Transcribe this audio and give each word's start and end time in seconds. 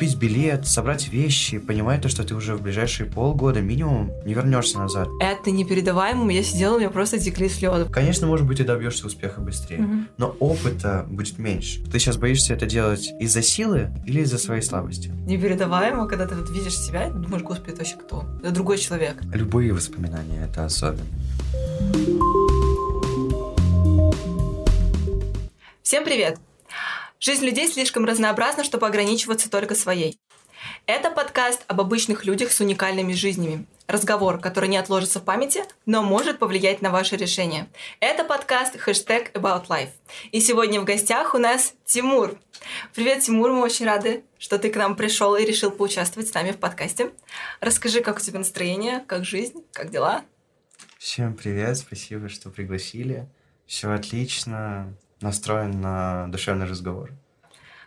купить 0.00 0.16
билет, 0.16 0.66
собрать 0.66 1.08
вещи, 1.08 1.58
понимая 1.58 2.00
то, 2.00 2.08
что 2.08 2.24
ты 2.24 2.34
уже 2.34 2.56
в 2.56 2.62
ближайшие 2.62 3.04
полгода 3.06 3.60
минимум 3.60 4.10
не 4.24 4.32
вернешься 4.32 4.78
назад. 4.78 5.08
Это 5.20 5.50
непередаваемо. 5.50 6.32
Я 6.32 6.42
сидела, 6.42 6.76
у 6.76 6.78
меня 6.78 6.88
просто 6.88 7.18
текли 7.18 7.50
слезы. 7.50 7.84
Конечно, 7.84 8.26
может 8.26 8.46
быть, 8.46 8.56
ты 8.56 8.64
добьешься 8.64 9.06
успеха 9.06 9.42
быстрее, 9.42 9.80
Мгм. 9.82 10.08
но 10.16 10.34
опыта 10.40 11.04
будет 11.06 11.36
меньше. 11.36 11.84
Ты 11.84 11.98
сейчас 11.98 12.16
боишься 12.16 12.54
это 12.54 12.64
делать 12.64 13.10
из-за 13.20 13.42
силы 13.42 13.90
или 14.06 14.22
из-за 14.22 14.38
своей 14.38 14.62
слабости? 14.62 15.10
Непередаваемо, 15.26 16.08
когда 16.08 16.26
ты 16.26 16.34
вот 16.34 16.48
видишь 16.48 16.78
себя 16.78 17.10
думаешь, 17.10 17.42
господи, 17.42 17.72
это 17.72 17.80
вообще 17.80 17.96
кто? 17.96 18.24
Это 18.42 18.52
другой 18.52 18.78
человек. 18.78 19.20
Любые 19.34 19.74
воспоминания 19.74 20.48
это 20.50 20.64
особенно. 20.64 21.04
Всем 25.82 26.04
привет! 26.04 26.38
Жизнь 27.22 27.44
людей 27.44 27.68
слишком 27.68 28.06
разнообразна, 28.06 28.64
чтобы 28.64 28.86
ограничиваться 28.86 29.50
только 29.50 29.74
своей. 29.74 30.18
Это 30.86 31.10
подкаст 31.10 31.64
об 31.66 31.82
обычных 31.82 32.24
людях 32.24 32.50
с 32.50 32.60
уникальными 32.60 33.12
жизнями. 33.12 33.66
Разговор, 33.86 34.40
который 34.40 34.70
не 34.70 34.78
отложится 34.78 35.20
в 35.20 35.24
памяти, 35.24 35.64
но 35.84 36.02
может 36.02 36.38
повлиять 36.38 36.80
на 36.80 36.88
ваше 36.88 37.16
решение. 37.16 37.68
Это 38.00 38.24
подкаст 38.24 38.78
хэштег 38.78 39.32
About 39.36 39.66
Life. 39.66 39.90
И 40.32 40.40
сегодня 40.40 40.80
в 40.80 40.86
гостях 40.86 41.34
у 41.34 41.38
нас 41.38 41.74
Тимур. 41.84 42.38
Привет, 42.94 43.20
Тимур, 43.20 43.52
мы 43.52 43.64
очень 43.64 43.84
рады, 43.84 44.24
что 44.38 44.58
ты 44.58 44.70
к 44.70 44.76
нам 44.76 44.96
пришел 44.96 45.36
и 45.36 45.44
решил 45.44 45.70
поучаствовать 45.70 46.30
с 46.30 46.32
нами 46.32 46.52
в 46.52 46.56
подкасте. 46.56 47.10
Расскажи, 47.60 48.00
как 48.00 48.16
у 48.16 48.20
тебя 48.20 48.38
настроение, 48.38 49.04
как 49.06 49.26
жизнь, 49.26 49.62
как 49.74 49.90
дела? 49.90 50.24
Всем 50.96 51.34
привет, 51.34 51.76
спасибо, 51.76 52.30
что 52.30 52.48
пригласили. 52.48 53.28
Все 53.66 53.90
отлично, 53.90 54.96
настроен 55.20 55.80
на 55.80 56.26
душевный 56.28 56.66
разговор. 56.66 57.10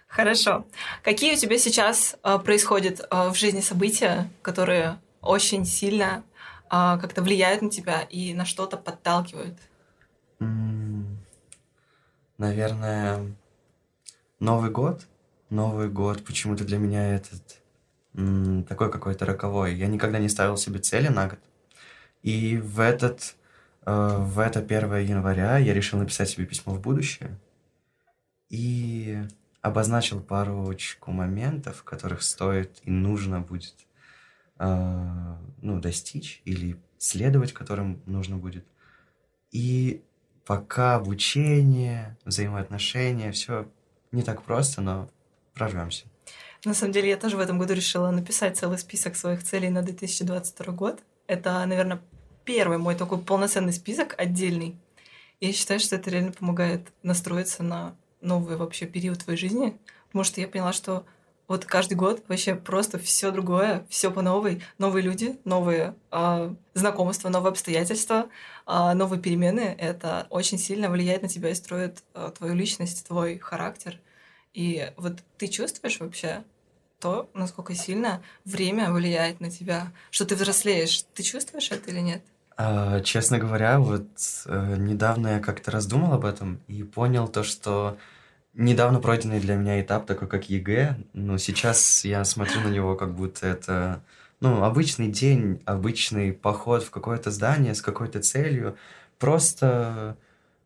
Хорошо. 0.07 0.65
Какие 1.03 1.33
у 1.33 1.37
тебя 1.37 1.57
сейчас 1.57 2.15
э, 2.23 2.37
происходят 2.39 2.99
э, 2.99 3.29
в 3.29 3.35
жизни 3.35 3.61
события, 3.61 4.29
которые 4.43 4.99
очень 5.21 5.65
сильно 5.65 6.23
э, 6.66 6.97
как-то 7.02 7.23
влияют 7.23 7.61
на 7.63 7.69
тебя 7.71 8.02
и 8.02 8.33
на 8.33 8.45
что-то 8.45 8.77
подталкивают? 8.77 9.58
М, 10.39 11.17
Наверное, 12.38 13.36
Новый 14.39 14.69
год. 14.71 15.08
Новый 15.49 15.88
год 15.89 16.25
почему-то 16.25 16.65
для 16.65 16.77
меня 16.77 17.15
этот 17.15 17.61
м, 18.15 18.63
такой 18.65 18.91
какой-то 18.91 19.25
роковой. 19.25 19.73
Я 19.75 19.88
никогда 19.88 20.19
не 20.19 20.30
ставил 20.30 20.58
себе 20.58 20.80
цели 20.80 21.08
на 21.08 21.27
год. 21.30 21.39
И 22.23 22.58
в 22.58 22.80
этот, 22.80 23.36
в 23.86 24.39
это 24.39 24.59
1 24.59 24.98
января 24.98 25.58
я 25.58 25.73
решил 25.73 26.00
написать 26.00 26.30
себе 26.30 26.45
письмо 26.45 26.73
в 26.73 26.81
будущее. 26.81 27.39
И 28.50 29.17
обозначил 29.62 30.22
парочку 30.22 31.12
моментов, 31.12 31.84
которых 31.84 32.22
стоит 32.22 32.80
и 32.84 32.92
нужно 32.92 33.39
будет 33.39 33.76
э, 34.59 35.36
ну, 35.61 35.80
достичь 35.80 36.42
или 36.45 36.78
следовать 36.98 37.54
которым 37.54 38.02
нужно 38.06 38.38
будет. 38.38 38.66
И 39.52 40.04
пока 40.45 40.95
обучение, 40.95 42.17
взаимоотношения, 42.26 43.31
все 43.31 43.70
не 44.11 44.22
так 44.22 44.44
просто, 44.44 44.81
но 44.81 45.09
прорвемся. 45.54 46.06
На 46.66 46.73
самом 46.73 46.94
деле, 46.94 47.09
я 47.09 47.17
тоже 47.17 47.38
в 47.38 47.39
этом 47.39 47.59
году 47.59 47.73
решила 47.73 48.11
написать 48.11 48.58
целый 48.58 48.78
список 48.78 49.16
своих 49.16 49.44
целей 49.44 49.70
на 49.70 49.81
2022 49.81 50.73
год. 50.73 51.04
Это, 51.28 51.66
наверное, 51.66 52.02
первый 52.45 52.77
мой 52.77 52.95
такой 52.95 53.19
полноценный 53.19 53.73
список 53.73 54.16
отдельный. 54.17 54.75
Я 55.39 55.52
считаю, 55.53 55.80
что 55.80 55.95
это 55.95 56.09
реально 56.09 56.31
помогает 56.31 56.91
настроиться 57.03 57.63
на 57.63 57.95
новый 58.22 58.55
вообще 58.58 58.86
период 58.86 59.19
твоей 59.19 59.38
жизни, 59.38 59.77
потому 60.08 60.23
что 60.23 60.41
я 60.41 60.47
поняла, 60.47 60.73
что 60.73 61.05
вот 61.47 61.66
каждый 61.66 61.95
год 61.95 62.23
вообще 62.27 62.55
просто 62.55 62.97
все 62.97 63.30
другое, 63.31 63.86
все 63.89 64.09
по 64.11 64.21
новой, 64.21 64.64
новые 64.77 65.03
люди, 65.03 65.38
новые 65.44 65.94
а, 66.09 66.55
знакомства, 66.73 67.30
новые 67.30 67.52
обстоятельства, 67.52 68.30
а, 68.66 68.94
новые 68.94 69.21
перемены. 69.21 69.75
Это 69.77 70.27
очень 70.30 70.58
сильно 70.58 70.89
влияет 70.89 71.21
на 71.21 71.27
тебя 71.27 71.49
и 71.49 71.55
строит 71.55 72.04
а, 72.14 72.31
твою 72.31 72.54
личность, 72.54 73.05
твой 73.08 73.37
характер. 73.39 73.99
И 74.54 74.92
вот 74.95 75.20
ты 75.37 75.48
чувствуешь 75.48 75.99
вообще 75.99 76.43
то, 76.99 77.30
насколько 77.33 77.75
сильно 77.75 78.23
время 78.45 78.92
влияет 78.92 79.42
на 79.42 79.52
тебя, 79.52 79.92
что 80.10 80.25
ты 80.25 80.36
взрослеешь. 80.36 81.04
Ты 81.14 81.23
чувствуешь 81.23 81.71
это 81.71 81.92
или 81.92 81.99
нет? 81.99 82.23
А, 82.55 83.02
честно 83.02 83.39
говоря, 83.39 83.80
вот 83.80 84.08
э, 84.45 84.75
недавно 84.77 85.27
я 85.30 85.39
как-то 85.39 85.71
раздумал 85.71 86.14
об 86.14 86.25
этом 86.25 86.61
и 86.67 86.83
понял 86.83 87.27
то, 87.27 87.43
что 87.43 87.97
недавно 88.53 88.99
пройденный 88.99 89.39
для 89.39 89.55
меня 89.55 89.81
этап, 89.81 90.05
такой 90.05 90.27
как 90.27 90.49
ЕГЭ, 90.49 90.97
ну, 91.13 91.37
сейчас 91.37 92.05
я 92.05 92.23
смотрю 92.25 92.61
на 92.61 92.67
него, 92.67 92.95
как 92.95 93.15
будто 93.15 93.47
это, 93.47 94.03
ну, 94.39 94.63
обычный 94.63 95.08
день, 95.08 95.61
обычный 95.65 96.33
поход 96.33 96.83
в 96.83 96.92
какое-то 96.92 97.31
здание 97.31 97.73
с 97.73 97.81
какой-то 97.81 98.21
целью, 98.21 98.77
просто 99.17 100.15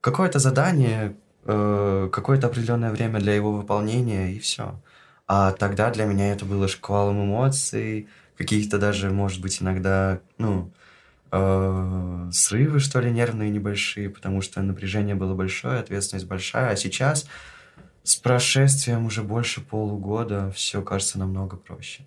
какое-то 0.01 0.39
задание, 0.39 1.15
э, 1.45 2.09
какое-то 2.11 2.47
определенное 2.47 2.91
время 2.91 3.19
для 3.19 3.33
его 3.35 3.53
выполнения, 3.53 4.33
и 4.33 4.39
все. 4.39 4.81
А 5.27 5.53
тогда 5.53 5.89
для 5.91 6.05
меня 6.05 6.31
это 6.33 6.45
было 6.45 6.67
шквалом 6.67 7.23
эмоций, 7.23 8.09
каких-то 8.37 8.77
даже, 8.77 9.09
может 9.09 9.41
быть, 9.41 9.61
иногда, 9.61 10.19
ну, 10.37 10.71
э, 11.37 12.31
срывы, 12.31 12.79
что 12.79 12.99
ли, 12.99 13.11
нервные 13.11 13.49
небольшие, 13.49 14.09
потому 14.09 14.41
что 14.41 14.61
напряжение 14.61 15.15
было 15.15 15.33
большое, 15.33 15.79
ответственность 15.79 16.27
большая, 16.27 16.71
а 16.71 16.75
сейчас 16.75 17.27
с 18.03 18.15
прошествием 18.15 19.05
уже 19.05 19.23
больше 19.23 19.61
полугода 19.61 20.51
все 20.51 20.81
кажется 20.81 21.19
намного 21.19 21.57
проще. 21.57 22.03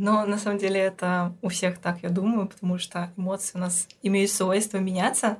Но 0.00 0.24
на 0.24 0.38
самом 0.38 0.56
деле 0.56 0.80
это 0.80 1.34
у 1.42 1.50
всех 1.50 1.78
так, 1.78 2.02
я 2.02 2.08
думаю, 2.08 2.48
потому 2.48 2.78
что 2.78 3.12
эмоции 3.18 3.58
у 3.58 3.60
нас 3.60 3.86
имеют 4.02 4.30
свойство 4.30 4.78
меняться. 4.78 5.36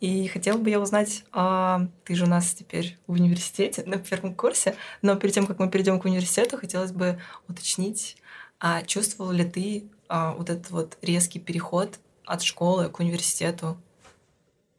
И 0.00 0.26
хотела 0.26 0.58
бы 0.58 0.68
я 0.68 0.80
узнать, 0.80 1.24
а, 1.30 1.86
ты 2.04 2.16
же 2.16 2.24
у 2.24 2.28
нас 2.28 2.52
теперь 2.52 2.98
в 3.06 3.12
университете 3.12 3.84
на 3.86 3.98
первом 3.98 4.34
курсе, 4.34 4.74
но 5.00 5.14
перед 5.14 5.34
тем, 5.34 5.46
как 5.46 5.60
мы 5.60 5.70
перейдем 5.70 6.00
к 6.00 6.06
университету, 6.06 6.58
хотелось 6.58 6.90
бы 6.90 7.20
уточнить, 7.46 8.16
а 8.58 8.82
чувствовал 8.82 9.30
ли 9.30 9.44
ты 9.44 9.84
а, 10.08 10.32
вот 10.32 10.50
этот 10.50 10.70
вот 10.70 10.98
резкий 11.02 11.38
переход 11.38 12.00
от 12.30 12.42
школы 12.42 12.88
к 12.88 13.00
университету? 13.00 13.76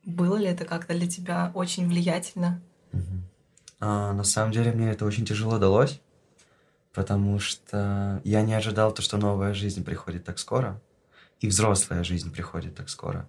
Было 0.05 0.37
ли 0.37 0.45
это 0.45 0.65
как-то 0.65 0.93
для 0.93 1.07
тебя 1.07 1.51
очень 1.53 1.87
влиятельно? 1.87 2.61
Мгм. 2.93 3.23
А, 3.79 4.13
на 4.13 4.23
самом 4.23 4.51
деле 4.51 4.71
мне 4.71 4.91
это 4.91 5.05
очень 5.05 5.25
тяжело 5.25 5.57
далось, 5.57 5.99
потому 6.93 7.39
что 7.39 8.21
я 8.23 8.41
не 8.41 8.53
ожидал 8.53 8.93
то, 8.93 9.01
что 9.01 9.17
новая 9.17 9.53
жизнь 9.53 9.83
приходит 9.83 10.23
так 10.23 10.39
скоро, 10.39 10.81
и 11.41 11.47
взрослая 11.47 12.03
жизнь 12.03 12.31
приходит 12.31 12.75
так 12.75 12.89
скоро. 12.89 13.27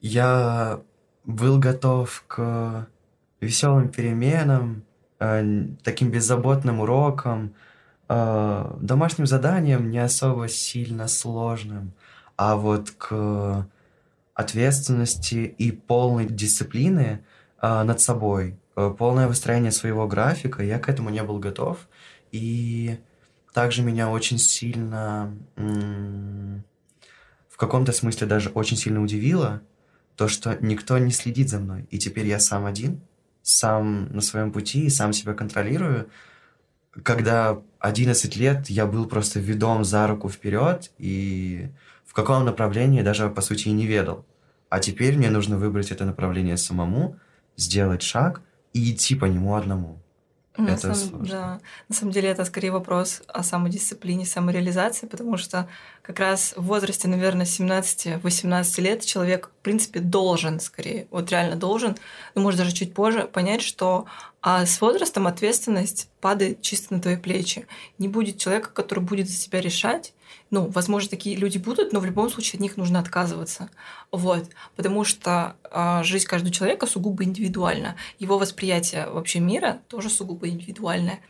Я 0.00 0.80
был 1.24 1.58
готов 1.58 2.24
к 2.28 2.86
веселым 3.40 3.88
переменам, 3.88 4.84
э, 5.18 5.64
таким 5.82 6.10
беззаботным 6.10 6.80
урокам, 6.80 7.54
э, 8.08 8.76
домашним 8.80 9.26
заданиям 9.26 9.90
не 9.90 9.98
особо 9.98 10.48
сильно 10.48 11.08
сложным, 11.08 11.92
а 12.44 12.56
вот 12.56 12.90
к 12.90 13.68
ответственности 14.34 15.54
и 15.58 15.70
полной 15.70 16.26
дисциплины 16.26 17.24
э, 17.60 17.82
над 17.84 18.00
собой, 18.00 18.58
э, 18.74 18.92
полное 18.98 19.28
выстроение 19.28 19.70
своего 19.70 20.08
графика, 20.08 20.64
я 20.64 20.80
к 20.80 20.88
этому 20.88 21.10
не 21.10 21.22
был 21.22 21.38
готов. 21.38 21.86
И 22.32 22.98
также 23.54 23.82
меня 23.82 24.10
очень 24.10 24.38
сильно, 24.38 25.32
в 25.56 27.56
каком-то 27.56 27.92
смысле 27.92 28.26
даже 28.26 28.48
очень 28.48 28.76
сильно 28.76 29.00
удивило 29.00 29.62
то, 30.16 30.26
что 30.26 30.58
никто 30.60 30.98
не 30.98 31.12
следит 31.12 31.48
за 31.48 31.60
мной. 31.60 31.86
И 31.90 31.98
теперь 31.98 32.26
я 32.26 32.40
сам 32.40 32.66
один, 32.66 33.02
сам 33.42 34.12
на 34.12 34.20
своем 34.20 34.50
пути, 34.50 34.86
и 34.86 34.90
сам 34.90 35.12
себя 35.12 35.34
контролирую. 35.34 36.08
Когда 37.04 37.62
11 37.78 38.36
лет 38.36 38.68
я 38.68 38.86
был 38.86 39.06
просто 39.06 39.38
ведом 39.38 39.84
за 39.84 40.08
руку 40.08 40.28
вперед, 40.28 40.90
и 40.98 41.70
в 42.12 42.14
каком 42.14 42.44
направлении 42.44 43.00
даже, 43.00 43.30
по 43.30 43.40
сути, 43.40 43.68
и 43.68 43.72
не 43.72 43.86
ведал. 43.86 44.26
А 44.68 44.80
теперь 44.80 45.16
мне 45.16 45.30
нужно 45.30 45.56
выбрать 45.56 45.90
это 45.90 46.04
направление 46.04 46.58
самому, 46.58 47.16
сделать 47.56 48.02
шаг 48.02 48.42
и 48.74 48.92
идти 48.92 49.14
по 49.14 49.24
нему 49.24 49.54
одному. 49.54 49.98
На 50.58 50.72
Это 50.72 50.94
самом, 50.94 50.96
сложно. 50.96 51.28
да. 51.30 51.60
На 51.88 51.94
самом 51.94 52.12
деле 52.12 52.28
это 52.28 52.44
скорее 52.44 52.70
вопрос 52.70 53.22
о 53.28 53.42
самодисциплине, 53.42 54.26
самореализации, 54.26 55.06
потому 55.06 55.38
что 55.38 55.66
как 56.02 56.20
раз 56.20 56.52
в 56.54 56.64
возрасте, 56.64 57.08
наверное, 57.08 57.46
17-18 57.46 58.80
лет 58.82 59.02
человек, 59.06 59.48
в 59.48 59.62
принципе, 59.62 60.00
должен 60.00 60.60
скорее, 60.60 61.06
вот 61.10 61.30
реально 61.30 61.56
должен, 61.56 61.96
ну, 62.34 62.42
может, 62.42 62.58
даже 62.58 62.72
чуть 62.72 62.92
позже, 62.92 63.26
понять, 63.26 63.62
что 63.62 64.04
А 64.42 64.66
с 64.66 64.78
возрастом 64.82 65.26
ответственность 65.26 66.10
падает 66.20 66.60
чисто 66.60 66.92
на 66.92 67.00
твои 67.00 67.16
плечи. 67.16 67.66
Не 67.96 68.08
будет 68.08 68.36
человека, 68.36 68.68
который 68.68 69.02
будет 69.02 69.28
за 69.30 69.34
себя 69.34 69.62
решать. 69.62 70.12
Ну, 70.50 70.68
возможно, 70.68 71.08
такие 71.08 71.36
люди 71.36 71.58
будут, 71.58 71.92
но 71.92 72.00
в 72.00 72.04
любом 72.04 72.30
случае 72.30 72.58
от 72.58 72.60
них 72.60 72.76
нужно 72.76 73.00
отказываться. 73.00 73.70
Вот. 74.10 74.44
Потому 74.76 75.04
что 75.04 75.56
э, 75.70 76.02
жизнь 76.04 76.26
каждого 76.26 76.52
человека 76.52 76.86
сугубо 76.86 77.24
индивидуальна. 77.24 77.96
Его 78.18 78.38
восприятие 78.38 79.08
вообще 79.08 79.40
мира 79.40 79.80
тоже 79.88 80.10
сугубо 80.10 80.48
индивидуальное. 80.48 81.20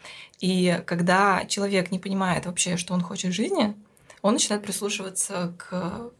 И 0.40 0.82
когда 0.87 1.44
человек 1.44 1.90
не 1.90 1.99
понимает 1.99 2.46
вообще, 2.46 2.76
что 2.76 2.94
он 2.94 3.00
хочет 3.00 3.31
в 3.31 3.34
жизни, 3.34 3.76
он 4.22 4.34
начинает 4.34 4.64
прислушиваться 4.64 5.55
к 5.56 6.10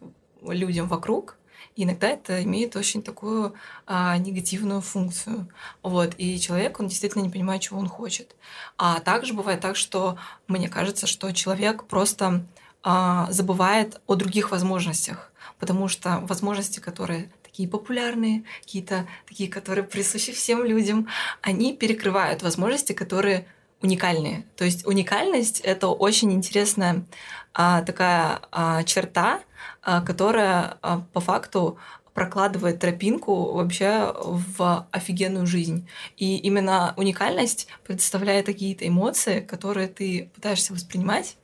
людям 0.43 0.89
вокруг, 0.89 1.37
и 1.75 1.85
иногда 1.85 2.09
это 2.09 2.43
имеет 2.43 2.77
очень 2.77 3.03
такую 3.03 3.55
а, 3.87 4.19
негативную 4.19 4.83
функцию. 4.83 5.49
Вот. 5.83 6.15
И 6.19 6.39
человек, 6.39 6.79
он 6.81 6.89
действительно 6.89 7.23
не 7.23 7.31
понимает, 7.31 7.63
чего 7.63 7.79
он 7.79 7.89
хочет. 7.89 8.37
А 8.77 9.01
также 9.01 9.33
бывает 9.33 9.61
так, 9.61 9.77
что 9.77 10.19
мне 10.49 10.69
кажется, 10.69 11.07
что 11.07 11.33
человек 11.33 11.85
просто 11.85 12.45
забывает 12.85 14.01
о 14.07 14.17
других 14.17 14.51
возможностях, 14.51 15.33
потому 15.59 15.87
что 15.89 16.19
возможности, 16.23 16.81
которые 16.81 17.31
такие 17.53 17.69
популярные, 17.69 18.45
какие-то 18.63 19.07
такие, 19.29 19.49
которые 19.49 19.85
присущи 19.85 20.33
всем 20.33 20.65
людям, 20.65 21.09
они 21.43 21.77
перекрывают 21.77 22.43
возможности, 22.43 22.93
которые 22.93 23.47
уникальные. 23.83 24.47
То 24.57 24.65
есть 24.65 24.87
уникальность— 24.87 25.61
это 25.65 25.89
очень 25.89 26.33
интересная 26.33 27.05
а, 27.53 27.83
такая 27.83 28.41
а, 28.51 28.83
черта, 28.85 29.41
а, 29.83 30.01
которая 30.01 30.79
а, 30.81 31.01
по 31.13 31.21
факту 31.21 31.79
прокладывает 32.15 32.79
тропинку 32.79 33.53
вообще 33.53 34.15
в 34.15 34.87
офигенную 34.91 35.47
жизнь. 35.47 35.89
И 36.17 36.37
именно 36.39 36.95
уникальность 36.97 37.69
предоставляет 37.85 38.47
какие-то 38.47 38.87
эмоции, 38.87 39.41
которые 39.41 39.89
ты 39.89 40.31
пытаешься 40.35 40.73
воспринимать. 40.73 41.37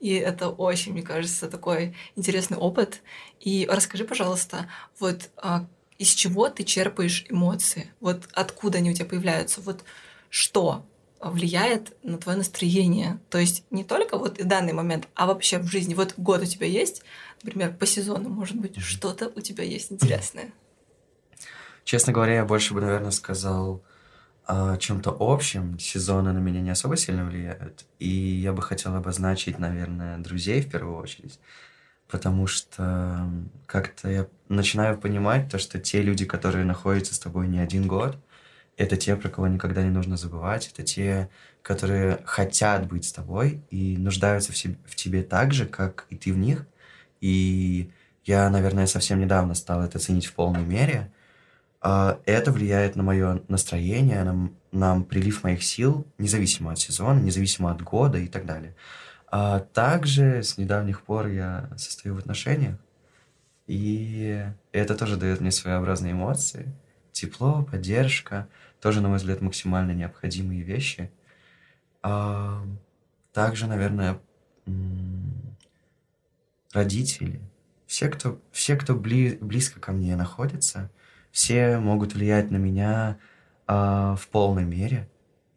И 0.00 0.14
это 0.14 0.48
очень, 0.48 0.92
мне 0.92 1.02
кажется, 1.02 1.48
такой 1.48 1.94
интересный 2.16 2.56
опыт. 2.56 3.02
И 3.40 3.66
расскажи, 3.70 4.04
пожалуйста, 4.04 4.68
вот 4.98 5.30
а, 5.36 5.66
из 5.98 6.10
чего 6.10 6.48
ты 6.48 6.64
черпаешь 6.64 7.26
эмоции? 7.28 7.90
Вот 8.00 8.28
откуда 8.32 8.78
они 8.78 8.90
у 8.90 8.94
тебя 8.94 9.06
появляются? 9.06 9.60
Вот 9.60 9.84
что 10.30 10.84
влияет 11.20 11.96
на 12.02 12.18
твое 12.18 12.38
настроение. 12.38 13.18
То 13.30 13.38
есть 13.38 13.64
не 13.70 13.84
только 13.84 14.18
вот 14.18 14.38
в 14.38 14.44
данный 14.44 14.72
момент, 14.72 15.08
а 15.14 15.26
вообще 15.26 15.58
в 15.58 15.66
жизни. 15.66 15.94
Вот 15.94 16.14
год 16.16 16.42
у 16.42 16.46
тебя 16.46 16.66
есть, 16.66 17.02
например, 17.42 17.74
по 17.74 17.86
сезону, 17.86 18.28
может 18.28 18.56
быть, 18.56 18.78
что-то 18.80 19.32
у 19.34 19.40
тебя 19.40 19.64
есть 19.64 19.90
интересное. 19.90 20.52
Честно 21.84 22.12
говоря, 22.12 22.36
я 22.36 22.44
больше 22.44 22.74
бы, 22.74 22.80
наверное, 22.80 23.10
сказал 23.10 23.82
чем-то 24.78 25.16
общем. 25.18 25.78
Сезоны 25.78 26.32
на 26.32 26.38
меня 26.38 26.60
не 26.60 26.70
особо 26.70 26.96
сильно 26.96 27.24
влияют. 27.24 27.84
И 27.98 28.08
я 28.08 28.52
бы 28.52 28.62
хотел 28.62 28.94
обозначить, 28.94 29.58
наверное, 29.58 30.18
друзей 30.18 30.62
в 30.62 30.70
первую 30.70 30.96
очередь. 30.96 31.38
Потому 32.08 32.46
что 32.46 33.30
как-то 33.66 34.08
я 34.10 34.26
начинаю 34.48 34.96
понимать 34.96 35.50
то, 35.50 35.58
что 35.58 35.78
те 35.78 36.00
люди, 36.00 36.24
которые 36.24 36.64
находятся 36.64 37.14
с 37.14 37.18
тобой 37.18 37.48
не 37.48 37.58
один 37.58 37.86
год, 37.86 38.16
это 38.78 38.96
те, 38.96 39.16
про 39.16 39.28
кого 39.28 39.48
никогда 39.48 39.82
не 39.82 39.90
нужно 39.90 40.16
забывать, 40.16 40.70
это 40.72 40.84
те, 40.84 41.28
которые 41.62 42.20
хотят 42.24 42.86
быть 42.86 43.04
с 43.04 43.12
тобой 43.12 43.60
и 43.70 43.96
нуждаются 43.98 44.52
в, 44.52 44.56
себе, 44.56 44.78
в 44.86 44.94
тебе 44.94 45.22
так 45.22 45.52
же, 45.52 45.66
как 45.66 46.06
и 46.08 46.16
ты 46.16 46.32
в 46.32 46.38
них. 46.38 46.64
И 47.20 47.90
я, 48.24 48.48
наверное, 48.48 48.86
совсем 48.86 49.18
недавно 49.18 49.54
стал 49.54 49.82
это 49.82 49.98
ценить 49.98 50.26
в 50.26 50.32
полной 50.32 50.64
мере. 50.64 51.12
А, 51.80 52.20
это 52.26 52.50
влияет 52.50 52.96
на 52.96 53.02
мое 53.02 53.42
настроение, 53.48 54.24
на, 54.24 54.50
на 54.72 55.00
прилив 55.02 55.44
моих 55.44 55.62
сил, 55.62 56.06
независимо 56.18 56.72
от 56.72 56.78
сезона, 56.78 57.20
независимо 57.20 57.70
от 57.70 57.82
года 57.82 58.18
и 58.18 58.26
так 58.26 58.46
далее. 58.46 58.74
А 59.30 59.60
также 59.60 60.42
с 60.42 60.58
недавних 60.58 61.02
пор 61.02 61.28
я 61.28 61.70
состою 61.76 62.14
в 62.14 62.18
отношениях, 62.18 62.78
и 63.66 64.46
это 64.72 64.94
тоже 64.96 65.16
дает 65.16 65.40
мне 65.40 65.50
своеобразные 65.50 66.12
эмоции. 66.12 66.74
Тепло, 67.12 67.62
поддержка, 67.62 68.48
тоже, 68.80 69.00
на 69.00 69.08
мой 69.08 69.18
взгляд, 69.18 69.40
максимально 69.40 69.92
необходимые 69.92 70.62
вещи. 70.62 71.10
А, 72.02 72.64
также, 73.32 73.66
наверное, 73.66 74.18
родители, 76.72 77.40
все, 77.86 78.08
кто, 78.08 78.40
все, 78.52 78.76
кто 78.76 78.94
бли, 78.94 79.36
близко 79.40 79.80
ко 79.80 79.92
мне 79.92 80.16
находится, 80.16 80.90
все 81.30 81.78
могут 81.78 82.14
влиять 82.14 82.50
на 82.50 82.56
меня 82.56 83.18
а, 83.66 84.16
в 84.16 84.28
полной 84.28 84.64
мере. 84.64 85.08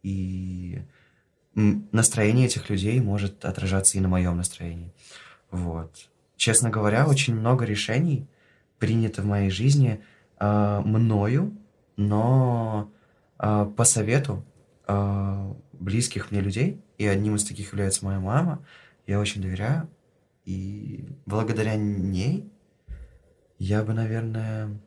И 0.02 0.82
настроение 1.54 2.46
этих 2.46 2.70
людей 2.70 3.00
может 3.00 3.44
отражаться 3.44 3.98
и 3.98 4.00
на 4.00 4.08
моем 4.08 4.36
настроении. 4.36 4.92
Вот. 5.50 6.08
Честно 6.36 6.70
говоря, 6.70 7.06
очень 7.06 7.34
много 7.34 7.64
решений 7.64 8.26
принято 8.78 9.22
в 9.22 9.26
моей 9.26 9.50
жизни 9.50 10.02
а, 10.38 10.80
мною, 10.80 11.56
но 11.96 12.90
а, 13.38 13.66
по 13.66 13.84
совету 13.84 14.44
а, 14.86 15.54
близких 15.72 16.30
мне 16.30 16.40
людей, 16.40 16.80
и 16.98 17.06
одним 17.06 17.36
из 17.36 17.44
таких 17.44 17.72
является 17.72 18.04
моя 18.04 18.18
мама, 18.18 18.64
я 19.06 19.20
очень 19.20 19.42
доверяю, 19.42 19.88
и 20.44 21.04
благодаря 21.26 21.76
ней 21.76 22.50
я 23.58 23.84
бы, 23.84 23.92
наверное... 23.92 24.80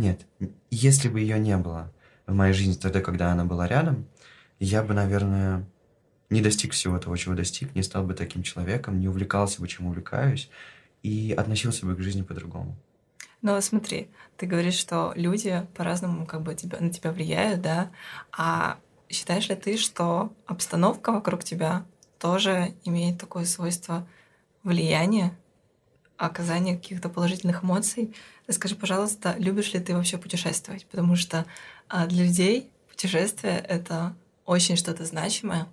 Нет, 0.00 0.26
если 0.70 1.10
бы 1.10 1.20
ее 1.20 1.38
не 1.38 1.58
было 1.58 1.92
в 2.26 2.32
моей 2.32 2.54
жизни 2.54 2.72
тогда, 2.72 3.02
когда 3.02 3.32
она 3.32 3.44
была 3.44 3.68
рядом, 3.68 4.06
я 4.58 4.82
бы, 4.82 4.94
наверное, 4.94 5.66
не 6.30 6.40
достиг 6.40 6.72
всего 6.72 6.98
того, 6.98 7.18
чего 7.18 7.34
достиг, 7.34 7.74
не 7.74 7.82
стал 7.82 8.04
бы 8.04 8.14
таким 8.14 8.42
человеком, 8.42 8.98
не 8.98 9.08
увлекался 9.08 9.60
бы, 9.60 9.68
чем 9.68 9.88
увлекаюсь, 9.88 10.48
и 11.02 11.34
относился 11.36 11.84
бы 11.84 11.94
к 11.94 12.00
жизни 12.00 12.22
по-другому. 12.22 12.78
Но 13.42 13.60
смотри, 13.60 14.08
ты 14.38 14.46
говоришь, 14.46 14.78
что 14.78 15.12
люди 15.16 15.66
по-разному 15.76 16.24
как 16.24 16.40
бы 16.40 16.54
тебя, 16.54 16.80
на 16.80 16.88
тебя 16.88 17.12
влияют, 17.12 17.60
да? 17.60 17.90
А 18.32 18.78
считаешь 19.10 19.50
ли 19.50 19.54
ты, 19.54 19.76
что 19.76 20.32
обстановка 20.46 21.12
вокруг 21.12 21.44
тебя 21.44 21.84
тоже 22.18 22.72
имеет 22.84 23.18
такое 23.18 23.44
свойство 23.44 24.08
влияния, 24.62 25.36
оказания 26.26 26.76
каких-то 26.76 27.08
положительных 27.08 27.64
эмоций? 27.64 28.14
Расскажи, 28.46 28.74
пожалуйста, 28.74 29.34
любишь 29.38 29.72
ли 29.72 29.80
ты 29.80 29.94
вообще 29.94 30.18
путешествовать? 30.18 30.86
Потому 30.86 31.16
что 31.16 31.46
а, 31.88 32.06
для 32.06 32.24
людей 32.24 32.70
путешествие— 32.88 33.58
это 33.68 34.14
очень 34.44 34.76
что-то 34.76 35.04
значимое. 35.04 35.66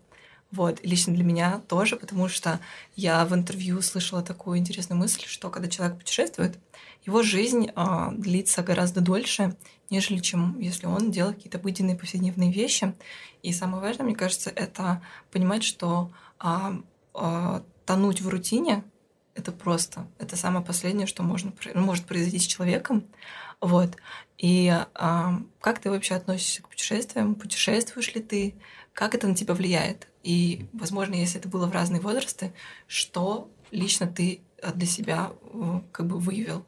Вот, 0.51 0.79
и 0.81 0.87
лично 0.87 1.13
для 1.13 1.25
меня 1.25 1.61
тоже, 1.67 1.97
потому 1.97 2.29
что 2.29 2.61
я 2.95 3.25
в 3.25 3.33
интервью 3.33 3.81
слышала 3.81 4.21
такую 4.21 4.59
интересную 4.59 4.97
мысль, 4.97 5.23
что 5.25 5.49
когда 5.49 5.67
человек 5.67 5.97
путешествует, 5.97 6.57
его 7.05 7.21
жизнь 7.21 7.69
э, 7.75 8.07
длится 8.13 8.63
гораздо 8.63 9.01
дольше, 9.01 9.57
нежели 9.89 10.19
чем 10.19 10.57
если 10.59 10.87
он 10.87 11.11
делает 11.11 11.35
какие-то 11.35 11.57
обыденные 11.57 11.97
повседневные 11.97 12.51
вещи. 12.51 12.93
И 13.43 13.51
самое 13.51 13.81
важное, 13.81 14.05
мне 14.05 14.15
кажется, 14.15 14.49
это 14.49 15.01
понимать, 15.31 15.63
что 15.63 16.11
э, 16.41 16.47
э, 17.15 17.61
тонуть 17.85 18.21
в 18.21 18.29
рутине 18.29 18.83
это 19.37 19.51
просто, 19.51 20.07
это 20.19 20.35
самое 20.35 20.65
последнее, 20.65 21.07
что 21.07 21.23
можно, 21.23 21.53
может 21.73 22.05
произойти 22.05 22.39
с 22.39 22.45
человеком. 22.45 23.05
Вот. 23.61 23.95
И 24.37 24.67
э, 24.67 25.29
как 25.61 25.79
ты 25.79 25.89
вообще 25.89 26.15
относишься 26.15 26.61
к 26.61 26.69
путешествиям? 26.69 27.35
Путешествуешь 27.35 28.13
ли 28.13 28.21
ты? 28.21 28.55
Как 28.93 29.15
это 29.15 29.27
на 29.27 29.35
тебя 29.35 29.53
влияет? 29.53 30.07
И, 30.23 30.67
возможно, 30.73 31.15
если 31.15 31.39
это 31.39 31.49
было 31.49 31.67
в 31.67 31.71
разные 31.71 32.01
возрасты, 32.01 32.53
что 32.87 33.49
лично 33.71 34.07
ты 34.07 34.41
для 34.75 34.87
себя 34.87 35.31
как 35.91 36.07
бы 36.07 36.19
выявил? 36.19 36.65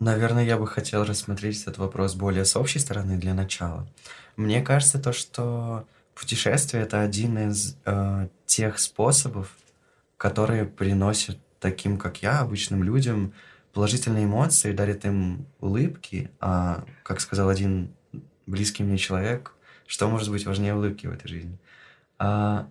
Наверное, 0.00 0.44
я 0.44 0.58
бы 0.58 0.66
хотел 0.66 1.04
рассмотреть 1.04 1.62
этот 1.62 1.78
вопрос 1.78 2.14
более 2.14 2.44
с 2.44 2.56
общей 2.56 2.78
стороны 2.78 3.16
для 3.16 3.32
начала. 3.34 3.88
Мне 4.36 4.60
кажется, 4.60 4.98
то, 4.98 5.12
что 5.12 5.86
путешествие 6.14 6.82
это 6.82 7.00
один 7.00 7.38
из 7.38 7.76
э, 7.84 8.28
тех 8.46 8.78
способов, 8.78 9.56
которые 10.24 10.64
приносят 10.64 11.38
таким, 11.60 11.98
как 11.98 12.22
я, 12.22 12.40
обычным 12.40 12.82
людям 12.82 13.34
положительные 13.74 14.24
эмоции, 14.24 14.72
дарят 14.72 15.04
им 15.04 15.46
улыбки, 15.60 16.30
а, 16.40 16.86
как 17.02 17.20
сказал 17.20 17.50
один 17.50 17.94
близкий 18.46 18.84
мне 18.84 18.96
человек, 18.96 19.52
что 19.86 20.08
может 20.08 20.30
быть 20.30 20.46
важнее 20.46 20.74
улыбки 20.74 21.06
в 21.06 21.12
этой 21.12 21.28
жизни? 21.28 21.58
А, 22.18 22.66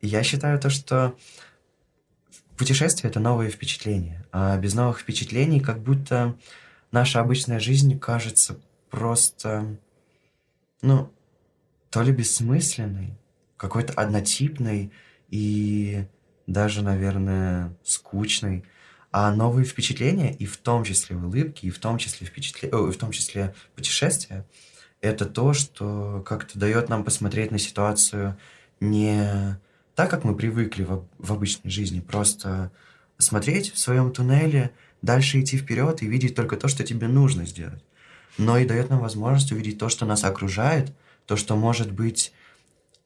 я 0.00 0.22
считаю 0.22 0.60
то, 0.60 0.70
что 0.70 1.16
путешествие— 2.56 3.10
это 3.10 3.18
новые 3.18 3.50
впечатления. 3.50 4.24
А 4.30 4.56
без 4.56 4.74
новых 4.74 5.00
впечатлений 5.00 5.58
как 5.58 5.80
будто 5.80 6.36
наша 6.92 7.18
обычная 7.18 7.58
жизнь 7.58 7.98
кажется 7.98 8.60
просто, 8.90 9.76
ну, 10.82 11.12
то 11.90 12.02
ли 12.02 12.12
бессмысленной, 12.12 13.18
какой-то 13.56 13.92
однотипной 13.94 14.92
и 15.30 16.06
даже, 16.52 16.82
наверное, 16.82 17.74
скучной. 17.84 18.64
А 19.12 19.34
новые 19.34 19.64
впечатления, 19.64 20.34
и 20.34 20.46
в 20.46 20.56
том 20.56 20.84
числе 20.84 21.16
улыбки, 21.16 21.66
и 21.66 21.70
в 21.70 21.78
том 21.78 21.98
числе, 21.98 22.26
впечатле... 22.26 22.68
О, 22.70 22.90
в 22.90 22.96
том 22.96 23.10
числе 23.10 23.54
путешествия, 23.74 24.46
это 25.00 25.26
то, 25.26 25.52
что 25.52 26.22
как-то 26.26 26.58
дает 26.58 26.88
нам 26.88 27.04
посмотреть 27.04 27.50
на 27.50 27.58
ситуацию 27.58 28.36
не 28.78 29.58
так, 29.94 30.10
как 30.10 30.24
мы 30.24 30.36
привыкли 30.36 30.84
в, 30.84 31.04
в 31.18 31.32
обычной 31.32 31.70
жизни, 31.70 32.00
просто 32.00 32.70
смотреть 33.18 33.72
в 33.72 33.78
своем 33.78 34.12
туннеле, 34.12 34.70
дальше 35.02 35.40
идти 35.40 35.58
вперед 35.58 36.02
и 36.02 36.06
видеть 36.06 36.34
только 36.34 36.56
то, 36.56 36.68
что 36.68 36.84
тебе 36.84 37.08
нужно 37.08 37.44
сделать. 37.46 37.82
Но 38.38 38.58
и 38.58 38.66
дает 38.66 38.90
нам 38.90 39.00
возможность 39.00 39.52
увидеть 39.52 39.78
то, 39.78 39.88
что 39.88 40.06
нас 40.06 40.24
окружает, 40.24 40.92
то, 41.26 41.36
что 41.36 41.56
может 41.56 41.92
быть, 41.92 42.32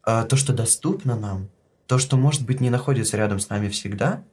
э, 0.06 0.24
то, 0.28 0.36
что 0.36 0.52
доступно 0.52 1.16
нам, 1.16 1.48
то, 1.86 1.98
что, 1.98 2.16
может 2.16 2.44
быть, 2.44 2.60
не 2.60 2.70
находится 2.70 3.16
рядом 3.16 3.38
с 3.38 3.48
нами 3.48 3.68
всегда, 3.68 4.24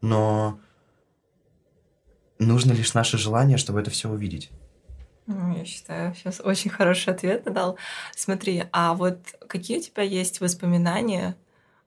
но 0.00 0.58
нужно 2.38 2.72
лишь 2.72 2.94
наше 2.94 3.18
желание, 3.18 3.58
чтобы 3.58 3.80
это 3.80 3.90
все 3.90 4.08
увидеть. 4.08 4.50
Ну, 5.26 5.56
я 5.56 5.64
считаю, 5.64 6.14
сейчас 6.14 6.40
очень 6.40 6.70
хороший 6.70 7.14
ответ 7.14 7.44
дал. 7.44 7.78
Смотри, 8.14 8.64
а 8.72 8.94
вот 8.94 9.18
какие 9.48 9.78
у 9.78 9.82
тебя 9.82 10.02
есть 10.02 10.40
воспоминания 10.40 11.36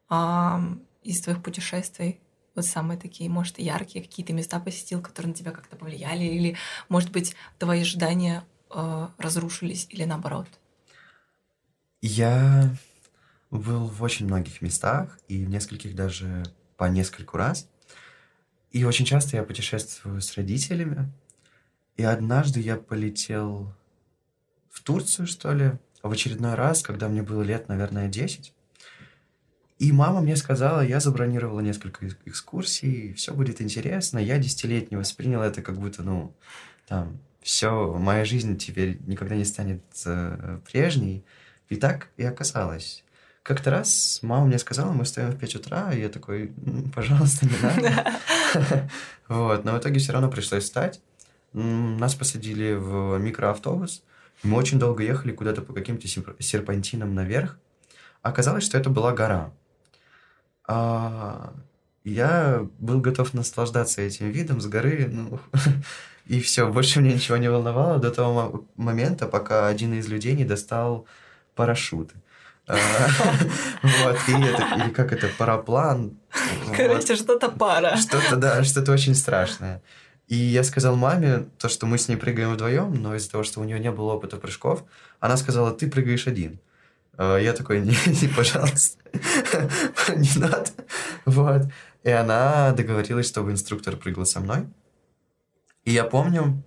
а, 0.10 0.62
из 1.04 1.22
твоих 1.22 1.44
путешествий? 1.44 2.20
Вот 2.56 2.66
самые 2.66 2.98
такие, 2.98 3.30
может, 3.30 3.60
яркие, 3.60 4.04
какие-то 4.04 4.34
места 4.34 4.60
посетил, 4.60 5.02
которые 5.02 5.30
на 5.30 5.36
тебя 5.36 5.52
как-то 5.52 5.76
повлияли, 5.76 6.24
или, 6.24 6.58
может 6.90 7.12
быть, 7.12 7.36
твои 7.60 7.82
ожидания 7.82 8.44
э, 8.74 9.08
разрушились, 9.20 9.86
или 9.92 10.06
наоборот? 10.06 10.48
Я 12.02 12.72
был 13.52 13.88
в 13.88 14.04
очень 14.04 14.26
многих 14.26 14.62
местах, 14.62 15.18
и 15.28 15.46
в 15.46 15.50
нескольких 15.50 15.96
даже 15.96 16.44
по 16.76 16.86
нескольку 16.86 17.38
раз. 17.38 17.68
И 18.72 18.84
очень 18.84 19.06
часто 19.06 19.38
я 19.38 19.44
путешествую 19.44 20.22
с 20.22 20.36
родителями. 20.36 21.12
И 21.96 22.04
однажды 22.04 22.60
я 22.60 22.76
полетел 22.76 23.74
в 24.70 24.84
Турцию, 24.84 25.28
что 25.28 25.54
ли, 25.54 25.72
в 26.04 26.12
очередной 26.12 26.56
раз, 26.56 26.84
когда 26.84 27.08
мне 27.08 27.24
было 27.24 27.42
лет, 27.42 27.68
наверное, 27.70 28.08
10. 28.08 28.54
И 29.80 29.92
мама 29.92 30.22
мне 30.22 30.36
сказала, 30.36 30.82
я 30.82 31.00
забронировала 31.00 31.60
несколько 31.60 32.08
экскурсий, 32.26 33.14
все 33.14 33.34
будет 33.34 33.62
интересно. 33.62 34.18
Я 34.18 34.38
десятилетний 34.40 34.98
воспринял 34.98 35.42
это 35.42 35.62
как 35.62 35.80
будто, 35.80 36.04
ну, 36.04 36.36
там, 36.88 37.20
все, 37.42 37.94
моя 37.94 38.26
жизнь 38.26 38.58
теперь 38.58 39.00
никогда 39.06 39.36
не 39.36 39.46
станет 39.46 39.84
э, 40.06 40.60
прежней. 40.70 41.24
И 41.70 41.76
так 41.76 42.10
и 42.18 42.24
оказалось. 42.24 43.04
Как-то 43.48 43.72
раз 43.72 44.20
мама 44.24 44.48
мне 44.48 44.60
сказала, 44.60 44.92
мы 44.92 45.06
встаем 45.06 45.32
в 45.32 45.38
5 45.38 45.56
утра, 45.56 45.94
и 45.94 46.02
я 46.02 46.10
такой, 46.10 46.52
пожалуйста, 46.94 47.46
не 47.46 47.58
надо. 47.62 48.12
Вот, 49.30 49.64
но 49.64 49.74
в 49.74 49.80
итоге 49.80 50.00
все 50.00 50.12
равно 50.12 50.30
пришлось 50.30 50.66
встать. 50.66 51.00
Нас 51.54 52.14
посадили 52.14 52.74
в 52.74 53.18
микроавтобус. 53.20 54.04
Мы 54.44 54.58
очень 54.58 54.80
долго 54.80 55.02
ехали 55.02 55.32
куда-то 55.32 55.62
по 55.62 55.72
каким-то 55.72 56.10
серпантинам 56.40 57.16
наверх. 57.16 57.58
Оказалось, 58.22 58.66
что 58.66 58.78
это 58.78 58.90
была 58.90 59.14
гора. 59.14 59.54
А, 60.68 61.54
я 62.04 62.68
был 62.80 63.00
готов 63.00 63.34
наслаждаться 63.34 64.02
этим 64.02 64.30
видом 64.30 64.60
с 64.60 64.66
горы, 64.66 65.08
ну, 65.10 65.40
и 66.26 66.42
все, 66.42 66.70
больше 66.70 67.00
мне 67.00 67.14
ничего 67.14 67.38
не 67.38 67.50
волновало 67.50 67.98
до 67.98 68.12
того 68.12 68.66
момента, 68.76 69.26
пока 69.26 69.68
один 69.68 69.94
из 69.94 70.10
людей 70.10 70.34
не 70.34 70.44
достал 70.44 71.06
парашют. 71.56 72.12
А, 72.68 72.76
вот, 73.84 74.18
или 74.28 74.90
как 74.92 75.14
это, 75.14 75.30
параплан. 75.38 76.18
Короче, 76.76 77.16
что-то 77.16 77.50
пара. 77.50 77.96
Что-то, 77.98 78.36
да, 78.36 78.64
что-то 78.64 78.92
очень 78.92 79.16
страшное. 79.16 79.82
И 80.28 80.36
я 80.36 80.64
сказал 80.64 80.98
маме 80.98 81.48
то, 81.58 81.70
что 81.70 81.86
мы 81.86 81.98
с 81.98 82.10
ней 82.10 82.18
прыгаем 82.18 82.54
вдвоем, 82.54 82.94
но 82.94 83.16
из-за 83.16 83.32
того, 83.32 83.44
что 83.44 83.62
у 83.62 83.64
нее 83.64 83.80
не 83.80 83.92
было 83.92 84.14
опыта 84.14 84.36
прыжков, 84.36 84.84
она 85.22 85.38
сказала, 85.38 85.72
ты 85.72 85.90
прыгаешь 85.90 86.28
один. 86.28 86.60
А, 87.18 87.38
я 87.38 87.54
такой, 87.54 87.80
не, 87.82 87.96
не 88.06 88.28
пожалуйста, 88.28 88.98
не 90.16 90.40
надо. 90.40 90.70
Вот. 91.26 91.64
И 92.04 92.10
она 92.10 92.72
договорилась, 92.72 93.28
чтобы 93.28 93.52
инструктор 93.52 93.96
прыгал 93.96 94.26
со 94.26 94.42
мной. 94.42 94.68
И 95.86 95.92
я 95.92 96.04
помню, 96.04 96.62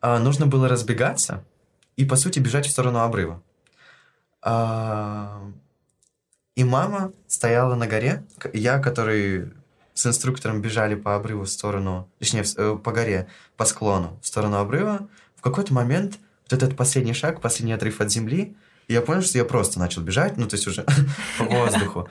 а, 0.00 0.18
нужно 0.18 0.46
было 0.48 0.68
разбегаться 0.68 1.44
и, 1.96 2.04
по 2.04 2.16
сути, 2.16 2.40
бежать 2.40 2.66
в 2.66 2.70
сторону 2.70 2.98
обрыва. 2.98 3.40
А, 4.46 5.50
и 6.54 6.64
мама 6.64 7.12
стояла 7.26 7.74
на 7.74 7.86
горе. 7.86 8.24
Я, 8.52 8.78
который 8.78 9.52
с 9.94 10.06
инструктором 10.06 10.60
бежали 10.60 10.94
по 10.94 11.16
обрыву 11.16 11.44
в 11.44 11.48
сторону, 11.48 12.08
точнее, 12.18 12.44
э, 12.56 12.76
по 12.76 12.92
горе, 12.92 13.28
по 13.56 13.64
склону, 13.64 14.18
в 14.20 14.26
сторону 14.26 14.58
обрыва. 14.58 15.08
В 15.34 15.40
какой-то 15.40 15.72
момент 15.72 16.18
вот 16.42 16.52
этот 16.52 16.76
последний 16.76 17.14
шаг, 17.14 17.40
последний 17.40 17.72
отрыв 17.72 18.00
от 18.00 18.12
земли, 18.12 18.54
я 18.86 19.00
понял, 19.00 19.22
что 19.22 19.38
я 19.38 19.46
просто 19.46 19.78
начал 19.78 20.02
бежать, 20.02 20.36
ну, 20.36 20.46
то 20.46 20.56
есть 20.56 20.66
уже 20.66 20.84
по 21.38 21.44
воздуху. 21.44 22.08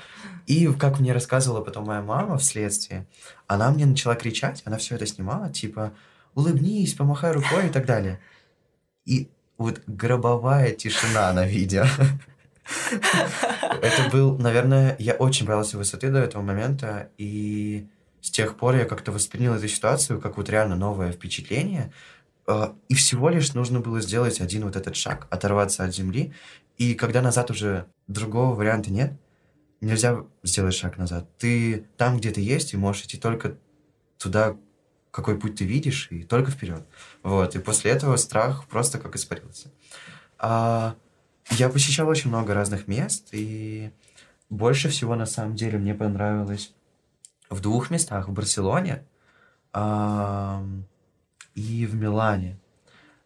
И, 0.48 0.68
как 0.74 1.00
мне 1.00 1.14
рассказывала 1.14 1.62
потом 1.62 1.86
моя 1.86 2.02
мама 2.02 2.38
вследствие, 2.38 3.06
она 3.46 3.70
мне 3.70 3.86
начала 3.86 4.16
кричать, 4.16 4.64
она 4.66 4.78
все 4.78 4.96
это 4.96 5.06
снимала, 5.06 5.50
типа, 5.52 5.94
улыбнись, 6.34 6.96
помахай 6.96 7.32
рукой 7.32 7.68
и 7.68 7.70
так 7.70 7.86
далее. 7.86 8.20
И 9.06 9.30
вот 9.64 9.82
гробовая 9.88 10.72
тишина 10.72 11.32
на 11.34 11.46
видео. 11.46 11.86
Это 13.82 14.10
был, 14.12 14.38
наверное, 14.38 14.96
я 15.00 15.14
очень 15.14 15.46
боялся 15.46 15.78
высоты 15.78 16.10
до 16.10 16.20
этого 16.20 16.42
момента, 16.42 17.10
и 17.18 17.88
с 18.22 18.32
тех 18.32 18.56
пор 18.56 18.76
я 18.76 18.86
как-то 18.86 19.12
воспринял 19.12 19.54
эту 19.54 19.68
ситуацию 19.68 20.22
как 20.22 20.38
вот 20.38 20.50
реально 20.50 20.76
новое 20.76 21.12
впечатление, 21.12 21.92
а, 22.48 22.76
и 22.88 22.96
всего 22.96 23.30
лишь 23.30 23.54
нужно 23.54 23.80
было 23.80 24.00
сделать 24.02 24.40
один 24.40 24.64
вот 24.64 24.76
этот 24.76 24.96
шаг, 24.96 25.28
оторваться 25.30 25.84
от 25.84 25.94
земли, 25.94 26.34
и 26.78 26.94
когда 26.96 27.22
назад 27.22 27.52
уже 27.52 27.86
другого 28.08 28.56
варианта 28.56 28.92
нет, 28.92 29.14
нельзя 29.82 30.26
сделать 30.44 30.74
шаг 30.74 30.98
назад. 30.98 31.28
Ты 31.38 31.86
там, 31.98 32.18
где 32.18 32.32
ты 32.32 32.42
есть, 32.42 32.74
и 32.74 32.78
можешь 32.78 33.04
идти 33.04 33.18
только 33.18 33.58
туда, 34.18 34.56
какой 35.12 35.38
путь 35.38 35.56
ты 35.58 35.66
видишь, 35.66 36.08
и 36.10 36.24
только 36.24 36.52
вперед. 36.52 36.84
Вот. 37.24 37.56
И 37.56 37.60
после 37.60 37.92
этого 37.92 38.18
страх 38.18 38.66
просто 38.68 39.00
как 39.00 39.16
испарился. 39.16 39.72
А, 40.38 40.96
я 41.52 41.70
посещал 41.70 42.08
очень 42.08 42.30
много 42.30 42.54
разных 42.54 42.88
мест, 42.88 43.30
и 43.32 43.92
больше 44.50 44.90
всего, 44.90 45.16
на 45.16 45.26
самом 45.26 45.56
деле, 45.56 45.78
мне 45.80 45.96
понравилось 45.96 46.74
в 47.50 47.62
двух 47.62 47.90
местах. 47.90 48.28
В 48.28 48.34
Барселоне 48.34 49.06
а, 49.72 50.64
и 51.56 51.86
в 51.86 51.96
Милане. 51.96 52.60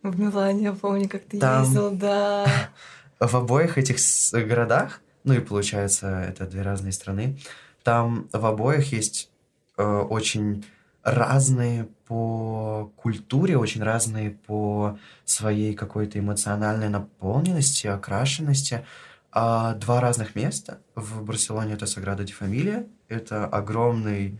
В 0.03 0.19
Милане, 0.19 0.63
я 0.65 0.73
помню, 0.73 1.09
как 1.09 1.23
ты 1.23 1.39
Там... 1.39 1.63
ездил, 1.63 1.91
да. 1.91 2.45
В 3.19 3.35
обоих 3.35 3.79
этих 3.79 3.97
городах, 4.45 5.01
ну 5.23 5.33
и 5.33 5.39
получается, 5.39 6.07
это 6.29 6.45
две 6.45 6.61
разные 6.61 6.91
страны, 6.91 7.39
там 7.83 8.27
в 8.31 8.45
обоих 8.45 8.91
есть 8.91 9.31
э, 9.77 9.83
очень 9.83 10.65
разные 11.07 11.87
по 12.05 12.91
культуре, 12.97 13.57
очень 13.57 13.81
разные 13.81 14.31
по 14.31 14.99
своей 15.23 15.73
какой-то 15.73 16.19
эмоциональной 16.19 16.89
наполненности, 16.89 17.87
окрашенности. 17.87 18.85
А 19.31 19.73
два 19.75 20.01
разных 20.01 20.35
места. 20.35 20.79
В 20.95 21.23
Барселоне 21.23 21.73
это 21.73 21.85
Саграда 21.85 22.25
де 22.25 22.33
Фамилия. 22.33 22.87
Это 23.07 23.45
огромный, 23.45 24.37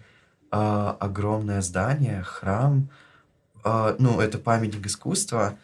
а, 0.51 0.97
огромное 0.99 1.61
здание, 1.61 2.21
храм. 2.23 2.89
А, 3.63 3.95
ну, 3.97 4.19
это 4.19 4.37
памятник 4.37 4.85
искусства. 4.85 5.57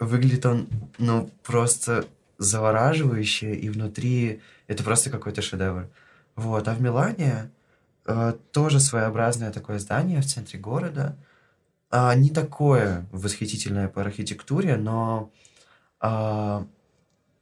Выглядит 0.00 0.44
он, 0.44 0.66
ну, 0.98 1.30
просто 1.44 2.04
завораживающе, 2.38 3.54
и 3.54 3.68
внутри 3.68 4.40
это 4.66 4.82
просто 4.82 5.10
какой-то 5.10 5.40
шедевр. 5.40 5.88
Вот. 6.34 6.66
А 6.66 6.74
в 6.74 6.80
Милане 6.80 7.50
тоже 8.52 8.80
своеобразное 8.80 9.52
такое 9.52 9.78
здание 9.78 10.20
в 10.20 10.26
центре 10.26 10.58
города. 10.58 11.16
А, 11.90 12.14
не 12.14 12.30
такое 12.30 13.06
восхитительное 13.12 13.88
по 13.88 14.00
архитектуре, 14.00 14.76
но 14.76 15.30
а, 16.00 16.66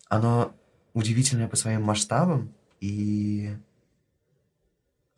оно 0.09 0.53
удивительное 0.93 1.49
по 1.49 1.57
своим 1.57 1.83
масштабам, 1.83 2.53
и 2.81 3.51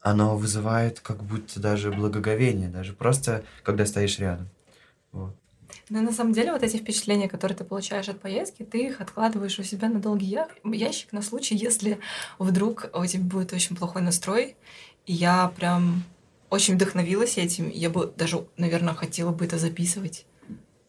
оно 0.00 0.36
вызывает 0.36 1.00
как 1.00 1.22
будто 1.24 1.60
даже 1.60 1.90
благоговение, 1.90 2.68
даже 2.68 2.92
просто 2.92 3.44
когда 3.64 3.84
стоишь 3.86 4.18
рядом. 4.18 4.48
Вот. 5.12 5.34
Но 5.88 6.00
на 6.00 6.12
самом 6.12 6.32
деле 6.32 6.52
вот 6.52 6.62
эти 6.62 6.76
впечатления, 6.76 7.28
которые 7.28 7.58
ты 7.58 7.64
получаешь 7.64 8.08
от 8.08 8.20
поездки, 8.20 8.62
ты 8.62 8.86
их 8.86 9.00
откладываешь 9.00 9.58
у 9.58 9.64
себя 9.64 9.88
на 9.88 10.00
долгий 10.00 10.38
ящик 10.64 11.12
на 11.12 11.22
случай, 11.22 11.56
если 11.56 11.98
вдруг 12.38 12.88
у 12.94 13.04
тебя 13.04 13.24
будет 13.24 13.52
очень 13.52 13.76
плохой 13.76 14.02
настрой, 14.02 14.56
я 15.06 15.48
прям 15.48 16.04
очень 16.50 16.74
вдохновилась 16.74 17.38
этим. 17.38 17.68
Я 17.68 17.90
бы 17.90 18.12
даже, 18.16 18.46
наверное, 18.56 18.94
хотела 18.94 19.32
бы 19.32 19.44
это 19.44 19.58
записывать. 19.58 20.26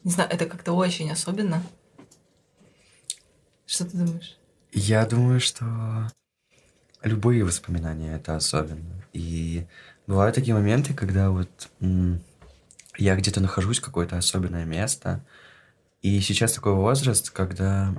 Не 0.03 0.11
знаю, 0.11 0.29
это 0.31 0.45
как-то 0.45 0.73
очень 0.73 1.11
особенно. 1.11 1.63
Что 3.65 3.85
ты 3.85 3.97
думаешь? 3.97 4.37
Я 4.71 5.05
думаю, 5.05 5.39
что 5.39 6.09
любые 7.03 7.43
воспоминания 7.43 8.15
это 8.15 8.35
особенно. 8.35 9.03
И 9.13 9.65
бывают 10.05 10.35
такие 10.35 10.53
моменты, 10.53 10.93
когда 10.93 11.29
вот 11.29 11.69
я 12.97 13.15
где-то 13.15 13.41
нахожусь, 13.41 13.79
какое-то 13.79 14.17
особенное 14.17 14.65
место, 14.65 15.23
и 16.01 16.19
сейчас 16.21 16.53
такой 16.53 16.73
возраст, 16.73 17.29
когда 17.29 17.93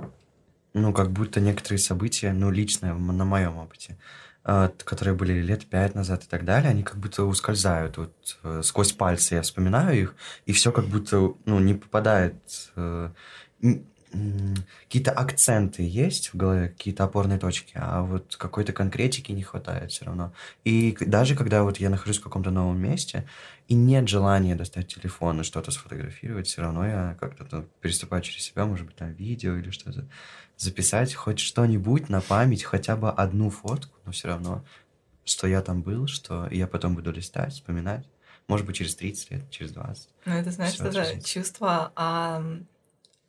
ну, 0.73 0.93
как 0.93 1.11
будто 1.11 1.39
некоторые 1.39 1.79
события, 1.79 2.31
ну, 2.31 2.51
лично 2.51 2.93
на 2.93 3.25
моем 3.25 3.57
опыте, 3.57 3.97
которые 4.43 5.15
были 5.15 5.33
лет 5.41 5.65
пять 5.65 5.95
назад 5.95 6.23
и 6.23 6.27
так 6.27 6.45
далее, 6.45 6.71
они 6.71 6.83
как 6.83 6.97
будто 6.97 7.23
ускользают. 7.25 7.97
Вот 7.97 8.37
э, 8.43 8.61
сквозь 8.63 8.93
пальцы 8.93 9.35
я 9.35 9.41
вспоминаю 9.41 10.01
их, 10.01 10.15
и 10.45 10.53
все 10.53 10.71
как 10.71 10.85
будто, 10.85 11.33
ну, 11.45 11.59
не 11.59 11.73
попадает 11.73 12.35
э, 12.75 13.09
какие-то 14.11 15.11
акценты 15.11 15.83
есть 15.83 16.33
в 16.33 16.37
голове, 16.37 16.69
какие-то 16.69 17.03
опорные 17.03 17.37
точки, 17.37 17.73
а 17.75 18.01
вот 18.01 18.35
какой-то 18.37 18.73
конкретики 18.73 19.31
не 19.31 19.43
хватает 19.43 19.91
все 19.91 20.05
равно. 20.05 20.33
И 20.63 20.97
даже 20.99 21.35
когда 21.35 21.63
вот 21.63 21.77
я 21.77 21.89
нахожусь 21.89 22.17
в 22.17 22.23
каком-то 22.23 22.49
новом 22.49 22.81
месте, 22.81 23.27
и 23.67 23.75
нет 23.75 24.07
желания 24.07 24.55
достать 24.55 24.87
телефон 24.87 25.41
и 25.41 25.43
что-то 25.43 25.69
сфотографировать, 25.69 26.47
все 26.47 26.61
равно 26.61 26.87
я 26.87 27.17
как-то 27.19 27.45
ну, 27.51 27.65
переступаю 27.81 28.23
через 28.23 28.43
себя, 28.43 28.65
может 28.65 28.87
быть, 28.87 28.95
там 28.95 29.13
видео 29.13 29.55
или 29.55 29.69
что-то, 29.69 30.07
записать 30.59 31.15
хоть 31.15 31.39
что-нибудь 31.39 32.09
на 32.09 32.21
память, 32.21 32.63
хотя 32.63 32.95
бы 32.95 33.09
одну 33.09 33.49
фотку, 33.49 33.97
но 34.05 34.11
все 34.11 34.27
равно, 34.27 34.63
что 35.23 35.47
я 35.47 35.61
там 35.61 35.81
был, 35.81 36.07
что 36.07 36.47
я 36.51 36.67
потом 36.67 36.95
буду 36.95 37.11
листать, 37.11 37.53
вспоминать. 37.53 38.05
Может 38.47 38.65
быть, 38.65 38.75
через 38.75 38.95
30 38.95 39.31
лет, 39.31 39.49
через 39.49 39.71
20. 39.71 40.09
Ну, 40.25 40.33
это, 40.33 40.51
знаешь, 40.51 40.73
Всё, 40.73 40.85
это 40.85 41.21
чувство 41.23 41.91
а, 41.95 42.43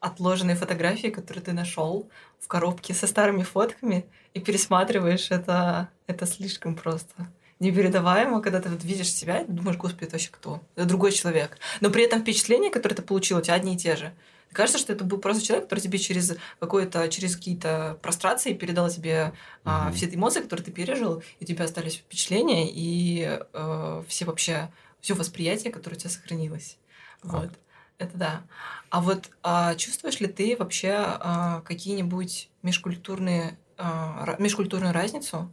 отложенные 0.01 0.57
фотографии, 0.57 1.09
которые 1.09 1.45
ты 1.45 1.53
нашел 1.53 2.09
в 2.41 2.49
коробке 2.49 2.95
со 2.95 3.07
старыми 3.07 3.45
фотками 3.45 4.07
и 4.35 4.41
пересматриваешь, 4.41 5.31
это, 5.31 5.89
это 6.07 6.27
слишком 6.27 6.75
просто 6.75 7.29
непередаваемо, 7.61 8.41
когда 8.41 8.61
ты 8.61 8.71
вот 8.71 8.83
видишь 8.83 9.13
себя 9.13 9.43
и 9.43 9.47
думаешь, 9.47 9.77
господи, 9.77 10.05
это 10.05 10.13
вообще 10.13 10.31
кто? 10.31 10.63
Это 10.75 10.87
другой 10.87 11.13
человек. 11.13 11.59
Но 11.81 11.91
при 11.91 12.05
этом 12.05 12.23
впечатления, 12.23 12.71
которые 12.71 12.97
ты 12.97 13.03
получил, 13.03 13.39
у 13.39 13.43
тебя 13.43 13.55
одни 13.55 13.75
и 13.75 13.79
те 13.79 13.97
же. 13.97 14.13
Кажется, 14.53 14.79
что 14.79 14.93
это 14.93 15.05
был 15.05 15.19
просто 15.19 15.45
человек, 15.45 15.67
который 15.67 15.81
тебе 15.81 15.99
через 15.99 16.37
какое-то, 16.59 17.09
через 17.09 17.37
какие-то 17.37 17.99
прострации 18.03 18.53
передал 18.53 18.91
тебе 18.91 19.13
mm-hmm. 19.13 19.61
а, 19.65 19.93
все 19.93 20.07
эти 20.07 20.17
эмоции, 20.17 20.41
которые 20.41 20.65
ты 20.65 20.73
пережил, 20.73 21.23
и 21.39 21.45
у 21.45 21.47
тебя 21.47 21.65
остались 21.65 21.97
впечатления 21.97 22.69
и 22.69 23.41
э, 23.53 24.03
все 24.09 24.25
вообще 24.25 24.71
все 25.01 25.15
восприятие, 25.15 25.73
которое 25.73 25.97
у 25.97 25.99
тебя 25.99 26.11
сохранилось. 26.11 26.79
Вот. 27.23 27.43
вот. 27.43 27.51
Это 27.99 28.17
да. 28.17 28.43
А 28.89 29.01
вот 29.01 29.31
а, 29.43 29.75
чувствуешь 29.75 30.21
ли 30.21 30.27
ты 30.27 30.57
вообще 30.59 30.95
а, 30.97 31.61
какие-нибудь 31.61 32.51
межкультурные 32.63 33.59
а, 33.81 34.37
межкультурную 34.39 34.93
разницу, 34.93 35.51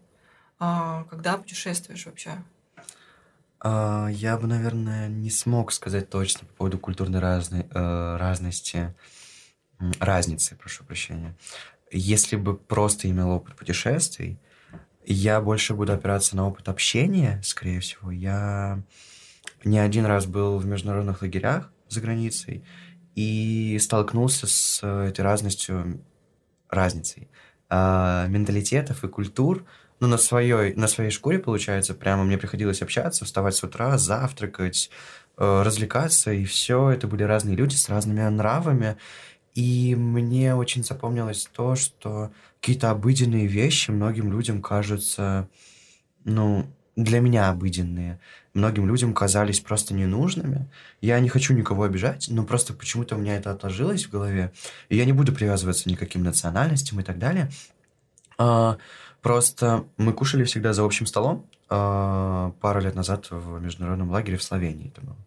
а, 0.59 1.05
когда 1.05 1.37
путешествуешь 1.37 2.05
вообще? 2.05 2.43
А, 3.59 4.07
я 4.07 4.37
бы, 4.37 4.47
наверное, 4.47 5.07
не 5.07 5.29
смог 5.29 5.71
сказать 5.71 6.09
точно 6.09 6.47
по 6.47 6.53
поводу 6.53 6.77
культурной 6.77 7.19
разной, 7.19 7.65
э, 7.71 8.17
разности, 8.17 8.93
разницы, 9.99 10.55
прошу 10.55 10.83
прощения. 10.83 11.35
Если 11.91 12.35
бы 12.35 12.55
просто 12.55 13.09
имел 13.09 13.29
опыт 13.31 13.55
путешествий, 13.55 14.39
я 15.05 15.39
больше 15.41 15.73
буду 15.73 15.93
опираться 15.93 16.35
на 16.35 16.47
опыт 16.47 16.67
общения, 16.67 17.41
скорее 17.43 17.79
всего. 17.79 18.11
Я 18.11 18.83
не 19.63 19.79
один 19.79 20.05
раз 20.05 20.25
был 20.25 20.57
в 20.57 20.65
международных 20.65 21.21
лагерях 21.21 21.71
за 21.87 22.01
границей 22.01 22.63
и 23.15 23.77
столкнулся 23.79 24.47
с 24.47 24.85
этой 24.85 25.21
разностью, 25.21 26.03
разницей 26.69 27.29
э, 27.69 28.25
менталитетов 28.27 29.03
и 29.03 29.07
культур, 29.07 29.65
ну, 29.99 30.07
на 30.07 30.17
своей, 30.17 30.73
на 30.75 30.87
своей 30.87 31.11
шкуре, 31.11 31.39
получается, 31.39 31.93
прямо 31.93 32.23
мне 32.23 32.37
приходилось 32.37 32.81
общаться, 32.81 33.25
вставать 33.25 33.55
с 33.55 33.63
утра, 33.63 33.97
завтракать, 33.97 34.89
э, 35.37 35.61
развлекаться, 35.63 36.31
и 36.31 36.45
все 36.45 36.91
это 36.91 37.07
были 37.07 37.23
разные 37.23 37.55
люди 37.55 37.75
с 37.75 37.89
разными 37.89 38.21
нравами. 38.21 38.97
И 39.55 39.95
мне 39.95 40.53
очень 40.53 40.83
запомнилось 40.83 41.49
то, 41.51 41.75
что 41.75 42.31
какие-то 42.59 42.91
обыденные 42.91 43.47
вещи 43.47 43.89
многим 43.89 44.31
людям 44.31 44.61
кажутся, 44.61 45.49
ну, 46.23 46.67
для 46.95 47.19
меня 47.19 47.49
обыденные, 47.49 48.19
многим 48.53 48.87
людям 48.87 49.13
казались 49.13 49.59
просто 49.59 49.93
ненужными. 49.93 50.67
Я 50.99 51.19
не 51.19 51.29
хочу 51.29 51.53
никого 51.53 51.83
обижать, 51.83 52.27
но 52.29 52.43
просто 52.43 52.73
почему-то 52.73 53.15
у 53.15 53.19
меня 53.19 53.37
это 53.37 53.51
отложилось 53.51 54.05
в 54.05 54.11
голове. 54.11 54.51
И 54.89 54.97
я 54.97 55.05
не 55.05 55.13
буду 55.13 55.31
привязываться 55.31 55.89
никаким 55.89 56.23
национальностям 56.23 56.99
и 56.99 57.03
так 57.03 57.19
далее. 57.19 57.49
А, 58.37 58.77
Просто 59.21 59.85
мы 59.97 60.13
кушали 60.13 60.43
всегда 60.43 60.73
за 60.73 60.83
общим 60.83 61.05
столом 61.05 61.45
э, 61.69 62.51
пару 62.61 62.81
лет 62.81 62.95
назад 62.95 63.27
в 63.29 63.59
международном 63.59 64.11
лагере 64.11 64.37
в 64.37 64.43
Словении 64.43 64.87
это 64.87 65.01
было. 65.01 65.17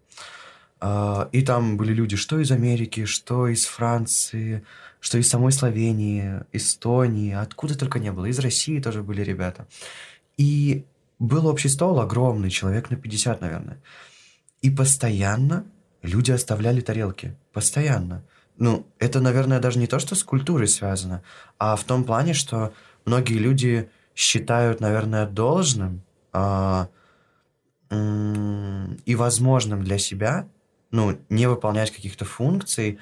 Э, 0.80 1.28
и 1.32 1.42
там 1.42 1.76
были 1.76 1.92
люди 1.92 2.16
что 2.16 2.38
из 2.38 2.50
Америки, 2.50 3.04
что 3.04 3.48
из 3.48 3.64
Франции, 3.66 4.64
что 5.00 5.18
из 5.18 5.28
самой 5.28 5.52
Словении, 5.52 6.42
Эстонии, 6.52 7.34
откуда 7.34 7.76
только 7.76 7.98
не 7.98 8.12
было. 8.12 8.26
Из 8.26 8.38
России 8.38 8.80
тоже 8.80 9.02
были 9.02 9.22
ребята. 9.22 9.66
И 10.36 10.84
был 11.18 11.46
общий 11.46 11.68
стол 11.68 12.00
огромный, 12.00 12.50
человек 12.50 12.90
на 12.90 12.96
50, 12.96 13.40
наверное. 13.40 13.78
И 14.62 14.70
постоянно 14.70 15.64
люди 16.02 16.30
оставляли 16.30 16.80
тарелки. 16.80 17.36
Постоянно. 17.52 18.22
Ну, 18.56 18.86
это, 18.98 19.20
наверное, 19.20 19.58
даже 19.58 19.78
не 19.78 19.86
то, 19.86 19.98
что 19.98 20.14
с 20.14 20.22
культурой 20.22 20.68
связано, 20.68 21.22
а 21.58 21.76
в 21.76 21.84
том 21.84 22.04
плане, 22.04 22.34
что 22.34 22.72
многие 23.04 23.38
люди 23.38 23.88
считают, 24.14 24.80
наверное, 24.80 25.26
должным 25.26 26.02
а, 26.32 26.88
и 27.90 29.14
возможным 29.14 29.82
для 29.82 29.98
себя, 29.98 30.48
ну, 30.90 31.18
не 31.28 31.48
выполнять 31.48 31.90
каких-то 31.90 32.24
функций 32.24 32.98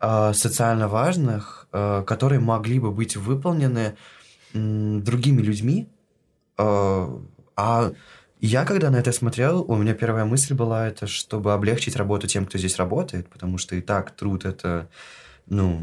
а, 0.00 0.32
социально 0.32 0.88
важных, 0.88 1.68
а, 1.72 2.02
которые 2.02 2.40
могли 2.40 2.78
бы 2.78 2.90
быть 2.90 3.16
выполнены 3.16 3.96
м, 4.54 5.02
другими 5.02 5.42
людьми. 5.42 5.88
А, 6.56 7.20
а 7.56 7.92
я, 8.40 8.64
когда 8.64 8.90
на 8.90 8.96
это 8.96 9.10
смотрел, 9.10 9.64
у 9.66 9.74
меня 9.76 9.94
первая 9.94 10.24
мысль 10.24 10.54
была 10.54 10.86
это, 10.86 11.08
чтобы 11.08 11.52
облегчить 11.52 11.96
работу 11.96 12.28
тем, 12.28 12.46
кто 12.46 12.58
здесь 12.58 12.76
работает, 12.76 13.28
потому 13.28 13.58
что 13.58 13.74
и 13.74 13.80
так 13.80 14.12
труд 14.12 14.44
это 14.44 14.88
ну, 15.48 15.80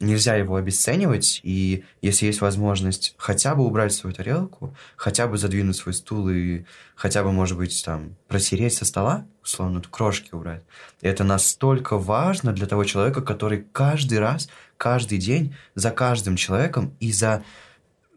нельзя 0.00 0.36
его 0.36 0.56
обесценивать, 0.56 1.40
и 1.42 1.84
если 2.02 2.26
есть 2.26 2.40
возможность 2.40 3.14
хотя 3.18 3.54
бы 3.54 3.64
убрать 3.64 3.92
свою 3.92 4.14
тарелку, 4.14 4.74
хотя 4.96 5.26
бы 5.26 5.38
задвинуть 5.38 5.76
свой 5.76 5.94
стул 5.94 6.28
и 6.28 6.64
хотя 6.94 7.24
бы, 7.24 7.32
может 7.32 7.56
быть, 7.56 7.82
там, 7.84 8.16
протереть 8.28 8.74
со 8.74 8.84
стола, 8.84 9.26
условно, 9.42 9.82
крошки 9.90 10.34
убрать, 10.34 10.62
это 11.00 11.24
настолько 11.24 11.98
важно 11.98 12.52
для 12.52 12.66
того 12.66 12.84
человека, 12.84 13.22
который 13.22 13.66
каждый 13.72 14.20
раз, 14.20 14.48
каждый 14.76 15.18
день 15.18 15.54
за 15.74 15.90
каждым 15.90 16.36
человеком 16.36 16.94
и 17.00 17.12
за, 17.12 17.42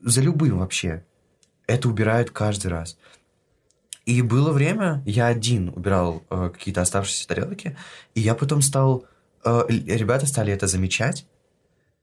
за 0.03 0.21
любым 0.21 0.59
вообще 0.59 1.03
это 1.67 1.87
убирает 1.89 2.31
каждый 2.31 2.67
раз. 2.67 2.97
И 4.05 4.21
было 4.21 4.51
время, 4.51 5.01
я 5.05 5.27
один 5.27 5.69
убирал 5.69 6.23
э, 6.29 6.49
какие-то 6.51 6.81
оставшиеся 6.81 7.27
тарелки, 7.27 7.77
и 8.15 8.21
я 8.21 8.35
потом 8.35 8.61
стал 8.61 9.05
ребята 9.43 10.25
стали 10.25 10.53
это 10.53 10.67
замечать, 10.67 11.25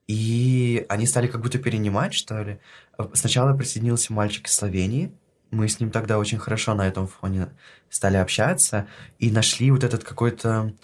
и 0.07 0.87
они 0.88 1.07
стали 1.07 1.27
как 1.27 1.42
будто 1.42 1.59
перенимать, 1.59 2.14
что 2.14 2.42
ли. 2.42 2.59
Сначала 3.12 3.57
присоединился 3.57 4.12
мальчик 4.12 4.46
из 4.46 4.55
Словении, 4.55 5.12
мы 5.51 5.68
с 5.68 5.81
ним 5.81 5.90
тогда 5.90 6.18
очень 6.18 6.38
хорошо 6.38 6.74
на 6.74 6.87
этом 6.87 7.07
фоне 7.07 7.48
стали 7.88 8.16
общаться 8.16 8.87
и 9.18 9.31
нашли 9.31 9.70
вот 9.70 9.83
этот 9.83 10.05
какой-то, 10.05 10.74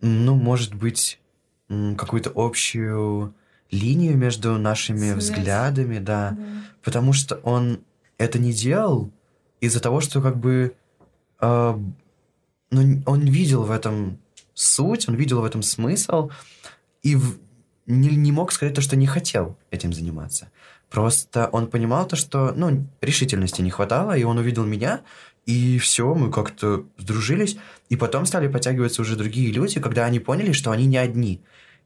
ну, 0.00 0.34
может 0.34 0.74
быть, 0.74 1.20
какую-то 1.68 2.32
общую 2.34 3.34
линию 3.70 4.16
между 4.16 4.58
нашими 4.58 5.12
Связь. 5.12 5.24
взглядами, 5.24 5.98
да. 5.98 6.30
да. 6.30 6.44
Потому 6.82 7.12
что 7.12 7.36
он 7.36 7.80
это 8.16 8.38
не 8.38 8.52
делал 8.52 9.12
из-за 9.60 9.80
того, 9.80 10.00
что 10.00 10.20
как 10.20 10.38
бы 10.38 10.74
э, 11.40 11.78
ну, 12.70 13.02
он 13.06 13.20
видел 13.20 13.64
в 13.64 13.70
этом 13.70 14.18
суть, 14.58 15.08
он 15.08 15.14
видел 15.14 15.40
в 15.40 15.44
этом 15.44 15.62
смысл 15.62 16.30
и 17.02 17.14
в... 17.14 17.38
не, 17.86 18.08
не 18.10 18.32
мог 18.32 18.52
сказать 18.52 18.74
то, 18.74 18.80
что 18.80 18.96
не 18.96 19.06
хотел 19.06 19.56
этим 19.70 19.92
заниматься. 19.92 20.50
Просто 20.90 21.48
он 21.52 21.68
понимал 21.68 22.06
то, 22.06 22.16
что 22.16 22.52
ну, 22.56 22.86
решительности 23.00 23.62
не 23.62 23.70
хватало, 23.70 24.16
и 24.16 24.24
он 24.24 24.38
увидел 24.38 24.64
меня, 24.64 25.02
и 25.46 25.78
все, 25.78 26.14
мы 26.14 26.30
как-то 26.30 26.84
сдружились. 26.98 27.56
И 27.88 27.96
потом 27.96 28.26
стали 28.26 28.48
подтягиваться 28.48 29.02
уже 29.02 29.16
другие 29.16 29.52
люди, 29.52 29.80
когда 29.80 30.04
они 30.04 30.18
поняли, 30.18 30.52
что 30.52 30.70
они 30.70 30.86
не 30.86 30.96
одни. 30.96 31.40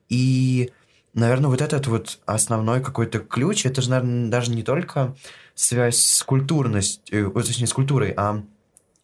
И, 0.08 0.70
наверное, 1.14 1.50
вот 1.50 1.61
этот 1.61 1.87
вот 1.88 2.20
основной 2.26 2.80
какой-то 2.80 3.18
ключ, 3.18 3.66
это 3.66 3.82
же, 3.82 3.90
наверное, 3.90 4.30
даже 4.30 4.52
не 4.52 4.62
только 4.62 5.14
связь 5.54 5.98
с 5.98 6.22
культурностью, 6.22 7.32
э, 7.37 7.42
точнее, 7.42 7.66
с 7.66 7.72
культурой, 7.72 8.14
а 8.16 8.42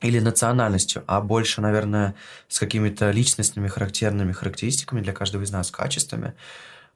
или 0.00 0.20
национальностью, 0.20 1.02
а 1.06 1.20
больше, 1.20 1.60
наверное, 1.60 2.14
с 2.48 2.58
какими-то 2.58 3.10
личностными 3.10 3.68
характерными 3.68 4.32
характеристиками 4.32 5.00
для 5.00 5.12
каждого 5.12 5.42
из 5.42 5.50
нас, 5.50 5.70
качествами. 5.70 6.34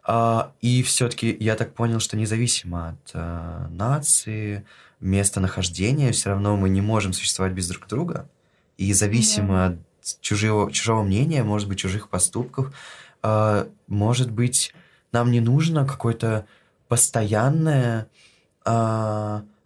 А, 0.04 0.52
и 0.60 0.82
все-таки 0.82 1.36
я 1.40 1.56
так 1.56 1.74
понял, 1.74 2.00
что 2.00 2.16
независимо 2.16 2.90
от 2.90 3.10
э, 3.14 3.66
нации, 3.70 4.64
местонахождения, 5.00 6.12
все 6.12 6.30
равно 6.30 6.56
мы 6.56 6.68
не 6.68 6.80
можем 6.80 7.12
существовать 7.12 7.52
без 7.52 7.68
друг 7.68 7.88
друга. 7.88 8.28
И 8.78 8.92
зависимо 8.92 9.54
yeah. 9.54 9.66
от 9.66 10.20
чужого, 10.20 10.72
чужого 10.72 11.02
мнения, 11.02 11.42
может 11.42 11.68
быть, 11.68 11.78
чужих 11.78 12.08
поступков, 12.08 12.72
э, 13.22 13.66
может 13.88 14.30
быть, 14.30 14.74
нам 15.10 15.30
не 15.30 15.40
нужно 15.40 15.86
какой-то 15.86 16.46
постоянное... 16.88 18.06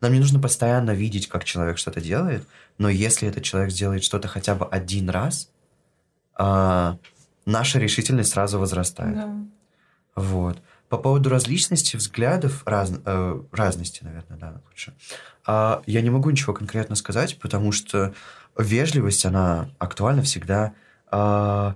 Нам 0.06 0.12
не 0.12 0.20
нужно 0.20 0.38
постоянно 0.38 0.92
видеть, 0.92 1.28
как 1.28 1.42
человек 1.42 1.78
что-то 1.78 2.00
делает, 2.00 2.46
но 2.78 2.88
если 2.88 3.26
этот 3.26 3.42
человек 3.42 3.72
сделает 3.72 4.04
что-то 4.04 4.28
хотя 4.28 4.54
бы 4.54 4.64
один 4.64 5.10
раз, 5.10 5.50
а, 6.36 6.96
наша 7.44 7.80
решительность 7.80 8.30
сразу 8.30 8.60
возрастает. 8.60 9.16
Да. 9.16 9.36
Вот. 10.14 10.62
По 10.88 10.96
поводу 10.96 11.28
различности 11.28 11.96
взглядов, 11.96 12.62
раз, 12.66 12.92
э, 13.04 13.40
разности, 13.50 14.04
наверное, 14.04 14.38
да, 14.38 14.60
лучше. 14.68 14.94
А, 15.44 15.82
я 15.86 16.02
не 16.02 16.10
могу 16.10 16.30
ничего 16.30 16.54
конкретно 16.54 16.94
сказать, 16.94 17.40
потому 17.40 17.72
что 17.72 18.14
вежливость, 18.56 19.26
она 19.26 19.70
актуальна 19.80 20.22
всегда. 20.22 20.72
А, 21.10 21.74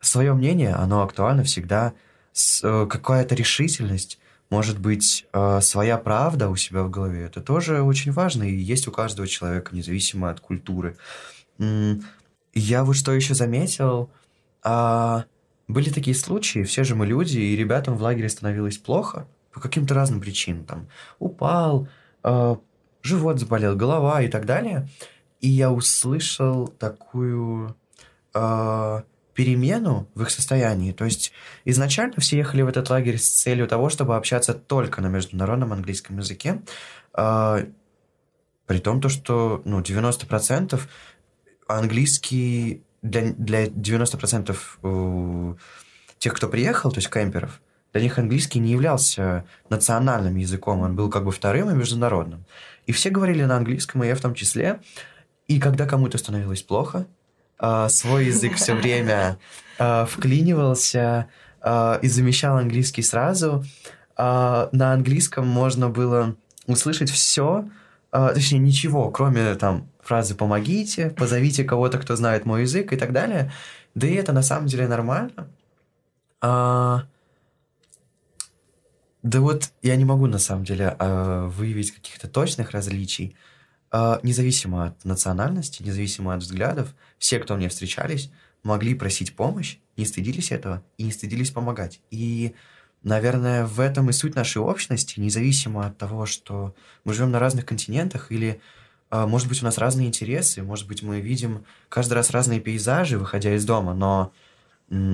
свое 0.00 0.34
мнение, 0.34 0.74
оно 0.74 1.02
актуально 1.02 1.42
всегда. 1.42 1.94
С, 2.32 2.60
э, 2.62 2.86
какая-то 2.86 3.34
решительность, 3.34 4.20
может 4.52 4.78
быть, 4.78 5.24
э, 5.32 5.60
своя 5.62 5.96
правда 5.96 6.50
у 6.50 6.56
себя 6.56 6.82
в 6.82 6.90
голове. 6.90 7.24
Это 7.24 7.40
тоже 7.40 7.80
очень 7.80 8.12
важно 8.12 8.42
и 8.42 8.54
есть 8.54 8.86
у 8.86 8.92
каждого 8.92 9.26
человека, 9.26 9.74
независимо 9.74 10.28
от 10.28 10.40
культуры. 10.40 10.98
Я 11.58 12.84
вот 12.84 12.94
что 12.94 13.12
еще 13.12 13.34
заметил. 13.34 14.10
А, 14.62 15.24
были 15.68 15.88
такие 15.88 16.14
случаи, 16.14 16.64
все 16.64 16.84
же 16.84 16.94
мы 16.94 17.06
люди, 17.06 17.38
и 17.38 17.56
ребятам 17.56 17.96
в 17.96 18.02
лагере 18.02 18.28
становилось 18.28 18.76
плохо 18.76 19.26
по 19.54 19.60
каким-то 19.60 19.94
разным 19.94 20.20
причинам. 20.20 20.66
Там 20.66 20.86
упал, 21.18 21.88
э, 22.22 22.56
живот 23.00 23.40
заболел, 23.40 23.74
голова 23.74 24.20
и 24.20 24.28
так 24.28 24.44
далее. 24.44 24.86
И 25.40 25.48
я 25.48 25.72
услышал 25.72 26.68
такую 26.68 27.74
э, 28.34 29.02
перемену 29.34 30.08
в 30.14 30.22
их 30.22 30.30
состоянии. 30.30 30.92
То 30.92 31.04
есть 31.04 31.32
изначально 31.64 32.14
все 32.18 32.38
ехали 32.38 32.62
в 32.62 32.68
этот 32.68 32.90
лагерь 32.90 33.18
с 33.18 33.28
целью 33.28 33.66
того, 33.66 33.88
чтобы 33.88 34.16
общаться 34.16 34.54
только 34.54 35.00
на 35.00 35.08
международном 35.08 35.72
английском 35.72 36.18
языке. 36.18 36.62
Э, 37.16 37.66
при 38.66 38.78
том, 38.78 39.00
то, 39.00 39.08
что 39.08 39.62
ну, 39.64 39.80
90% 39.80 40.80
английский 41.66 42.82
для, 43.02 43.32
для 43.32 43.66
90% 43.66 44.56
э, 44.82 45.54
тех, 46.18 46.34
кто 46.34 46.48
приехал, 46.48 46.90
то 46.90 46.98
есть 46.98 47.10
кемперов, 47.10 47.60
для 47.92 48.02
них 48.02 48.18
английский 48.18 48.58
не 48.58 48.72
являлся 48.72 49.44
национальным 49.68 50.36
языком, 50.36 50.80
он 50.80 50.96
был 50.96 51.10
как 51.10 51.24
бы 51.24 51.32
вторым 51.32 51.70
и 51.70 51.74
международным. 51.74 52.44
И 52.86 52.92
все 52.92 53.10
говорили 53.10 53.44
на 53.44 53.56
английском, 53.56 54.02
и 54.02 54.08
я 54.08 54.14
в 54.14 54.20
том 54.20 54.34
числе. 54.34 54.80
И 55.46 55.60
когда 55.60 55.86
кому-то 55.86 56.16
становилось 56.16 56.62
плохо, 56.62 57.06
э, 57.62 57.88
свой 57.88 58.26
язык 58.26 58.56
все 58.56 58.74
время 58.74 59.38
э, 59.78 60.04
вклинивался 60.06 61.28
и 61.64 62.08
замещал 62.08 62.58
английский 62.58 63.02
сразу. 63.02 63.64
На 64.18 64.68
английском 64.72 65.46
можно 65.46 65.90
было 65.90 66.34
услышать 66.66 67.08
все, 67.08 67.68
точнее 68.10 68.58
ничего, 68.58 69.12
кроме 69.12 69.54
там 69.54 69.88
фразы 70.00 70.34
«помогите», 70.34 71.10
«позовите 71.10 71.62
кого-то, 71.62 71.98
кто 71.98 72.16
знает 72.16 72.46
мой 72.46 72.62
язык» 72.62 72.92
и 72.92 72.96
так 72.96 73.12
далее. 73.12 73.52
Да 73.94 74.08
и 74.08 74.14
это 74.14 74.32
на 74.32 74.42
самом 74.42 74.66
деле 74.66 74.88
нормально. 74.88 75.46
Да 76.40 77.06
вот 79.22 79.70
я 79.82 79.94
не 79.94 80.04
могу 80.04 80.26
на 80.26 80.38
самом 80.38 80.64
деле 80.64 80.96
выявить 80.98 81.92
каких-то 81.92 82.26
точных 82.26 82.72
различий. 82.72 83.36
А, 83.94 84.20
независимо 84.22 84.86
от 84.86 85.04
национальности, 85.04 85.82
независимо 85.82 86.34
от 86.34 86.40
взглядов, 86.40 86.94
все, 87.18 87.38
кто 87.38 87.56
мне 87.56 87.68
встречались, 87.68 88.30
могли 88.62 88.94
просить 88.94 89.36
помощь, 89.36 89.76
не 89.98 90.06
стыдились 90.06 90.50
этого 90.50 90.82
и 90.96 91.04
не 91.04 91.12
стыдились 91.12 91.50
помогать. 91.50 92.00
И, 92.10 92.54
наверное, 93.02 93.66
в 93.66 93.80
этом 93.80 94.08
и 94.08 94.14
суть 94.14 94.34
нашей 94.34 94.62
общности, 94.62 95.20
независимо 95.20 95.86
от 95.86 95.98
того, 95.98 96.24
что 96.24 96.74
мы 97.04 97.12
живем 97.12 97.32
на 97.32 97.38
разных 97.38 97.66
континентах 97.66 98.32
или 98.32 98.62
а, 99.10 99.26
может 99.26 99.46
быть, 99.46 99.60
у 99.60 99.66
нас 99.66 99.76
разные 99.76 100.08
интересы, 100.08 100.62
может 100.62 100.88
быть, 100.88 101.02
мы 101.02 101.20
видим 101.20 101.66
каждый 101.90 102.14
раз 102.14 102.30
разные 102.30 102.60
пейзажи, 102.60 103.18
выходя 103.18 103.54
из 103.54 103.66
дома, 103.66 103.92
но 103.92 104.32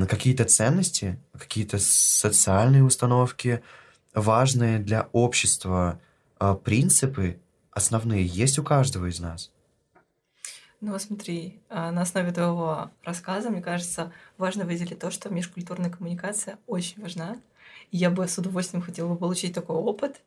какие-то 0.07 0.45
ценности, 0.45 1.19
какие-то 1.37 1.79
социальные 1.81 2.85
установки, 2.85 3.61
важные 4.15 4.79
для 4.79 5.09
общества 5.11 6.01
а, 6.39 6.55
принципы 6.55 7.41
основные 7.79 8.27
есть 8.27 8.59
у 8.59 8.63
каждого 8.63 9.07
из 9.07 9.19
нас. 9.21 9.51
Ну, 10.81 10.97
смотри, 10.99 11.59
а, 11.69 11.91
на 11.91 12.03
основе 12.03 12.31
твоего 12.31 12.91
рассказа, 13.03 13.51
мне 13.51 13.63
кажется, 13.63 14.13
важно 14.37 14.65
выделить 14.65 14.99
то, 14.99 15.11
что 15.11 15.29
межкультурная 15.29 15.91
коммуникация 15.91 16.59
очень 16.67 17.03
важна. 17.03 17.37
Я 17.91 18.11
бы 18.11 18.29
с 18.29 18.39
удовольствием 18.39 18.83
хотела 18.83 19.17
получить 19.17 19.55
такой 19.55 19.77
опыт, 19.77 20.21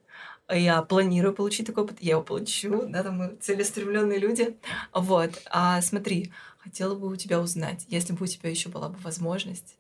я 0.50 0.82
планирую 0.82 1.34
получить 1.34 1.68
такой 1.68 1.84
опыт, 1.84 1.98
я 2.02 2.12
его 2.12 2.22
получу, 2.22 2.86
да, 2.88 3.04
там 3.04 3.18
мы 3.18 3.38
целеустремленные 3.40 4.20
люди. 4.20 4.58
Вот. 4.94 5.42
А 5.50 5.82
смотри, 5.82 6.34
хотела 6.58 6.96
бы 6.96 7.08
у 7.08 7.16
тебя 7.16 7.40
узнать, 7.40 7.86
если 7.88 8.14
бы 8.14 8.26
у 8.26 8.28
тебя 8.28 8.50
еще 8.50 8.70
была 8.70 8.90
бы 8.90 8.98
возможность, 8.98 9.78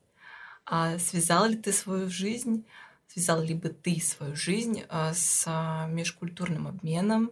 а 0.65 0.97
связал 0.99 1.47
ли 1.47 1.57
ты 1.57 1.73
свою 1.73 2.09
жизнь, 2.09 2.65
связал 3.07 3.41
ли 3.41 3.55
бы 3.55 3.69
ты 3.69 3.99
свою 3.99 4.35
жизнь 4.35 4.83
а, 4.87 5.13
с 5.13 5.43
а, 5.47 5.87
межкультурным 5.87 6.67
обменом, 6.67 7.31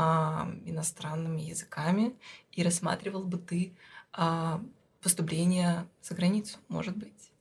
а, 0.00 0.48
иностранными 0.64 1.40
языками, 1.40 2.14
и 2.52 2.62
рассматривал 2.62 3.24
бы 3.24 3.36
ты 3.36 3.72
а, 4.12 4.62
поступление 5.02 5.88
за 6.02 6.14
границу, 6.14 6.58
может 6.68 6.96
быть? 6.96 7.32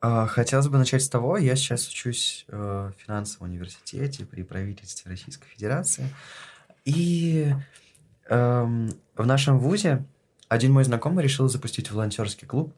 А, 0.00 0.26
хотелось 0.26 0.66
бы 0.66 0.76
начать 0.76 1.04
с 1.04 1.08
того, 1.08 1.36
я 1.36 1.54
сейчас 1.54 1.88
учусь 1.88 2.46
э, 2.48 2.56
в 2.92 3.00
финансовом 3.00 3.50
университете 3.50 4.26
при 4.26 4.42
правительстве 4.42 5.08
Российской 5.12 5.46
Федерации. 5.46 6.12
И 6.84 7.54
эм, 8.28 8.90
в 9.14 9.24
нашем 9.24 9.60
ВУЗе 9.60 10.04
один 10.48 10.72
мой 10.72 10.82
знакомый 10.82 11.22
решил 11.22 11.48
запустить 11.48 11.92
волонтерский 11.92 12.48
клуб, 12.48 12.74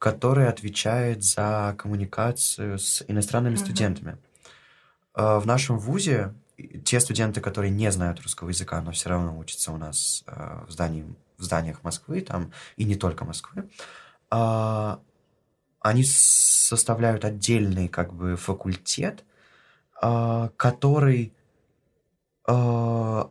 который 0.00 0.48
отвечает 0.48 1.22
за 1.22 1.76
коммуникацию 1.78 2.80
с 2.80 3.04
иностранными 3.06 3.54
uh-huh. 3.54 3.64
студентами. 3.64 4.16
Э, 5.14 5.38
в 5.38 5.46
нашем 5.46 5.78
ВУЗе 5.78 6.34
те 6.84 7.00
студенты, 7.00 7.40
которые 7.40 7.70
не 7.70 7.90
знают 7.90 8.20
русского 8.20 8.48
языка, 8.48 8.80
но 8.80 8.92
все 8.92 9.08
равно 9.08 9.38
учатся 9.38 9.72
у 9.72 9.76
нас 9.76 10.24
э, 10.26 10.64
в, 10.66 10.70
здании, 10.70 11.04
в 11.38 11.42
зданиях 11.42 11.82
Москвы 11.82 12.20
там, 12.20 12.52
и 12.76 12.84
не 12.84 12.96
только 12.96 13.24
Москвы, 13.24 13.68
э, 14.30 14.96
они 15.80 16.04
составляют 16.04 17.24
отдельный 17.24 17.88
как 17.88 18.12
бы 18.14 18.36
факультет, 18.36 19.24
э, 20.02 20.48
который 20.56 21.32
э, 22.46 23.24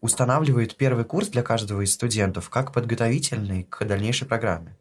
устанавливает 0.00 0.76
первый 0.76 1.04
курс 1.04 1.28
для 1.28 1.42
каждого 1.42 1.82
из 1.82 1.92
студентов 1.92 2.48
как 2.50 2.72
подготовительный 2.72 3.64
к 3.64 3.84
дальнейшей 3.84 4.26
программе. 4.26 4.76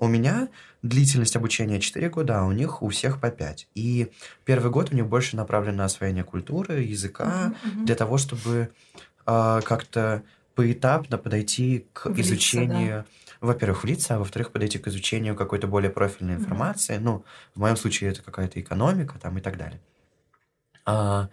У 0.00 0.08
меня 0.08 0.48
длительность 0.82 1.36
обучения 1.36 1.78
4 1.78 2.10
года, 2.10 2.40
а 2.40 2.44
у 2.44 2.52
них 2.52 2.82
у 2.82 2.88
всех 2.88 3.20
по 3.20 3.30
5. 3.30 3.68
И 3.74 4.10
первый 4.44 4.72
год 4.72 4.92
у 4.92 4.96
них 4.96 5.06
больше 5.06 5.36
направлен 5.36 5.76
на 5.76 5.84
освоение 5.84 6.24
культуры, 6.24 6.80
языка, 6.80 7.54
uh-huh, 7.64 7.70
uh-huh. 7.70 7.84
для 7.84 7.94
того, 7.94 8.18
чтобы 8.18 8.70
э, 9.26 9.60
как-то 9.62 10.22
поэтапно 10.54 11.18
подойти 11.18 11.86
к 11.92 12.06
Влиться, 12.06 12.32
изучению 12.34 13.04
да 13.04 13.06
во-первых, 13.40 13.84
влиться, 13.84 14.16
а 14.16 14.18
во-вторых, 14.18 14.52
подойти 14.52 14.78
к 14.78 14.86
изучению 14.88 15.34
какой-то 15.34 15.66
более 15.66 15.90
профильной 15.90 16.34
информации. 16.34 16.96
Mm-hmm. 16.96 17.00
Ну, 17.00 17.24
в 17.54 17.60
моем 17.60 17.76
случае 17.76 18.10
это 18.10 18.22
какая-то 18.22 18.60
экономика 18.60 19.18
там 19.18 19.38
и 19.38 19.40
так 19.40 19.56
далее. 19.56 19.80
А, 20.84 21.30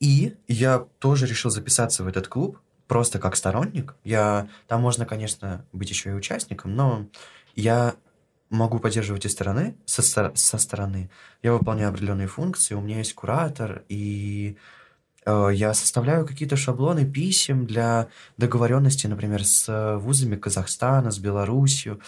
и 0.00 0.36
я 0.48 0.86
тоже 0.98 1.26
решил 1.26 1.50
записаться 1.50 2.02
в 2.02 2.08
этот 2.08 2.26
клуб 2.26 2.58
просто 2.88 3.20
как 3.20 3.36
сторонник. 3.36 3.94
Я 4.02 4.48
там 4.66 4.80
можно, 4.80 5.06
конечно, 5.06 5.64
быть 5.72 5.90
еще 5.90 6.10
и 6.10 6.14
участником, 6.14 6.74
но 6.74 7.06
я 7.54 7.94
могу 8.48 8.78
поддерживать 8.78 9.26
и 9.26 9.28
стороны, 9.28 9.76
со, 9.84 10.02
со 10.34 10.58
стороны. 10.58 11.10
Я 11.42 11.52
выполняю 11.52 11.90
определенные 11.90 12.26
функции, 12.26 12.74
у 12.74 12.80
меня 12.80 12.98
есть 12.98 13.14
куратор, 13.14 13.84
и 13.88 14.56
Э, 15.26 15.50
я 15.52 15.74
составляю 15.74 16.26
какие-то 16.26 16.56
шаблоны 16.56 17.04
писем 17.04 17.66
для 17.66 18.08
договоренности, 18.36 19.06
например, 19.06 19.44
с 19.44 19.96
вузами 19.98 20.36
Казахстана, 20.36 21.10
с 21.10 21.18
Белоруссией, 21.18 21.98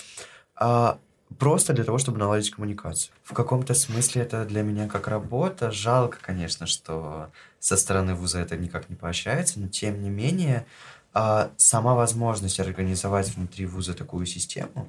а, 0.57 0.99
просто 1.39 1.73
для 1.73 1.85
того, 1.85 1.99
чтобы 1.99 2.19
наладить 2.19 2.51
коммуникацию. 2.51 3.13
В 3.23 3.35
каком-то 3.35 3.75
смысле 3.75 4.23
это 4.23 4.45
для 4.45 4.63
меня 4.63 4.89
как 4.89 5.09
работа. 5.09 5.71
Жалко, 5.71 6.19
конечно, 6.21 6.67
что 6.67 7.31
со 7.59 7.77
стороны 7.77 8.15
вуза 8.15 8.41
это 8.41 8.57
никак 8.57 8.89
не 8.91 8.97
поощряется, 8.97 9.61
но 9.61 9.69
тем 9.69 10.03
не 10.03 10.11
менее 10.11 10.67
а, 11.13 11.51
сама 11.57 11.95
возможность 11.95 12.61
организовать 12.61 13.35
внутри 13.35 13.67
вуза 13.67 13.95
такую 13.95 14.27
систему 14.27 14.89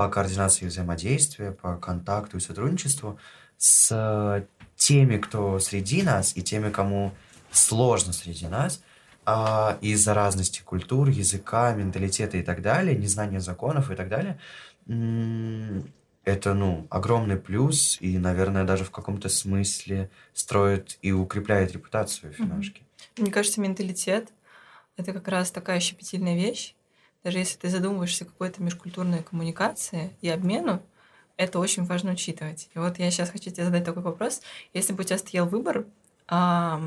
по 0.00 0.08
координации 0.08 0.64
взаимодействия, 0.64 1.52
по 1.52 1.76
контакту 1.76 2.38
и 2.38 2.40
сотрудничеству 2.40 3.18
с 3.58 4.46
теми, 4.74 5.18
кто 5.18 5.58
среди 5.58 6.02
нас, 6.02 6.34
и 6.38 6.42
теми, 6.42 6.70
кому 6.70 7.12
сложно 7.50 8.14
среди 8.14 8.46
нас 8.46 8.82
а, 9.26 9.76
из-за 9.82 10.14
разности 10.14 10.62
культур, 10.62 11.10
языка, 11.10 11.74
менталитета 11.74 12.38
и 12.38 12.42
так 12.42 12.62
далее, 12.62 12.96
незнания 12.96 13.40
законов 13.40 13.90
и 13.90 13.94
так 13.94 14.08
далее. 14.08 14.38
это, 16.24 16.54
ну, 16.54 16.86
огромный 16.88 17.36
плюс 17.36 17.98
и, 18.00 18.16
наверное, 18.16 18.64
даже 18.64 18.84
в 18.84 18.90
каком-то 18.90 19.28
смысле 19.28 20.08
строит 20.32 20.98
и 21.02 21.12
укрепляет 21.12 21.72
репутацию 21.72 22.32
финашки. 22.32 22.84
Мне 23.18 23.30
кажется, 23.30 23.60
менталитет— 23.60 24.32
это 24.96 25.12
как 25.12 25.28
раз 25.28 25.50
такая 25.50 25.78
щепетильная 25.78 26.36
вещь. 26.36 26.74
Даже 27.22 27.38
если 27.38 27.58
ты 27.58 27.68
задумываешься 27.68 28.24
какой-то 28.24 28.62
межкультурной 28.62 29.22
коммуникации 29.22 30.16
и 30.22 30.28
обмену, 30.28 30.82
это 31.36 31.58
очень 31.58 31.84
важно 31.84 32.12
учитывать. 32.12 32.68
И 32.74 32.78
вот 32.78 32.98
я 32.98 33.10
сейчас 33.10 33.30
хочу 33.30 33.50
тебе 33.50 33.64
задать 33.64 33.84
такой 33.84 34.02
вопрос. 34.02 34.42
Если 34.74 34.92
бы 34.92 35.02
у 35.02 35.04
тебя 35.04 35.18
стоял 35.18 35.46
выбор 35.46 35.86
а, 36.28 36.82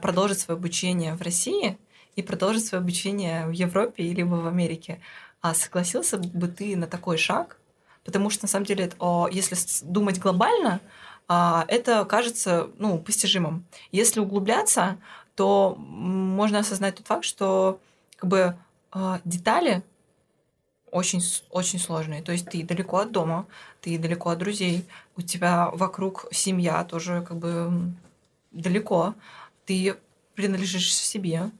продолжить 0.00 0.38
свое 0.38 0.56
обучение 0.56 1.14
в 1.14 1.22
России 1.22 1.76
и 2.14 2.22
продолжить 2.22 2.66
свое 2.66 2.80
обучение 2.80 3.46
в 3.46 3.50
Европе 3.50 4.04
либо 4.04 4.34
в 4.34 4.46
Америке, 4.46 5.00
а 5.40 5.54
согласился 5.54 6.18
бы 6.18 6.48
ты 6.48 6.76
на 6.76 6.86
такой 6.86 7.18
шаг? 7.18 7.58
Потому 8.04 8.30
что 8.30 8.44
на 8.44 8.48
самом 8.48 8.66
деле, 8.66 8.92
о, 9.00 9.28
если 9.30 9.56
думать 9.82 10.20
глобально, 10.20 10.80
а, 11.28 11.64
это 11.68 12.04
кажется 12.04 12.70
ну, 12.78 12.98
постижимым. 12.98 13.64
Если 13.90 14.20
углубляться, 14.20 14.98
то 15.34 15.74
можно 15.76 16.60
осознать 16.60 16.96
тот 16.96 17.06
факт, 17.06 17.24
что 17.24 17.80
как 18.16 18.30
бы 18.30 18.56
детали 19.24 19.82
очень, 20.90 21.20
очень 21.50 21.78
сложные. 21.78 22.22
То 22.22 22.32
есть 22.32 22.48
ты 22.48 22.62
далеко 22.62 22.98
от 22.98 23.12
дома, 23.12 23.46
ты 23.80 23.98
далеко 23.98 24.30
от 24.30 24.38
друзей, 24.38 24.86
у 25.16 25.22
тебя 25.22 25.70
вокруг 25.72 26.26
семья 26.30 26.84
тоже 26.84 27.24
как 27.26 27.36
бы 27.36 27.92
далеко, 28.52 29.14
ты 29.66 29.96
принадлежишь 30.34 30.94
себе, 30.94 31.50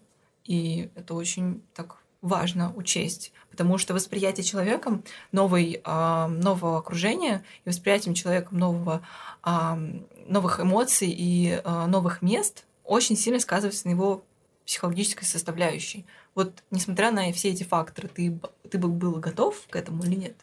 и 0.45 0.91
это 0.95 1.15
очень 1.15 1.63
так 1.75 1.99
важно 2.23 2.73
учесть, 2.75 3.33
потому 3.51 3.79
что 3.79 3.95
восприятие 3.95 4.45
человеком 4.45 5.05
новой, 5.33 5.81
э, 5.85 6.27
нового 6.29 6.79
окружения 6.79 7.45
и 7.65 7.69
восприятием 7.69 8.15
человеком 8.15 8.59
нового, 8.59 9.03
э, 9.45 10.01
новых 10.27 10.61
эмоций 10.61 11.09
и 11.11 11.61
э, 11.63 11.87
новых 11.87 12.23
мест 12.23 12.65
очень 12.85 13.17
сильно 13.17 13.41
сказывается 13.41 13.87
на 13.87 13.93
его 13.93 14.25
психологической 14.65 15.27
составляющей. 15.27 16.05
Вот, 16.37 16.63
несмотря 16.71 17.11
на 17.11 17.33
все 17.33 17.49
эти 17.49 17.65
факторы, 17.65 18.09
ты, 18.09 18.39
ты 18.71 18.77
бы 18.77 18.89
был 18.89 19.15
готов 19.15 19.67
к 19.71 19.75
этому 19.75 20.05
или 20.05 20.15
нет? 20.15 20.37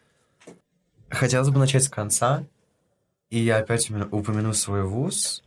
Хотелось 1.07 1.49
бы 1.49 1.59
начать 1.59 1.83
с 1.83 1.89
конца, 1.89 2.43
и 3.29 3.37
я 3.37 3.57
опять 3.57 3.91
упомяну 3.91 4.53
свой 4.53 4.83
вуз, 4.83 5.43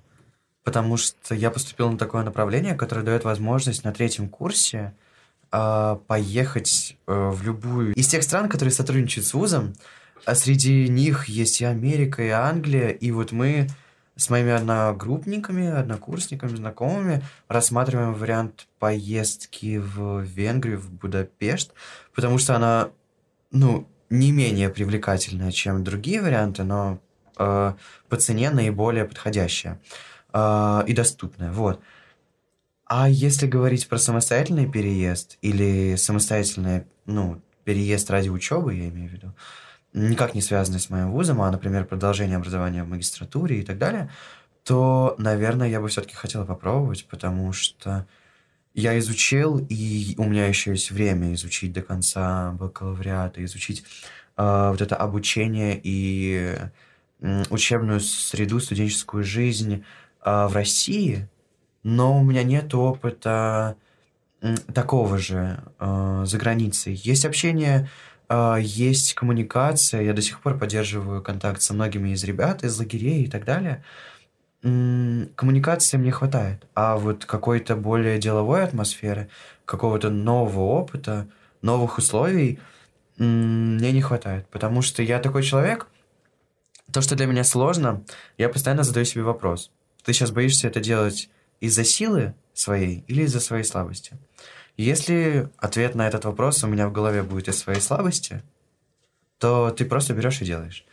потому 0.62 0.96
что 0.98 1.34
я 1.34 1.50
поступил 1.50 1.90
на 1.90 1.98
такое 1.98 2.22
направление, 2.22 2.76
которое 2.76 3.02
дает 3.02 3.24
возможность 3.24 3.82
на 3.82 3.92
третьем 3.92 4.28
курсе 4.28 4.94
э, 5.50 5.96
поехать 6.06 6.96
э, 7.08 7.30
в 7.30 7.42
любую 7.42 7.92
из 7.94 8.06
тех 8.06 8.22
стран, 8.22 8.48
которые 8.48 8.72
сотрудничают 8.72 9.26
с 9.26 9.34
вузом. 9.34 9.74
А 10.26 10.36
среди 10.36 10.88
них 10.88 11.26
есть 11.28 11.60
и 11.60 11.64
Америка, 11.64 12.22
и 12.22 12.28
Англия, 12.28 12.90
и 12.90 13.10
вот 13.10 13.32
мы 13.32 13.66
с 14.16 14.30
моими 14.30 14.52
одногруппниками, 14.52 15.68
однокурсниками, 15.68 16.56
знакомыми 16.56 17.22
рассматриваем 17.48 18.14
вариант 18.14 18.66
поездки 18.78 19.78
в 19.78 20.20
Венгрию, 20.20 20.80
в 20.80 20.90
Будапешт, 20.90 21.72
потому 22.14 22.38
что 22.38 22.56
она, 22.56 22.90
ну, 23.50 23.86
не 24.08 24.32
менее 24.32 24.70
привлекательная, 24.70 25.52
чем 25.52 25.84
другие 25.84 26.22
варианты, 26.22 26.64
но 26.64 26.98
э, 27.36 27.74
по 28.08 28.16
цене 28.16 28.50
наиболее 28.50 29.04
подходящая 29.04 29.80
э, 30.32 30.82
и 30.86 30.94
доступная. 30.94 31.52
Вот. 31.52 31.80
А 32.86 33.08
если 33.08 33.46
говорить 33.46 33.88
про 33.88 33.98
самостоятельный 33.98 34.70
переезд 34.70 35.38
или 35.42 35.96
самостоятельный, 35.96 36.84
ну, 37.04 37.42
переезд 37.64 38.10
ради 38.10 38.28
учебы, 38.28 38.74
я 38.74 38.88
имею 38.88 39.10
в 39.10 39.12
виду, 39.12 39.34
никак 39.96 40.34
не 40.34 40.42
связанный 40.42 40.78
с 40.78 40.90
моим 40.90 41.10
вузом, 41.10 41.40
а, 41.40 41.50
например, 41.50 41.86
продолжение 41.86 42.36
образования 42.36 42.84
в 42.84 42.88
магистратуре 42.88 43.60
и 43.60 43.62
так 43.62 43.78
далее, 43.78 44.10
то, 44.62 45.14
наверное, 45.18 45.68
я 45.68 45.80
бы 45.80 45.88
все-таки 45.88 46.14
хотела 46.14 46.44
попробовать, 46.44 47.06
потому 47.08 47.52
что 47.52 48.06
я 48.74 48.98
изучил, 48.98 49.64
и 49.70 50.14
у 50.18 50.24
меня 50.24 50.46
еще 50.46 50.72
есть 50.72 50.90
время 50.90 51.32
изучить 51.34 51.72
до 51.72 51.80
конца 51.80 52.52
бакалавриата, 52.52 53.42
изучить 53.44 53.84
э, 54.36 54.68
вот 54.70 54.82
это 54.82 54.96
обучение 54.96 55.80
и 55.82 56.54
э, 57.20 57.42
учебную 57.48 58.00
среду, 58.00 58.60
студенческую 58.60 59.24
жизнь 59.24 59.82
э, 60.24 60.46
в 60.46 60.52
России, 60.52 61.26
но 61.82 62.20
у 62.20 62.24
меня 62.24 62.42
нет 62.42 62.74
опыта 62.74 63.76
такого 64.74 65.18
же 65.18 65.60
э, 65.78 66.24
за 66.26 66.38
границей. 66.38 66.94
Есть 66.94 67.24
общение 67.24 67.88
есть 68.60 69.14
коммуникация, 69.14 70.02
я 70.02 70.12
до 70.12 70.22
сих 70.22 70.40
пор 70.40 70.58
поддерживаю 70.58 71.22
контакт 71.22 71.62
со 71.62 71.74
многими 71.74 72.10
из 72.10 72.24
ребят, 72.24 72.64
из 72.64 72.78
лагерей 72.78 73.24
и 73.24 73.30
так 73.30 73.44
далее. 73.44 73.84
Коммуникации 74.62 75.96
мне 75.96 76.10
хватает, 76.10 76.66
а 76.74 76.96
вот 76.96 77.24
какой-то 77.24 77.76
более 77.76 78.18
деловой 78.18 78.64
атмосферы, 78.64 79.28
какого-то 79.64 80.10
нового 80.10 80.60
опыта, 80.60 81.28
новых 81.62 81.98
условий 81.98 82.58
мне 83.16 83.92
не 83.92 84.02
хватает, 84.02 84.48
потому 84.48 84.82
что 84.82 85.02
я 85.02 85.20
такой 85.20 85.42
человек, 85.42 85.86
то, 86.92 87.00
что 87.00 87.14
для 87.16 87.26
меня 87.26 87.44
сложно, 87.44 88.02
я 88.38 88.48
постоянно 88.48 88.82
задаю 88.82 89.06
себе 89.06 89.22
вопрос. 89.22 89.70
Ты 90.04 90.12
сейчас 90.12 90.30
боишься 90.30 90.68
это 90.68 90.80
делать 90.80 91.30
из-за 91.60 91.84
силы 91.84 92.34
своей 92.58 93.04
или 93.06 93.22
из-за 93.22 93.40
своей 93.40 93.64
слабости? 93.64 94.16
Если 94.76 95.48
ответ 95.56 95.94
на 95.94 96.06
этот 96.06 96.24
вопрос 96.24 96.62
у 96.64 96.66
меня 96.66 96.88
в 96.88 96.92
голове 96.92 97.22
будет 97.22 97.48
из 97.48 97.58
своей 97.58 97.80
слабости, 97.80 98.42
то 99.38 99.70
ты 99.70 99.84
просто 99.84 100.14
берешь 100.14 100.42
и 100.42 100.44
делаешь. 100.44 100.84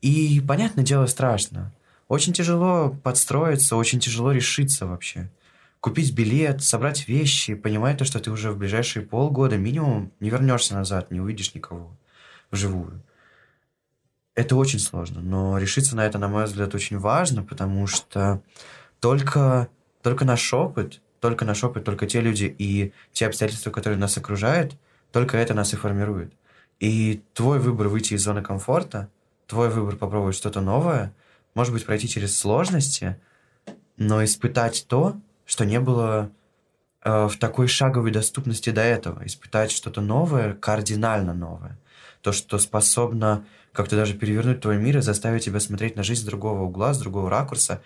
И, 0.00 0.40
понятное 0.46 0.84
дело, 0.84 1.06
страшно. 1.06 1.72
Очень 2.08 2.32
тяжело 2.32 2.96
подстроиться, 3.02 3.76
очень 3.76 4.00
тяжело 4.00 4.32
решиться 4.32 4.86
вообще. 4.86 5.30
Купить 5.80 6.14
билет, 6.14 6.62
собрать 6.62 7.08
вещи, 7.08 7.54
понимать 7.54 7.98
то, 7.98 8.04
что 8.04 8.20
ты 8.20 8.30
уже 8.30 8.50
в 8.50 8.58
ближайшие 8.58 9.04
полгода 9.04 9.56
минимум 9.56 10.12
не 10.20 10.30
вернешься 10.30 10.74
назад, 10.74 11.10
не 11.10 11.20
увидишь 11.20 11.54
никого 11.54 11.96
вживую. 12.50 13.02
Это 14.34 14.56
очень 14.56 14.78
сложно, 14.78 15.20
но 15.20 15.58
решиться 15.58 15.96
на 15.96 16.06
это, 16.06 16.18
на 16.18 16.28
мой 16.28 16.44
взгляд, 16.44 16.74
очень 16.74 16.98
важно, 16.98 17.42
потому 17.42 17.86
что 17.86 18.42
только, 19.00 19.68
только 20.02 20.24
наш 20.24 20.52
опыт 20.52 21.00
только 21.22 21.44
наш 21.44 21.62
опыт, 21.62 21.84
только 21.84 22.08
те 22.08 22.20
люди 22.20 22.52
и 22.58 22.92
те 23.12 23.28
обстоятельства, 23.28 23.70
которые 23.70 23.96
нас 23.96 24.18
окружают, 24.18 24.76
только 25.12 25.38
это 25.38 25.54
нас 25.54 25.72
и 25.72 25.76
формирует. 25.76 26.32
И 26.80 27.22
твой 27.32 27.60
выбор 27.60 27.86
выйти 27.86 28.14
из 28.14 28.24
зоны 28.24 28.42
комфорта, 28.42 29.08
твой 29.46 29.68
выбор 29.68 29.94
попробовать 29.94 30.34
что-то 30.34 30.60
новое, 30.60 31.14
может 31.54 31.72
быть, 31.72 31.86
пройти 31.86 32.08
через 32.08 32.36
сложности, 32.36 33.20
но 33.96 34.24
испытать 34.24 34.84
то, 34.88 35.16
что 35.46 35.64
не 35.64 35.78
было 35.78 36.32
э, 37.04 37.28
в 37.28 37.36
такой 37.36 37.68
шаговой 37.68 38.10
доступности 38.10 38.70
до 38.70 38.80
этого. 38.80 39.24
Испытать 39.24 39.70
что-то 39.70 40.00
новое, 40.00 40.54
кардинально 40.54 41.34
новое. 41.34 41.78
То, 42.20 42.32
что 42.32 42.58
способно 42.58 43.44
как-то 43.72 43.94
даже 43.94 44.14
перевернуть 44.14 44.60
твой 44.60 44.76
мир 44.76 44.98
и 44.98 45.02
заставить 45.02 45.44
тебя 45.44 45.60
смотреть 45.60 45.94
на 45.94 46.02
жизнь 46.02 46.22
с 46.22 46.24
другого 46.24 46.62
угла, 46.62 46.94
с 46.94 46.98
другого 46.98 47.30
ракурса. 47.30 47.80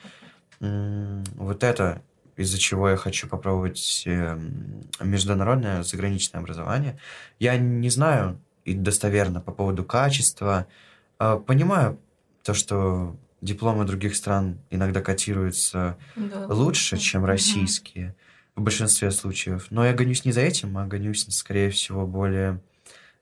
Вот 0.61 1.63
это 1.63 2.03
из-за 2.37 2.59
чего 2.59 2.91
я 2.91 2.97
хочу 2.97 3.29
попробовать 3.29 4.03
эм, 4.07 4.83
международное 5.01 5.83
заграничное 5.83 6.41
образование. 6.41 6.99
Я 7.39 7.57
не 7.57 7.89
знаю 7.89 8.39
и 8.65 8.75
достоверно 8.75 9.41
по 9.41 9.53
поводу 9.53 9.85
качества. 9.85 10.67
А, 11.19 11.39
понимаю 11.39 11.99
то, 12.43 12.53
что 12.53 13.17
дипломы 13.41 13.85
других 13.85 14.15
стран 14.17 14.59
иногда 14.71 15.01
котируются 15.01 15.97
да. 16.15 16.47
лучше, 16.49 16.99
чем 16.99 17.25
российские 17.25 18.09
угу. 18.09 18.17
в 18.57 18.65
большинстве 18.65 19.11
случаев. 19.13 19.69
Но 19.71 19.87
я 19.87 19.95
гонюсь 19.95 20.25
не 20.27 20.33
за 20.33 20.43
этим, 20.43 20.77
а 20.77 20.87
гонюсь, 20.87 21.27
скорее 21.31 21.71
всего, 21.71 22.07
более 22.07 22.61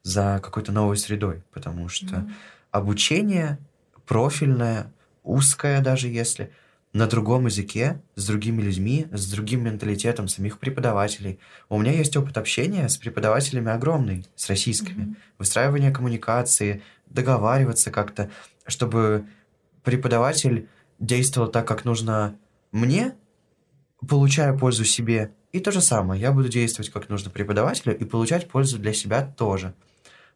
за 0.02 0.40
какой-то 0.42 0.72
новой 0.72 0.96
средой, 0.96 1.42
потому 1.52 1.88
что 1.88 2.16
угу. 2.16 2.30
обучение 2.72 3.58
профильное, 4.06 4.92
узкое 5.22 5.80
даже 5.80 6.08
если– 6.08 6.52
на 6.94 7.08
другом 7.08 7.46
языке, 7.46 8.00
с 8.14 8.24
другими 8.24 8.62
людьми, 8.62 9.08
с 9.10 9.28
другим 9.30 9.64
менталитетом 9.64 10.28
самих 10.28 10.60
преподавателей. 10.60 11.40
У 11.68 11.78
меня 11.78 11.92
есть 11.92 12.16
опыт 12.16 12.38
общения 12.38 12.88
с 12.88 12.96
преподавателями 12.96 13.72
огромный, 13.72 14.24
с 14.36 14.48
российскими. 14.48 15.02
Mm-hmm. 15.02 15.16
Выстраивание 15.38 15.90
коммуникации, 15.90 16.82
договариваться 17.06 17.90
как-то, 17.90 18.30
чтобы 18.66 19.26
преподаватель 19.82 20.68
действовал 21.00 21.48
так, 21.48 21.66
как 21.66 21.84
нужно 21.84 22.38
мне, 22.70 23.16
получая 24.08 24.56
пользу 24.56 24.84
себе. 24.84 25.32
И 25.50 25.58
то 25.58 25.72
же 25.72 25.80
самое, 25.80 26.20
я 26.20 26.30
буду 26.30 26.48
действовать 26.48 26.92
как 26.92 27.08
нужно 27.08 27.28
преподавателю 27.28 27.98
и 27.98 28.04
получать 28.04 28.48
пользу 28.48 28.78
для 28.78 28.92
себя 28.92 29.22
тоже. 29.36 29.74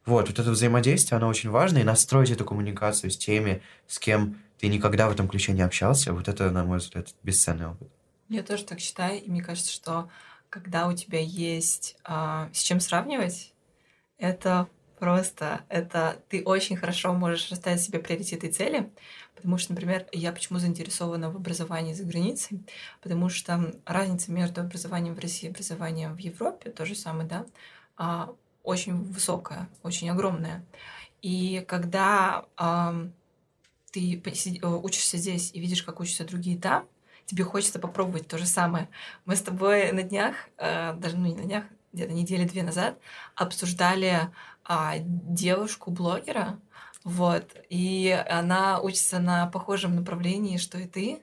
Вот, 0.05 0.29
вот 0.29 0.39
это 0.41 0.51
взаимодействие, 0.51 1.19
оно 1.19 1.29
очень 1.29 1.51
важно, 1.51 1.79
и 1.79 1.85
настроить 1.85 2.31
эту 2.31 2.45
коммуникацию 2.45 3.13
с 3.13 3.17
теми, 3.17 3.63
с 3.87 4.01
кем 4.01 4.39
ты 4.59 4.69
никогда 4.69 5.09
в 5.09 5.13
этом 5.13 5.29
ключе 5.29 5.53
не 5.53 5.63
общался, 5.63 6.13
вот 6.13 6.29
это, 6.29 6.51
на 6.51 6.65
мой 6.65 6.79
взгляд, 6.79 7.09
бесценный 7.23 7.69
опыт. 7.69 7.89
Я 8.29 8.43
тоже 8.43 8.65
так 8.65 8.81
считаю, 8.81 9.23
и 9.23 9.31
мне 9.31 9.43
кажется, 9.43 9.73
что 9.73 10.11
когда 10.51 10.89
у 10.89 10.93
тебя 10.95 11.21
есть 11.21 11.97
а, 12.05 12.51
с 12.53 12.63
чем 12.63 12.81
сравнивать, 12.81 13.53
это 14.19 14.69
Просто 14.99 15.61
это 15.69 16.17
ты 16.29 16.43
очень 16.43 16.77
хорошо 16.77 17.13
можешь 17.15 17.51
расставить 17.51 17.81
себе 17.81 18.01
приоритеты 18.01 18.49
и 18.49 18.51
цели, 18.51 18.91
потому 19.37 19.57
что, 19.57 19.73
например, 19.73 20.07
я 20.11 20.33
почему 20.33 20.59
заинтересована 20.59 21.31
в 21.31 21.37
образовании 21.37 21.95
за 21.95 22.03
границей, 22.03 22.65
потому 23.01 23.29
что 23.29 23.75
разница 23.87 24.33
между 24.33 24.61
образованием 24.61 25.15
в 25.15 25.21
России 25.21 25.47
и 25.47 25.51
образованием 25.51 26.17
в 26.17 26.19
Европе, 26.19 26.71
то 26.71 26.85
же 26.85 26.97
самое, 26.97 27.29
да, 27.29 27.47
а, 27.97 28.35
очень 28.65 29.05
высокая, 29.05 29.69
очень 29.85 30.11
огромная. 30.11 30.65
И 31.23 31.65
когда 31.69 32.47
ты 33.99 34.59
э, 34.61 34.67
учишься 34.67 35.17
здесь 35.17 35.51
и 35.53 35.61
видишь, 35.61 35.83
как 35.83 36.01
учатся 36.01 36.25
другие 36.25 36.59
там, 36.59 36.87
тебе 37.27 37.45
хочется 37.45 37.79
попробовать 37.79 38.29
то 38.29 38.39
же 38.39 38.47
самое. 38.47 38.89
Мы 39.25 39.37
с 39.37 39.43
тобой 39.43 39.93
на 39.93 40.03
днях, 40.03 40.35
э, 40.57 40.95
даже 40.95 41.17
ну 41.17 41.27
не 41.27 41.35
на 41.35 41.43
днях, 41.43 41.65
где-то 41.93 42.13
недели 42.13 42.45
две 42.45 42.63
назад 42.63 42.99
обсуждали 43.35 44.31
а, 44.65 44.97
девушку-блогера, 44.99 46.61
вот, 47.03 47.57
и 47.71 48.11
она 48.29 48.81
учится 48.81 49.19
на 49.19 49.47
похожем 49.47 49.97
направлении, 49.97 50.59
что 50.59 50.79
и 50.79 50.87
ты, 50.87 51.23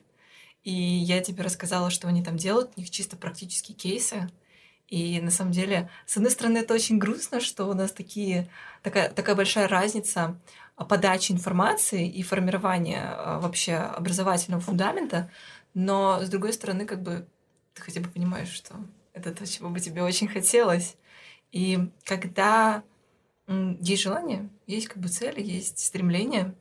и 0.64 0.72
я 0.72 1.20
тебе 1.22 1.44
рассказала, 1.44 1.90
что 1.90 2.08
они 2.08 2.24
там 2.24 2.36
делают, 2.36 2.72
у 2.76 2.80
них 2.80 2.90
чисто 2.90 3.16
практические 3.16 3.76
кейсы, 3.76 4.28
и 4.88 5.20
на 5.20 5.30
самом 5.30 5.52
деле, 5.52 5.88
с 6.06 6.16
одной 6.16 6.30
стороны, 6.30 6.58
это 6.58 6.74
очень 6.74 6.98
грустно, 6.98 7.40
что 7.40 7.66
у 7.66 7.74
нас 7.74 7.92
такие, 7.92 8.48
такая, 8.82 9.10
такая 9.10 9.34
большая 9.34 9.68
разница 9.68 10.38
подачи 10.84 11.32
информации 11.32 12.08
и 12.08 12.22
формирования 12.22 13.02
а, 13.02 13.40
вообще 13.40 13.74
образовательного 13.74 14.60
фундамента, 14.60 15.30
но 15.74 16.20
с 16.22 16.28
другой 16.28 16.52
стороны, 16.52 16.86
как 16.86 17.02
бы 17.02 17.26
ты 17.74 17.82
хотя 17.82 18.00
бы 18.00 18.08
понимаешь, 18.08 18.50
что 18.50 18.74
это 19.12 19.34
то, 19.34 19.46
чего 19.46 19.70
бы 19.70 19.80
тебе 19.80 20.02
очень 20.02 20.28
хотелось. 20.28 20.96
И 21.52 21.90
когда 22.04 22.82
есть 23.48 24.02
желание, 24.02 24.48
есть 24.66 24.88
как 24.88 24.98
бы 24.98 25.08
цель, 25.08 25.40
есть 25.40 25.78
стремление, 25.78 26.54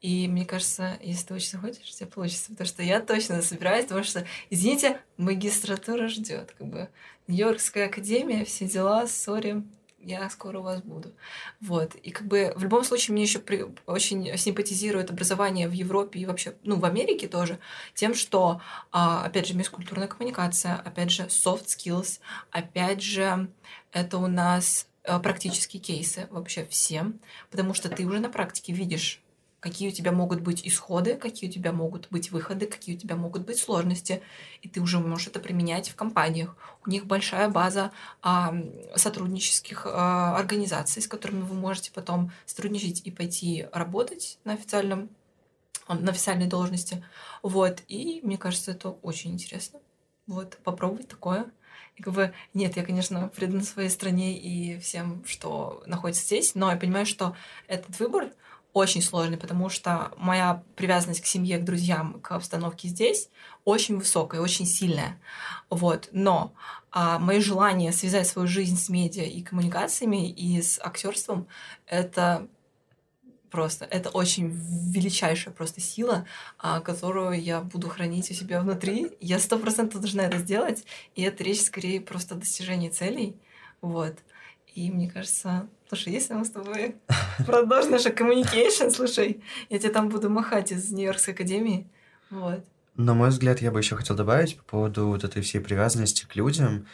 и 0.00 0.28
мне 0.28 0.46
кажется, 0.46 0.98
если 1.02 1.26
ты 1.26 1.34
очень 1.34 1.50
захочешь, 1.50 1.90
у 1.90 1.96
тебя 1.96 2.06
получится. 2.06 2.50
Потому 2.50 2.66
что 2.66 2.82
я 2.82 3.00
точно 3.00 3.42
собираюсь, 3.42 3.84
потому 3.84 4.02
что, 4.02 4.26
извините, 4.48 5.00
магистратура 5.18 6.08
ждет. 6.08 6.54
Как 6.56 6.66
бы 6.66 6.88
Нью-Йоркская 7.26 7.86
академия, 7.86 8.44
все 8.46 8.66
дела, 8.66 9.06
сори, 9.06 9.62
я 10.02 10.28
скоро 10.30 10.58
у 10.58 10.62
вас 10.62 10.82
буду. 10.82 11.12
Вот. 11.60 11.94
И 11.94 12.10
как 12.10 12.26
бы 12.26 12.52
в 12.56 12.62
любом 12.62 12.84
случае 12.84 13.12
мне 13.12 13.22
еще 13.22 13.38
при... 13.38 13.66
очень 13.86 14.36
симпатизирует 14.36 15.10
образование 15.10 15.68
в 15.68 15.72
Европе 15.72 16.20
и 16.20 16.26
вообще, 16.26 16.54
ну, 16.62 16.76
в 16.76 16.84
Америке 16.84 17.28
тоже, 17.28 17.58
тем, 17.94 18.14
что, 18.14 18.60
а, 18.92 19.24
опять 19.24 19.46
же, 19.46 19.54
межкультурная 19.54 20.08
коммуникация, 20.08 20.76
опять 20.76 21.10
же, 21.10 21.24
soft 21.24 21.66
skills, 21.66 22.20
опять 22.50 23.02
же, 23.02 23.48
это 23.92 24.18
у 24.18 24.26
нас 24.26 24.86
э, 25.04 25.18
практические 25.18 25.82
кейсы 25.82 26.28
вообще 26.30 26.64
всем, 26.66 27.20
потому 27.50 27.74
что 27.74 27.88
ты 27.88 28.04
уже 28.04 28.20
на 28.20 28.30
практике 28.30 28.72
видишь 28.72 29.22
какие 29.60 29.88
у 29.88 29.92
тебя 29.92 30.12
могут 30.12 30.40
быть 30.40 30.66
исходы, 30.66 31.16
какие 31.16 31.48
у 31.48 31.52
тебя 31.52 31.72
могут 31.72 32.08
быть 32.10 32.30
выходы, 32.30 32.66
какие 32.66 32.96
у 32.96 32.98
тебя 32.98 33.16
могут 33.16 33.44
быть 33.44 33.58
сложности, 33.58 34.22
и 34.62 34.68
ты 34.68 34.80
уже 34.80 34.98
можешь 34.98 35.28
это 35.28 35.38
применять 35.38 35.88
в 35.88 35.94
компаниях. 35.94 36.56
У 36.84 36.90
них 36.90 37.06
большая 37.06 37.48
база 37.48 37.92
а, 38.22 38.54
сотруднических 38.96 39.86
а, 39.86 40.36
организаций, 40.36 41.02
с 41.02 41.06
которыми 41.06 41.42
вы 41.42 41.54
можете 41.54 41.92
потом 41.92 42.32
сотрудничать 42.46 43.02
и 43.04 43.10
пойти 43.10 43.66
работать 43.72 44.38
на 44.44 44.54
официальном 44.54 45.10
на 45.88 46.12
официальной 46.12 46.46
должности. 46.46 47.04
Вот. 47.42 47.82
И 47.88 48.20
мне 48.22 48.38
кажется, 48.38 48.70
это 48.70 48.90
очень 48.90 49.32
интересно. 49.32 49.80
Вот, 50.28 50.58
попробовать 50.62 51.08
такое. 51.08 51.50
И 51.96 52.02
как 52.02 52.14
бы, 52.14 52.32
нет, 52.54 52.76
я, 52.76 52.84
конечно, 52.84 53.28
предана 53.34 53.62
своей 53.62 53.90
стране 53.90 54.38
и 54.38 54.78
всем, 54.78 55.24
что 55.26 55.82
находится 55.86 56.24
здесь, 56.24 56.54
но 56.54 56.70
я 56.70 56.76
понимаю, 56.76 57.06
что 57.06 57.36
этот 57.66 57.98
выбор, 57.98 58.30
очень 58.72 59.02
сложный, 59.02 59.36
потому 59.36 59.68
что 59.68 60.12
моя 60.16 60.62
привязанность 60.76 61.20
к 61.20 61.26
семье, 61.26 61.58
к 61.58 61.64
друзьям, 61.64 62.20
к 62.20 62.32
обстановке 62.32 62.88
здесь 62.88 63.28
очень 63.64 63.98
высокая, 63.98 64.40
очень 64.40 64.66
сильная. 64.66 65.18
Вот. 65.70 66.08
Но 66.12 66.52
а, 66.92 67.18
мое 67.18 67.40
желание 67.40 67.92
связать 67.92 68.28
свою 68.28 68.46
жизнь 68.46 68.76
с 68.76 68.88
медиа 68.88 69.24
и 69.24 69.42
коммуникациями 69.42 70.30
и 70.30 70.62
с 70.62 70.78
актерством 70.80 71.46
это 71.86 72.46
просто 73.50 73.84
это 73.84 74.10
очень 74.10 74.48
величайшая 74.48 75.52
просто 75.52 75.80
сила, 75.80 76.24
а, 76.58 76.80
которую 76.80 77.42
я 77.42 77.60
буду 77.60 77.88
хранить 77.88 78.30
у 78.30 78.34
себя 78.34 78.60
внутри. 78.60 79.10
Я 79.20 79.38
сто 79.38 79.58
процентов 79.58 80.00
должна 80.00 80.24
это 80.24 80.38
сделать, 80.38 80.84
и 81.14 81.22
это 81.22 81.42
речь 81.42 81.62
скорее 81.62 82.00
просто 82.00 82.34
о 82.34 82.38
достижении 82.38 82.88
целей. 82.88 83.36
Вот. 83.80 84.16
И 84.74 84.90
мне 84.90 85.10
кажется, 85.10 85.68
слушай, 85.90 86.12
если 86.12 86.34
мы 86.34 86.44
с 86.44 86.50
тобой 86.50 86.94
продолжим 87.46 87.90
наша 87.90 88.10
communication, 88.10 88.90
слушай, 88.90 89.42
я 89.70 89.78
тебе 89.78 89.90
там 89.90 90.08
буду 90.08 90.30
махать 90.30 90.70
из 90.70 90.92
Нью-Йоркской 90.92 91.34
академии. 91.34 91.88
Вот. 92.30 92.64
На 92.94 93.14
мой 93.14 93.30
взгляд, 93.30 93.60
я 93.60 93.72
бы 93.72 93.80
еще 93.80 93.96
хотел 93.96 94.14
добавить 94.14 94.56
по 94.58 94.62
поводу 94.62 95.08
вот 95.08 95.24
этой 95.24 95.42
всей 95.42 95.60
привязанности 95.60 96.26
к 96.26 96.36
людям. 96.36 96.86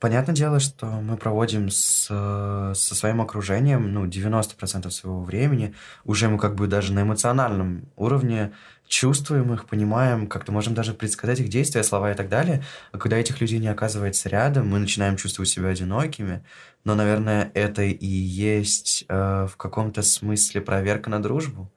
Понятное 0.00 0.34
дело, 0.34 0.60
что 0.60 0.86
мы 0.86 1.18
проводим 1.18 1.68
с, 1.68 2.06
со 2.06 2.94
своим 2.94 3.20
окружением 3.20 3.92
ну, 3.92 4.06
90% 4.06 4.88
своего 4.90 5.22
времени. 5.22 5.74
Уже 6.04 6.30
мы 6.30 6.38
как 6.38 6.54
бы 6.54 6.68
даже 6.68 6.94
на 6.94 7.02
эмоциональном 7.02 7.90
уровне 7.96 8.54
чувствуем 8.88 9.52
их, 9.52 9.66
понимаем, 9.66 10.26
как-то 10.26 10.50
можем 10.50 10.74
даже 10.74 10.94
предсказать 10.94 11.40
их 11.40 11.48
действия, 11.48 11.82
слова 11.82 12.10
и 12.10 12.14
так 12.14 12.28
далее. 12.28 12.64
А 12.90 12.98
когда 12.98 13.16
этих 13.16 13.40
людей 13.40 13.58
не 13.58 13.68
оказывается 13.68 14.28
рядом, 14.28 14.68
мы 14.68 14.78
начинаем 14.78 15.16
чувствовать 15.16 15.50
себя 15.50 15.68
одинокими. 15.68 16.42
Но, 16.84 16.94
наверное, 16.94 17.50
это 17.54 17.82
и 17.82 18.06
есть 18.06 19.04
э, 19.08 19.46
в 19.50 19.56
каком-то 19.56 20.02
смысле 20.02 20.60
проверка 20.62 21.10
на 21.10 21.22
дружбу. 21.22 21.70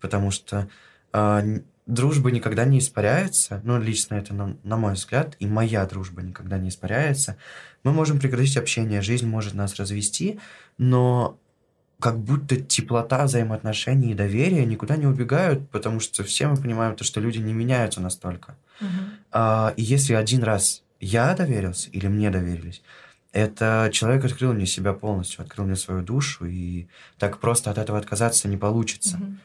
Потому 0.00 0.30
что 0.30 0.68
э, 1.12 1.60
дружба 1.86 2.30
никогда 2.30 2.64
не 2.64 2.78
испаряется. 2.78 3.60
Ну, 3.64 3.80
лично 3.80 4.14
это, 4.14 4.32
на, 4.32 4.56
на 4.62 4.76
мой 4.76 4.94
взгляд, 4.94 5.36
и 5.40 5.46
моя 5.46 5.84
дружба 5.86 6.22
никогда 6.22 6.58
не 6.58 6.68
испаряется. 6.68 7.36
Мы 7.82 7.92
можем 7.92 8.18
прекратить 8.18 8.56
общение, 8.56 9.02
жизнь 9.02 9.26
может 9.26 9.54
нас 9.54 9.74
развести, 9.76 10.38
но 10.78 11.38
как 12.02 12.18
будто 12.18 12.56
теплота 12.56 13.24
взаимоотношений 13.24 14.10
и 14.10 14.14
доверия 14.14 14.66
никуда 14.66 14.96
не 14.96 15.06
убегают, 15.06 15.70
потому 15.70 16.00
что 16.00 16.24
все 16.24 16.48
мы 16.48 16.56
понимаем 16.56 16.96
то, 16.96 17.04
что 17.04 17.20
люди 17.20 17.38
не 17.38 17.52
меняются 17.52 18.00
настолько. 18.00 18.56
Угу. 18.80 18.88
А, 19.30 19.72
и 19.76 19.82
если 19.82 20.14
один 20.14 20.42
раз 20.42 20.82
я 21.00 21.32
доверился 21.34 21.88
или 21.90 22.08
мне 22.08 22.30
доверились, 22.30 22.82
это 23.32 23.88
человек 23.92 24.24
открыл 24.24 24.52
мне 24.52 24.66
себя 24.66 24.94
полностью, 24.94 25.42
открыл 25.42 25.64
мне 25.64 25.76
свою 25.76 26.02
душу, 26.02 26.44
и 26.44 26.88
так 27.18 27.38
просто 27.38 27.70
от 27.70 27.78
этого 27.78 27.98
отказаться 27.98 28.48
не 28.48 28.56
получится. 28.56 29.16
Угу. 29.16 29.36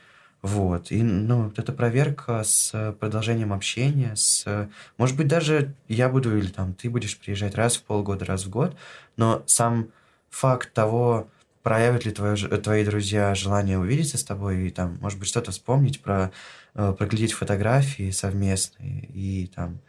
Вот. 0.41 0.91
И, 0.91 1.03
ну, 1.03 1.43
вот 1.43 1.59
эта 1.59 1.71
проверка 1.71 2.43
с 2.43 2.95
продолжением 2.99 3.53
общения, 3.53 4.15
с... 4.15 4.67
Может 4.97 5.15
быть, 5.15 5.27
даже 5.27 5.75
я 5.87 6.09
буду 6.09 6.35
или 6.35 6.47
там 6.47 6.73
ты 6.73 6.89
будешь 6.89 7.17
приезжать 7.19 7.53
раз 7.53 7.77
в 7.77 7.83
полгода, 7.83 8.25
раз 8.25 8.45
в 8.45 8.49
год, 8.49 8.75
но 9.15 9.43
сам 9.45 9.89
факт 10.31 10.73
того, 10.73 11.27
проявят 11.67 12.05
ли 12.05 12.13
твои, 12.13 12.37
твои 12.37 12.85
друзья 12.85 13.35
желание 13.35 13.77
увидеться 13.77 14.17
с 14.17 14.23
тобой 14.23 14.67
и 14.67 14.69
там, 14.69 14.97
может 15.01 15.19
быть, 15.19 15.27
что-то 15.27 15.51
вспомнить 15.51 16.01
про 16.01 16.31
э, 16.75 16.93
проглядеть 16.97 17.33
фотографии 17.33 18.09
совместные 18.11 19.01
и 19.07 19.47
там 19.47 19.81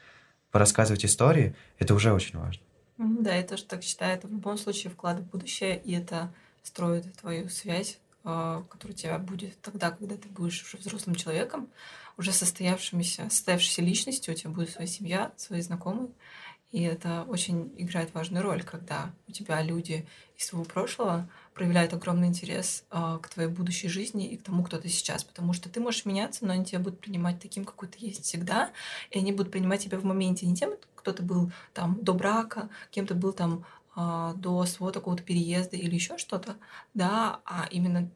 порассказывать 0.50 1.04
истории, 1.04 1.54
это 1.78 1.94
уже 1.94 2.12
очень 2.12 2.36
важно. 2.36 2.64
Да, 2.96 3.32
я 3.32 3.44
тоже 3.44 3.62
так 3.62 3.84
считаю. 3.84 4.16
Это 4.16 4.26
в 4.26 4.32
любом 4.32 4.58
случае 4.58 4.90
вклад 4.90 5.20
в 5.20 5.30
будущее, 5.30 5.80
и 5.84 5.92
это 5.92 6.32
строит 6.64 7.14
твою 7.14 7.48
связь, 7.48 8.00
э, 8.24 8.62
которая 8.68 8.96
у 8.96 8.98
тебя 8.98 9.18
будет 9.20 9.60
тогда, 9.60 9.92
когда 9.92 10.16
ты 10.16 10.28
будешь 10.28 10.64
уже 10.64 10.78
взрослым 10.78 11.14
человеком, 11.14 11.68
уже 12.16 12.32
состоявшимся, 12.32 13.30
состоявшейся 13.30 13.82
личностью, 13.82 14.34
у 14.34 14.36
тебя 14.36 14.50
будет 14.50 14.70
своя 14.70 14.88
семья, 14.88 15.30
свои 15.36 15.60
знакомые. 15.60 16.08
И 16.72 16.82
это 16.82 17.24
очень 17.28 17.72
играет 17.78 18.12
важную 18.14 18.42
роль, 18.42 18.62
когда 18.62 19.12
у 19.26 19.32
тебя 19.32 19.62
люди 19.62 20.06
из 20.36 20.48
твоего 20.48 20.64
прошлого 20.64 21.28
проявляют 21.58 21.92
огромный 21.92 22.28
интерес 22.28 22.84
э, 22.92 23.18
к 23.20 23.28
твоей 23.28 23.48
будущей 23.48 23.88
жизни 23.88 24.28
и 24.28 24.36
к 24.36 24.44
тому, 24.44 24.62
кто 24.62 24.78
ты 24.78 24.88
сейчас. 24.88 25.24
Потому 25.24 25.52
что 25.52 25.68
ты 25.68 25.80
можешь 25.80 26.04
меняться, 26.04 26.46
но 26.46 26.52
они 26.52 26.64
тебя 26.64 26.78
будут 26.78 27.00
принимать 27.00 27.40
таким, 27.40 27.64
какой 27.64 27.88
ты 27.88 27.98
есть 28.00 28.24
всегда. 28.24 28.70
И 29.10 29.18
они 29.18 29.32
будут 29.32 29.50
принимать 29.50 29.82
тебя 29.82 29.98
в 29.98 30.04
моменте 30.04 30.46
не 30.46 30.54
тем, 30.54 30.70
кто 30.94 31.12
ты 31.12 31.24
был 31.24 31.50
там 31.74 31.98
до 32.00 32.14
брака, 32.14 32.68
кем 32.92 33.08
ты 33.08 33.14
был 33.14 33.32
там 33.32 33.64
э, 33.96 34.34
до 34.36 34.64
своего 34.66 34.92
такого-то 34.92 35.24
переезда 35.24 35.76
или 35.76 35.96
еще 35.96 36.16
что-то, 36.16 36.56
да, 36.94 37.40
а 37.44 37.66
именно 37.72 38.08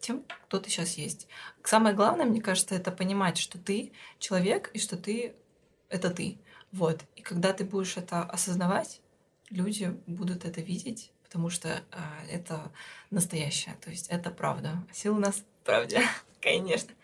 тем, 0.00 0.24
кто 0.46 0.58
ты 0.58 0.70
сейчас 0.70 0.94
есть. 0.94 1.28
Самое 1.64 1.94
главное, 1.94 2.24
мне 2.24 2.40
кажется, 2.40 2.74
это 2.74 2.92
понимать, 2.92 3.36
что 3.36 3.58
ты 3.58 3.92
человек 4.18 4.70
и 4.72 4.78
что 4.78 4.96
ты— 4.96 5.34
это 5.90 6.08
ты. 6.08 6.38
Вот. 6.72 7.02
И 7.14 7.20
когда 7.20 7.52
ты 7.52 7.64
будешь 7.64 7.98
это 7.98 8.22
осознавать, 8.22 9.02
люди 9.50 9.94
будут 10.06 10.46
это 10.46 10.62
видеть, 10.62 11.12
потому 11.26 11.50
что 11.50 11.68
э, 11.68 11.80
это 12.30 12.70
настоящее, 13.10 13.74
то 13.84 13.90
есть 13.90 14.08
это 14.08 14.30
правда. 14.30 14.82
Сила 14.92 15.16
у 15.16 15.20
нас 15.20 15.36
в 15.62 15.64
правде, 15.66 16.00
конечно. 16.40 16.94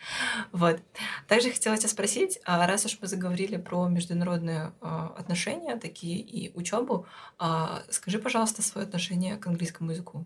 Вот. 0.52 0.80
Также 1.26 1.50
хотела 1.50 1.76
тебя 1.76 1.88
спросить, 1.88 2.40
а 2.44 2.66
раз 2.66 2.86
уж 2.86 2.98
мы 3.00 3.08
заговорили 3.08 3.56
про 3.56 3.88
международные 3.88 4.72
э, 4.80 5.08
отношения, 5.18 5.76
такие 5.76 6.18
и 6.18 6.52
учебу, 6.54 7.06
э, 7.40 7.82
скажи, 7.90 8.18
пожалуйста, 8.18 8.62
свое 8.62 8.86
отношение 8.86 9.36
к 9.36 9.46
английскому 9.46 9.90
языку. 9.90 10.24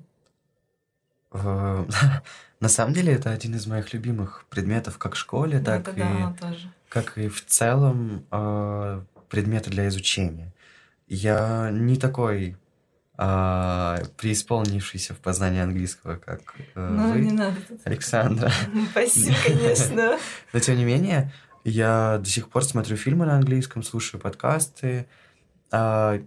На 2.60 2.68
самом 2.68 2.94
деле 2.94 3.12
это 3.12 3.30
один 3.30 3.54
из 3.54 3.66
моих 3.66 3.92
любимых 3.92 4.46
предметов 4.48 4.98
как 4.98 5.14
в 5.14 5.18
школе, 5.18 5.60
так 5.60 5.88
и 5.96 6.00
да, 6.00 6.34
как 6.88 7.18
и 7.18 7.28
в 7.28 7.44
целом 7.44 8.24
э, 8.30 9.02
предметы 9.28 9.70
для 9.70 9.88
изучения. 9.88 10.52
Я 11.08 11.70
не 11.70 11.96
такой 11.96 12.56
а, 13.18 14.02
преисполнившийся 14.18 15.14
в 15.14 15.18
познании 15.18 15.60
английского, 15.60 16.16
как 16.16 16.40
э, 16.74 16.88
Ну, 16.88 17.14
не 17.14 17.30
вы, 17.30 17.32
надо 17.32 17.56
тут. 17.66 17.80
Александра. 17.84 18.52
Спасибо, 18.90 19.36
конечно. 19.44 20.18
Но 20.52 20.60
тем 20.60 20.76
не 20.76 20.84
менее, 20.84 21.32
я 21.64 22.18
до 22.18 22.28
сих 22.28 22.50
пор 22.50 22.64
смотрю 22.64 22.96
фильмы 22.96 23.24
на 23.24 23.36
английском, 23.36 23.82
слушаю 23.82 24.20
подкасты. 24.20 25.06
А, 25.70 26.20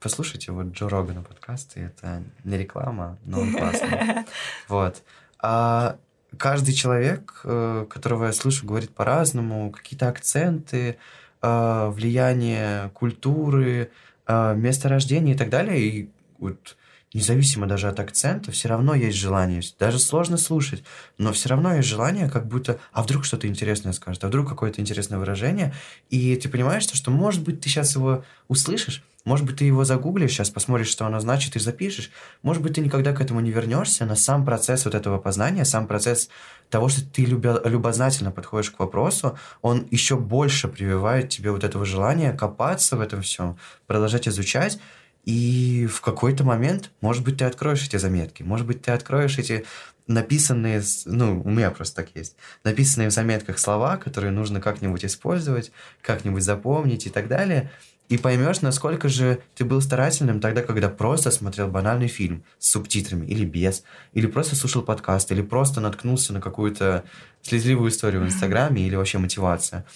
послушайте 0.00 0.50
вот 0.50 0.72
Джо 0.72 0.88
Рогана 0.88 1.22
подкасты, 1.22 1.80
это 1.80 2.24
не 2.42 2.58
реклама, 2.58 3.18
но 3.24 3.40
он 3.40 3.52
классный. 3.52 4.24
Вот. 4.68 5.02
А 5.38 5.96
каждый 6.36 6.74
человек, 6.74 7.40
э, 7.44 7.86
которого 7.88 8.26
я 8.26 8.32
слышу, 8.32 8.66
говорит 8.66 8.94
по-разному, 8.94 9.70
какие-то 9.70 10.08
акценты, 10.08 10.96
э, 11.40 11.88
влияние 11.90 12.90
культуры, 12.94 13.90
э, 14.26 14.54
место 14.56 14.88
рождения 14.88 15.34
и 15.34 15.36
так 15.36 15.50
далее. 15.50 15.80
И 15.80 16.10
вот 16.42 16.76
независимо 17.14 17.66
даже 17.66 17.88
от 17.88 18.00
акцента, 18.00 18.52
все 18.52 18.68
равно 18.68 18.94
есть 18.94 19.18
желание. 19.18 19.62
Даже 19.78 19.98
сложно 19.98 20.36
слушать, 20.36 20.82
но 21.18 21.32
все 21.32 21.48
равно 21.48 21.74
есть 21.74 21.88
желание, 21.88 22.30
как 22.30 22.46
будто, 22.46 22.78
а 22.92 23.02
вдруг 23.02 23.24
что-то 23.24 23.46
интересное 23.46 23.92
скажет, 23.92 24.24
а 24.24 24.28
вдруг 24.28 24.48
какое-то 24.48 24.80
интересное 24.80 25.18
выражение, 25.18 25.74
и 26.08 26.36
ты 26.36 26.48
понимаешь, 26.48 26.84
что, 26.84 26.96
что 26.96 27.10
может 27.10 27.42
быть, 27.42 27.60
ты 27.60 27.68
сейчас 27.68 27.94
его 27.96 28.24
услышишь, 28.48 29.04
может 29.24 29.46
быть, 29.46 29.56
ты 29.56 29.64
его 29.64 29.84
загуглишь 29.84 30.32
сейчас, 30.32 30.50
посмотришь, 30.50 30.88
что 30.88 31.06
оно 31.06 31.20
значит, 31.20 31.54
и 31.54 31.60
запишешь. 31.60 32.10
Может 32.42 32.60
быть, 32.60 32.74
ты 32.74 32.80
никогда 32.80 33.12
к 33.12 33.20
этому 33.20 33.38
не 33.38 33.52
вернешься, 33.52 34.04
но 34.04 34.16
сам 34.16 34.44
процесс 34.44 34.84
вот 34.84 34.96
этого 34.96 35.18
познания, 35.18 35.64
сам 35.64 35.86
процесс 35.86 36.28
того, 36.70 36.88
что 36.88 37.04
ты 37.04 37.24
любя, 37.24 37.60
любознательно 37.64 38.32
подходишь 38.32 38.72
к 38.72 38.80
вопросу, 38.80 39.38
он 39.60 39.86
еще 39.92 40.16
больше 40.16 40.66
прививает 40.66 41.28
тебе 41.28 41.52
вот 41.52 41.62
этого 41.62 41.84
желания 41.84 42.32
копаться 42.32 42.96
в 42.96 43.00
этом 43.00 43.22
всем, 43.22 43.58
продолжать 43.86 44.26
изучать, 44.26 44.80
и 45.24 45.86
в 45.86 46.00
какой-то 46.00 46.42
момент, 46.42 46.90
может 47.00 47.22
быть, 47.24 47.38
ты 47.38 47.44
откроешь 47.44 47.86
эти 47.86 47.96
заметки, 47.96 48.42
может 48.42 48.66
быть, 48.66 48.82
ты 48.82 48.90
откроешь 48.90 49.38
эти 49.38 49.64
написанные, 50.08 50.82
ну, 51.04 51.40
у 51.44 51.50
меня 51.50 51.70
просто 51.70 52.02
так 52.02 52.08
есть, 52.14 52.36
написанные 52.64 53.08
в 53.08 53.12
заметках 53.12 53.58
слова, 53.58 53.96
которые 53.96 54.32
нужно 54.32 54.60
как-нибудь 54.60 55.04
использовать, 55.04 55.70
как-нибудь 56.00 56.42
запомнить 56.42 57.06
и 57.06 57.10
так 57.10 57.28
далее, 57.28 57.70
и 58.08 58.18
поймешь, 58.18 58.60
насколько 58.62 59.08
же 59.08 59.40
ты 59.54 59.64
был 59.64 59.80
старательным 59.80 60.40
тогда, 60.40 60.62
когда 60.62 60.88
просто 60.88 61.30
смотрел 61.30 61.68
банальный 61.68 62.08
фильм 62.08 62.42
с 62.58 62.70
субтитрами 62.70 63.26
или 63.26 63.44
без, 63.44 63.84
или 64.12 64.26
просто 64.26 64.56
слушал 64.56 64.82
подкаст, 64.82 65.30
или 65.30 65.40
просто 65.40 65.80
наткнулся 65.80 66.32
на 66.32 66.40
какую-то 66.40 67.04
слезливую 67.42 67.90
историю 67.90 68.22
в 68.22 68.26
Инстаграме 68.26 68.86
или 68.86 68.96
вообще 68.96 69.18
мотивация. 69.18 69.86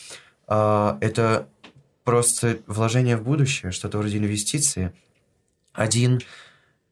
А, 0.46 0.96
это 1.00 1.48
просто 2.04 2.58
вложение 2.68 3.16
в 3.16 3.24
будущее, 3.24 3.72
что-то 3.72 3.98
вроде 3.98 4.18
инвестиции– 4.18 4.92
один 5.76 6.20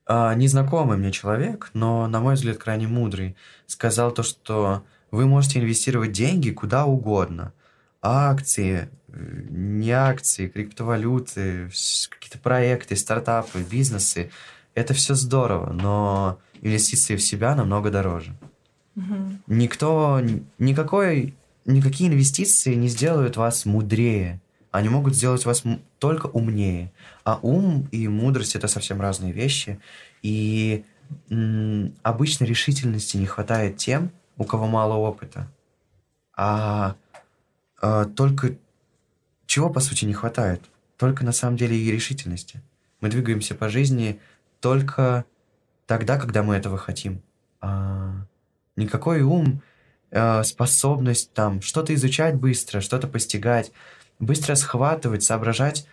э, 0.06 0.34
незнакомый 0.36 0.96
мне 0.96 1.12
человек, 1.12 1.70
но, 1.74 2.06
на 2.06 2.20
мой 2.20 2.34
взгляд, 2.34 2.58
крайне 2.58 2.86
мудрый, 2.86 3.36
сказал 3.66 4.12
то, 4.12 4.22
что 4.22 4.84
вы 5.10 5.26
можете 5.26 5.60
инвестировать 5.60 6.12
деньги 6.12 6.50
куда 6.50 6.86
угодно. 6.86 7.52
Акции, 8.02 8.88
не 9.08 9.90
акции, 9.90 10.48
криптовалюты, 10.48 11.70
какие-то 12.10 12.38
проекты, 12.38 12.96
стартапы, 12.96 13.62
бизнесы. 13.62 14.30
Это 14.74 14.92
все 14.92 15.14
здорово, 15.14 15.72
но 15.72 16.38
инвестиции 16.60 17.16
в 17.16 17.22
себя 17.22 17.54
намного 17.54 17.90
дороже. 17.90 18.34
Мгм. 18.94 19.42
Никто, 19.46 20.20
никакой, 20.58 21.34
никакие 21.64 22.10
инвестиции 22.10 22.74
не 22.74 22.88
сделают 22.88 23.36
вас 23.36 23.64
мудрее. 23.64 24.40
Они 24.70 24.88
могут 24.88 25.14
сделать 25.14 25.46
вас 25.46 25.62
только 25.98 26.26
умнее. 26.26 26.92
А 27.24 27.38
ум 27.42 27.88
и 27.90 28.06
мудрость 28.06 28.54
это 28.54 28.68
совсем 28.68 29.00
разные 29.00 29.32
вещи. 29.32 29.80
И 30.22 30.84
м, 31.30 31.94
обычно 32.02 32.44
решительности 32.44 33.16
не 33.16 33.26
хватает 33.26 33.78
тем, 33.78 34.10
у 34.36 34.44
кого 34.44 34.66
мало 34.66 34.94
опыта. 34.94 35.50
А, 36.36 36.96
а 37.80 38.04
только 38.04 38.56
чего 39.46 39.70
по 39.70 39.80
сути 39.80 40.04
не 40.04 40.12
хватает? 40.12 40.62
Только 40.98 41.24
на 41.24 41.32
самом 41.32 41.56
деле 41.56 41.76
и 41.76 41.90
решительности. 41.90 42.60
Мы 43.00 43.08
двигаемся 43.08 43.54
по 43.54 43.68
жизни 43.68 44.20
только 44.60 45.24
тогда, 45.86 46.18
когда 46.18 46.42
мы 46.42 46.56
этого 46.56 46.78
хотим. 46.78 47.22
А, 47.60 48.26
никакой 48.76 49.22
ум, 49.22 49.62
э, 50.10 50.42
способность 50.44 51.32
там 51.32 51.60
что-то 51.62 51.94
изучать 51.94 52.36
быстро, 52.36 52.80
что-то 52.80 53.06
постигать, 53.08 53.72
быстро 54.18 54.54
схватывать, 54.54 55.22
соображать 55.22 55.86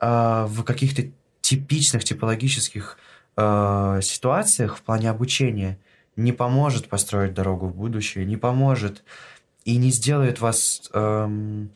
э, 0.00 0.46
в 0.48 0.62
каких-то 0.64 1.02
типичных 1.40 2.04
типологических 2.04 2.98
э, 3.36 4.00
ситуациях 4.02 4.76
в 4.76 4.82
плане 4.82 5.10
обучения 5.10 5.78
не 6.16 6.32
поможет 6.32 6.88
построить 6.88 7.34
дорогу 7.34 7.66
в 7.66 7.76
будущее, 7.76 8.24
не 8.24 8.36
поможет 8.36 9.02
и 9.64 9.76
не 9.76 9.90
сделает 9.90 10.40
вас 10.40 10.88
эм, 10.92 11.70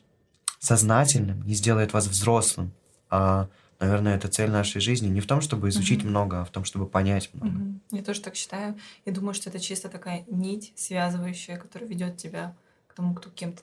сознательным, 0.59 1.41
не 1.45 1.55
сделает 1.55 1.93
вас 1.93 2.07
взрослым. 2.07 2.71
А, 3.09 3.47
наверное, 3.79 4.15
это 4.15 4.27
цель 4.27 4.49
нашей 4.49 4.79
жизни 4.81 5.07
не 5.07 5.21
в 5.21 5.27
том, 5.27 5.41
чтобы 5.41 5.69
изучить 5.69 6.03
Мгм. 6.03 6.09
много, 6.09 6.41
а 6.41 6.45
в 6.45 6.51
том, 6.51 6.63
чтобы 6.63 6.85
понять 6.85 7.29
много. 7.33 7.51
Мгм. 7.51 7.81
Я 7.91 8.03
тоже 8.03 8.21
так 8.21 8.35
считаю. 8.35 8.77
Я 9.05 9.11
думаю, 9.11 9.33
что 9.33 9.49
это 9.49 9.59
чисто 9.59 9.89
такая 9.89 10.23
нить, 10.27 10.73
связывающая, 10.75 11.57
которая 11.57 11.89
ведет 11.89 12.17
тебя 12.17 12.55
к 12.87 12.93
тому, 12.93 13.13
кто 13.13 13.29
кем 13.29 13.53
ты, 13.53 13.61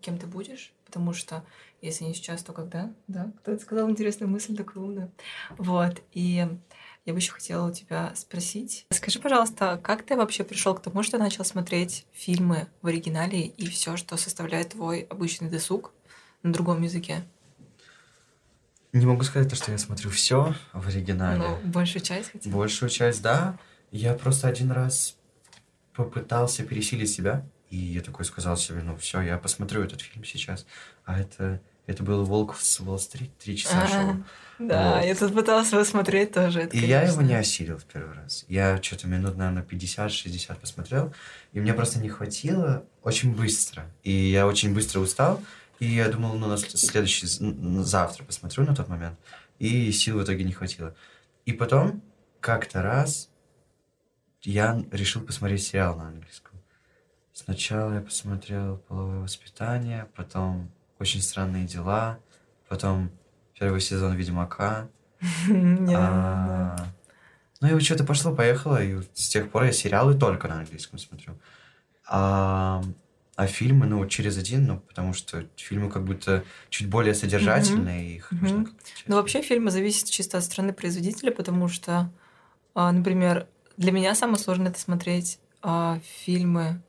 кем 0.00 0.18
ты 0.18 0.26
будешь. 0.26 0.72
Потому 0.86 1.12
что 1.12 1.44
если 1.82 2.04
не 2.04 2.14
сейчас, 2.14 2.42
то 2.42 2.52
когда? 2.52 2.92
Да, 3.08 3.30
кто-то 3.42 3.62
сказал 3.62 3.90
интересную 3.90 4.30
мысль, 4.30 4.56
такую 4.56 4.86
умную. 4.86 5.12
Вот. 5.58 6.00
И 6.12 6.48
я 7.04 7.12
бы 7.12 7.18
еще 7.18 7.32
хотела 7.32 7.68
у 7.68 7.72
тебя 7.72 8.12
спросить. 8.14 8.86
Скажи, 8.90 9.18
пожалуйста, 9.18 9.78
как 9.82 10.04
ты 10.04 10.16
вообще 10.16 10.44
пришел 10.44 10.74
к 10.74 10.82
тому, 10.82 11.02
что 11.02 11.18
начал 11.18 11.44
смотреть 11.44 12.06
фильмы 12.12 12.68
в 12.82 12.86
оригинале 12.86 13.42
и 13.46 13.68
все, 13.68 13.96
что 13.96 14.16
составляет 14.16 14.70
твой 14.70 15.02
обычный 15.02 15.50
досуг 15.50 15.92
на 16.42 16.52
другом 16.52 16.82
языке? 16.82 17.24
Не 18.92 19.04
могу 19.04 19.24
сказать, 19.24 19.50
то, 19.50 19.56
что 19.56 19.70
я 19.72 19.78
смотрю 19.78 20.10
все 20.10 20.54
в 20.72 20.88
оригинале. 20.88 21.42
Ну, 21.42 21.70
большую 21.70 22.02
часть 22.02 22.30
хотя 22.30 22.48
бы. 22.48 22.56
Большую 22.56 22.88
часть, 22.88 23.22
да. 23.22 23.58
Я 23.90 24.14
просто 24.14 24.48
один 24.48 24.70
раз 24.70 25.16
попытался 25.94 26.64
пересилить 26.64 27.10
себя, 27.10 27.46
и 27.70 27.76
я 27.76 28.00
такой 28.00 28.24
сказал 28.24 28.56
себе, 28.56 28.82
ну 28.82 28.96
все, 28.96 29.20
я 29.20 29.38
посмотрю 29.38 29.82
этот 29.82 30.00
фильм 30.00 30.24
сейчас. 30.24 30.66
А 31.04 31.18
это, 31.20 31.60
это 31.86 32.02
был 32.02 32.24
«Волк 32.24 32.56
с 32.58 32.80
Уолл-стрит», 32.80 33.36
три 33.38 33.56
часа 33.56 33.82
А, 33.82 33.88
шоу. 33.88 34.24
Да, 34.58 34.96
Вот. 34.96 35.04
я 35.04 35.14
тут 35.14 35.34
пыталась 35.34 35.70
его 35.72 35.84
смотреть 35.84 36.32
тоже. 36.32 36.60
это, 36.62 36.76
И 36.76 36.80
я 36.80 37.02
его 37.02 37.16
конечно. 37.16 37.20
не 37.22 37.34
осилил 37.38 37.76
в 37.78 37.84
первый 37.84 38.14
раз. 38.14 38.44
Я 38.48 38.80
что-то 38.82 39.06
минут, 39.08 39.36
наверное, 39.36 39.62
50-60 39.62 40.58
посмотрел, 40.60 41.12
и 41.52 41.60
мне 41.60 41.74
просто 41.74 41.98
не 42.00 42.08
хватило 42.08 42.84
очень 43.02 43.34
быстро. 43.34 43.84
И 44.02 44.10
я 44.12 44.46
очень 44.46 44.72
быстро 44.74 45.00
устал, 45.00 45.42
и 45.78 45.86
я 45.86 46.08
думал, 46.08 46.34
ну, 46.36 46.46
на 46.48 46.54
сл- 46.54 46.76
следующий, 46.76 47.26
завтра 47.82 48.24
посмотрю 48.24 48.64
на 48.64 48.74
тот 48.74 48.88
момент, 48.88 49.18
и 49.58 49.92
сил 49.92 50.18
в 50.18 50.24
итоге 50.24 50.44
не 50.44 50.52
хватило. 50.52 50.94
И 51.44 51.52
потом, 51.52 52.02
как-то 52.40 52.82
раз, 52.82 53.28
я 54.42 54.82
решил 54.92 55.22
посмотреть 55.22 55.64
сериал 55.64 55.96
на 55.96 56.08
английском. 56.08 56.45
Сначала 57.36 57.92
я 57.92 58.00
посмотрел 58.00 58.78
«Половое 58.88 59.20
воспитание», 59.20 60.08
потом 60.16 60.70
«Очень 60.98 61.20
странные 61.20 61.66
дела», 61.66 62.18
потом 62.66 63.10
первый 63.52 63.82
сезон 63.82 64.14
«Ведьмака», 64.14 64.88
а, 65.94 66.76
Ну 67.60 67.68
и 67.68 67.74
вот 67.74 67.82
что-то 67.82 68.04
пошло-поехало, 68.04 68.82
и 68.82 69.02
с 69.12 69.28
тех 69.28 69.50
пор 69.50 69.64
я 69.64 69.72
сериалы 69.72 70.14
только 70.14 70.48
на 70.48 70.60
английском 70.60 70.98
смотрю. 70.98 71.34
А, 72.08 72.82
а 73.34 73.46
фильмы, 73.46 73.84
ну, 73.84 74.06
через 74.06 74.38
один, 74.38 74.66
ну, 74.66 74.80
потому 74.80 75.12
что 75.12 75.44
фильмы 75.56 75.90
как 75.90 76.06
будто 76.06 76.42
чуть 76.70 76.88
более 76.88 77.12
содержательные, 77.12 78.16
их 78.16 78.30
нужно. 78.30 78.66
Ну, 79.06 79.16
вообще 79.16 79.42
фильмы 79.42 79.70
зависят 79.70 80.08
чисто 80.08 80.38
от 80.38 80.44
страны 80.44 80.72
производителя, 80.72 81.32
потому 81.32 81.68
что, 81.68 82.10
а, 82.74 82.90
например, 82.90 83.46
для 83.76 83.92
меня 83.92 84.14
самое 84.14 84.38
сложное 84.38 84.70
это 84.70 84.80
смотреть 84.80 85.38
фильмы 86.24 86.80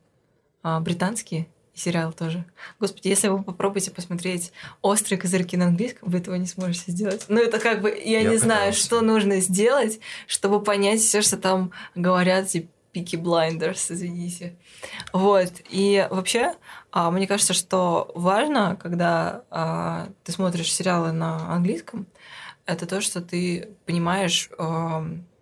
британские 0.82 1.48
и 1.74 1.80
сериалы 1.80 2.14
тоже. 2.14 2.46
Господи, 2.80 3.08
если 3.08 3.28
вы 3.28 3.44
попробуете 3.44 3.92
посмотреть 3.92 4.52
«Острые 4.82 5.20
козырьки» 5.20 5.56
на 5.58 5.68
английском, 5.68 6.10
вы 6.10 6.18
этого 6.20 6.36
не 6.36 6.48
сможете 6.48 6.92
сделать. 6.92 7.26
Ну, 7.28 7.40
это 7.40 7.60
как 7.60 7.82
бы, 7.82 7.90
я, 7.90 8.22
Я 8.22 8.30
не 8.30 8.38
знаю, 8.38 8.72
пытался. 8.72 8.86
что 8.86 9.02
нужно 9.02 9.40
сделать, 9.42 10.00
чтобы 10.26 10.62
понять 10.62 11.00
все, 11.02 11.22
что 11.22 11.38
там 11.38 11.72
говорят, 11.96 12.48
типа 12.48 12.70
Peaky 12.92 13.16
Blinders, 13.16 13.92
извините. 13.92 14.56
Вот. 15.14 15.52
И 15.70 16.08
вообще, 16.10 16.56
а, 16.92 17.12
мне 17.12 17.28
кажется, 17.28 17.54
что 17.54 18.12
важно, 18.16 18.76
когда 18.76 19.44
а, 19.52 20.10
ты 20.24 20.32
смотришь 20.32 20.74
сериалы 20.74 21.12
на 21.12 21.54
английском, 21.54 22.08
это 22.66 22.88
то, 22.88 23.00
что 23.00 23.22
ты 23.22 23.70
понимаешь, 23.86 24.50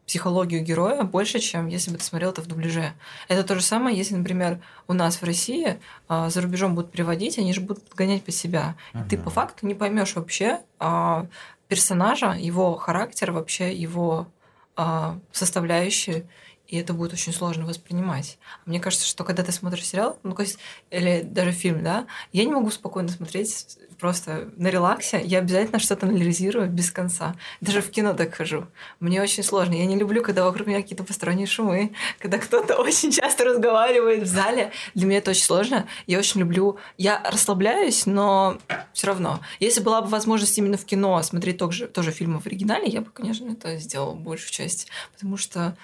психологию 0.05 0.63
героя 0.63 1.03
больше, 1.03 1.39
чем 1.39 1.67
если 1.67 1.91
бы 1.91 1.97
ты 1.97 2.03
смотрел 2.03 2.29
это 2.29 2.41
в 2.41 2.47
дубляже. 2.47 2.93
Это 3.27 3.43
то 3.43 3.55
же 3.55 3.61
самое, 3.61 3.97
если, 3.97 4.15
например, 4.15 4.59
у 4.87 4.93
нас 4.93 5.21
в 5.21 5.23
России 5.23 5.79
а, 6.07 6.29
за 6.29 6.41
рубежом 6.41 6.75
будут 6.75 6.91
переводить, 6.91 7.39
они 7.39 7.53
же 7.53 7.61
будут 7.61 7.83
гонять 7.95 8.23
под 8.23 8.31
себя. 8.31 8.75
Uh-huh. 8.93 9.05
И 9.05 9.09
ты 9.09 9.17
по 9.17 9.29
факту 9.29 9.65
не 9.65 9.73
поймешь 9.73 10.15
вообще 10.15 10.59
а, 10.79 11.25
персонажа, 11.67 12.31
его 12.31 12.75
характер, 12.75 13.31
вообще 13.31 13.73
его 13.73 14.27
а, 14.75 15.19
составляющие 15.31 16.25
и 16.67 16.77
это 16.77 16.93
будет 16.93 17.13
очень 17.13 17.33
сложно 17.33 17.65
воспринимать. 17.65 18.37
Мне 18.65 18.79
кажется, 18.79 19.07
что 19.07 19.23
когда 19.23 19.43
ты 19.43 19.51
смотришь 19.51 19.85
сериал, 19.85 20.17
ну, 20.23 20.33
то 20.33 20.41
есть, 20.41 20.57
или 20.89 21.21
даже 21.21 21.51
фильм, 21.51 21.83
да, 21.83 22.07
я 22.31 22.45
не 22.45 22.51
могу 22.51 22.71
спокойно 22.71 23.09
смотреть 23.09 23.77
просто 23.99 24.49
на 24.57 24.67
релаксе, 24.67 25.21
я 25.23 25.39
обязательно 25.39 25.79
что-то 25.79 26.07
анализирую 26.07 26.69
без 26.69 26.91
конца. 26.91 27.35
Даже 27.61 27.81
в 27.81 27.89
кино 27.89 28.13
так 28.13 28.33
хожу. 28.33 28.67
Мне 28.99 29.21
очень 29.21 29.43
сложно. 29.43 29.73
Я 29.73 29.85
не 29.85 29.95
люблю, 29.95 30.21
когда 30.21 30.43
вокруг 30.43 30.67
меня 30.67 30.81
какие-то 30.81 31.03
посторонние 31.03 31.47
шумы, 31.47 31.93
когда 32.19 32.37
кто-то 32.37 32.75
очень 32.81 33.11
часто 33.11 33.45
разговаривает 33.45 34.23
в 34.23 34.27
зале. 34.27 34.71
Для 34.93 35.05
меня 35.05 35.19
это 35.19 35.31
очень 35.31 35.43
сложно. 35.43 35.87
Я 36.07 36.19
очень 36.19 36.41
люблю... 36.41 36.77
Я 36.97 37.21
расслабляюсь, 37.23 38.05
но 38.05 38.57
все 38.93 39.07
равно. 39.07 39.39
Если 39.59 39.81
была 39.81 40.01
бы 40.01 40.07
возможность 40.09 40.57
именно 40.57 40.77
в 40.77 40.85
кино 40.85 41.21
смотреть 41.23 41.57
тоже, 41.57 41.87
тоже 41.87 42.11
фильмы 42.11 42.39
в 42.39 42.47
оригинале, 42.47 42.87
я 42.87 43.01
бы, 43.01 43.09
конечно, 43.11 43.49
это 43.49 43.77
сделала 43.77 44.13
большую 44.13 44.51
часть. 44.51 44.87
Потому 45.13 45.37
что 45.37 45.75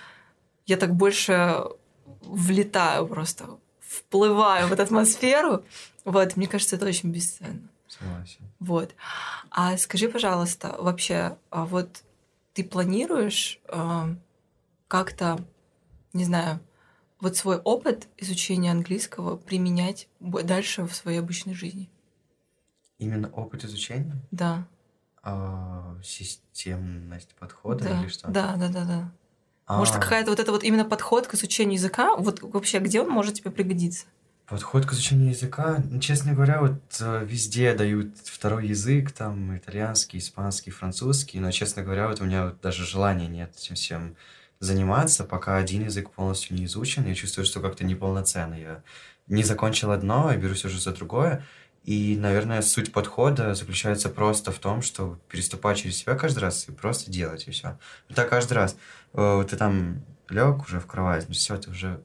я 0.71 0.77
так 0.77 0.95
больше 0.95 1.65
влетаю 2.21 3.05
просто, 3.05 3.59
вплываю 3.81 4.67
в 4.67 4.71
эту 4.73 4.83
атмосферу. 4.83 5.65
Вот, 6.05 6.37
мне 6.37 6.47
кажется, 6.47 6.77
это 6.77 6.85
очень 6.85 7.11
бесценно. 7.11 7.67
Согласен. 7.87 8.45
Вот. 8.59 8.95
А 9.49 9.75
скажи, 9.77 10.07
пожалуйста, 10.07 10.73
вообще, 10.79 11.37
а 11.49 11.65
вот 11.65 12.03
ты 12.53 12.63
планируешь 12.63 13.59
э, 13.67 14.15
как-то, 14.87 15.43
не 16.13 16.23
знаю, 16.23 16.61
вот 17.19 17.35
свой 17.35 17.57
опыт 17.57 18.07
изучения 18.17 18.71
английского 18.71 19.35
применять 19.35 20.07
дальше 20.21 20.83
в 20.85 20.95
своей 20.95 21.19
обычной 21.19 21.53
жизни? 21.53 21.89
Именно 22.97 23.29
опыт 23.29 23.65
изучения? 23.65 24.15
Да. 24.31 24.65
А, 25.21 25.97
системность 26.01 27.35
подхода 27.35 27.83
да. 27.83 28.01
или 28.01 28.07
что? 28.07 28.31
Да, 28.31 28.55
да, 28.55 28.69
да, 28.69 28.85
да. 28.85 29.11
Может, 29.77 29.95
а. 29.95 29.99
какая-то 29.99 30.31
вот 30.31 30.39
это 30.39 30.51
вот 30.51 30.63
именно 30.63 30.85
подход 30.85 31.27
к 31.27 31.33
изучению 31.35 31.75
языка, 31.75 32.15
вот 32.15 32.41
вообще 32.41 32.79
где 32.79 33.01
он 33.01 33.09
может 33.09 33.35
тебе 33.35 33.51
пригодиться? 33.51 34.05
Подход 34.47 34.85
к 34.85 34.91
изучению 34.91 35.29
языка, 35.29 35.81
ну, 35.89 35.99
честно 35.99 36.33
говоря, 36.33 36.59
вот 36.59 36.81
э, 36.99 37.25
везде 37.25 37.73
дают 37.73 38.17
второй 38.25 38.67
язык, 38.67 39.11
там 39.11 39.57
итальянский, 39.57 40.19
испанский, 40.19 40.71
французский, 40.71 41.39
но, 41.39 41.51
честно 41.51 41.83
говоря, 41.83 42.09
вот 42.09 42.19
у 42.19 42.25
меня 42.25 42.47
вот 42.47 42.59
даже 42.61 42.85
желания 42.85 43.27
нет 43.27 43.53
этим 43.57 43.75
всем 43.75 44.17
заниматься, 44.59 45.23
пока 45.23 45.55
один 45.55 45.85
язык 45.85 46.11
полностью 46.11 46.57
не 46.57 46.65
изучен, 46.65 47.07
я 47.07 47.15
чувствую, 47.15 47.45
что 47.45 47.61
как-то 47.61 47.85
неполноценно. 47.85 48.55
Я 48.55 48.83
не 49.27 49.43
закончил 49.43 49.91
одно, 49.91 50.31
и 50.33 50.37
берусь 50.37 50.65
уже 50.65 50.79
за 50.79 50.91
другое. 50.91 51.45
И, 51.83 52.15
наверное, 52.15 52.61
суть 52.61 52.91
подхода 52.91 53.55
заключается 53.55 54.09
просто 54.09 54.51
в 54.51 54.59
том, 54.59 54.83
что 54.83 55.19
переступать 55.27 55.79
через 55.79 55.97
себя 55.97 56.15
каждый 56.15 56.39
раз 56.39 56.69
и 56.69 56.71
просто 56.71 57.09
делать, 57.09 57.47
и 57.47 57.51
все. 57.51 57.79
Так 58.13 58.29
каждый 58.29 58.53
раз. 58.53 58.77
Э, 59.13 59.43
ты 59.49 59.57
там 59.57 60.05
лег 60.29 60.63
уже 60.63 60.79
в 60.79 60.85
кровать, 60.85 61.27
ну 61.27 61.33
все, 61.33 61.57
ты 61.57 61.71
уже 61.71 62.03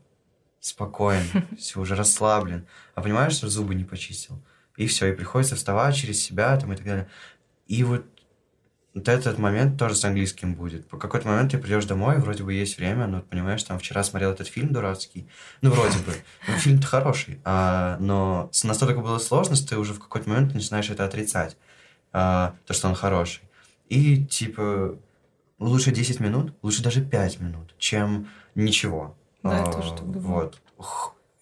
спокоен, 0.60 1.24
все, 1.58 1.78
уже 1.78 1.94
расслаблен. 1.94 2.66
А 2.94 3.02
понимаешь, 3.02 3.34
что 3.34 3.48
зубы 3.48 3.74
не 3.74 3.84
почистил. 3.84 4.42
И 4.76 4.86
все, 4.86 5.08
и 5.08 5.12
приходится 5.12 5.56
вставать 5.56 5.94
через 5.94 6.22
себя 6.22 6.56
там 6.56 6.72
и 6.72 6.76
так 6.76 6.86
далее. 6.86 7.08
И 7.66 7.84
вот 7.84 8.06
вот 8.96 9.08
этот 9.08 9.38
момент 9.38 9.78
тоже 9.78 9.94
с 9.94 10.04
английским 10.06 10.54
будет. 10.54 10.88
По 10.88 10.96
какой-то 10.96 11.28
момент 11.28 11.50
ты 11.50 11.58
придешь 11.58 11.84
домой, 11.84 12.18
вроде 12.18 12.42
бы 12.42 12.54
есть 12.54 12.78
время, 12.78 13.06
но 13.06 13.20
понимаешь, 13.20 13.62
там 13.62 13.78
вчера 13.78 14.02
смотрел 14.02 14.30
этот 14.30 14.48
фильм 14.48 14.72
дурацкий. 14.72 15.28
Ну, 15.60 15.70
вроде 15.70 15.98
бы. 15.98 16.14
Ну, 16.48 16.54
фильм-то 16.54 16.86
хороший. 16.86 17.38
А, 17.44 17.98
но 18.00 18.50
настолько 18.64 19.00
было 19.00 19.18
сложно, 19.18 19.54
что 19.54 19.68
ты 19.68 19.76
уже 19.76 19.92
в 19.92 20.00
какой-то 20.00 20.30
момент 20.30 20.54
начинаешь 20.54 20.88
это 20.88 21.04
отрицать. 21.04 21.58
А, 22.14 22.54
то, 22.66 22.72
что 22.72 22.88
он 22.88 22.94
хороший. 22.94 23.42
И, 23.90 24.24
типа, 24.24 24.96
лучше 25.58 25.90
10 25.90 26.20
минут, 26.20 26.54
лучше 26.62 26.82
даже 26.82 27.02
5 27.04 27.40
минут, 27.40 27.74
чем 27.76 28.28
ничего. 28.54 29.14
Да, 29.42 29.62
а, 29.62 29.72
тоже 29.72 29.90
так 29.90 30.04
Вот. 30.04 30.58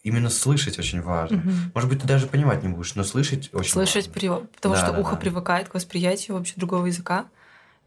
Именно 0.02 0.28
слышать 0.28 0.76
очень 0.76 1.00
важно. 1.02 1.38
Угу. 1.38 1.50
Может 1.72 1.88
быть, 1.88 2.00
ты 2.00 2.08
даже 2.08 2.26
понимать 2.26 2.64
не 2.64 2.68
будешь, 2.68 2.96
но 2.96 3.04
слышать 3.04 3.50
очень 3.54 3.70
слышать 3.70 4.08
важно. 4.08 4.20
Слышать, 4.20 4.50
потому 4.56 4.74
да, 4.74 4.80
что 4.80 4.92
да, 4.92 4.98
ухо 4.98 5.12
да. 5.12 5.20
привыкает 5.20 5.68
к 5.68 5.74
восприятию 5.74 6.36
вообще 6.36 6.54
другого 6.56 6.86
языка. 6.86 7.26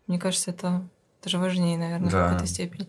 Мне 0.07 0.19
кажется, 0.19 0.51
это 0.51 0.87
даже 1.23 1.37
важнее, 1.37 1.77
наверное, 1.77 2.09
да. 2.09 2.17
в 2.17 2.29
какой-то 2.29 2.47
степени. 2.47 2.87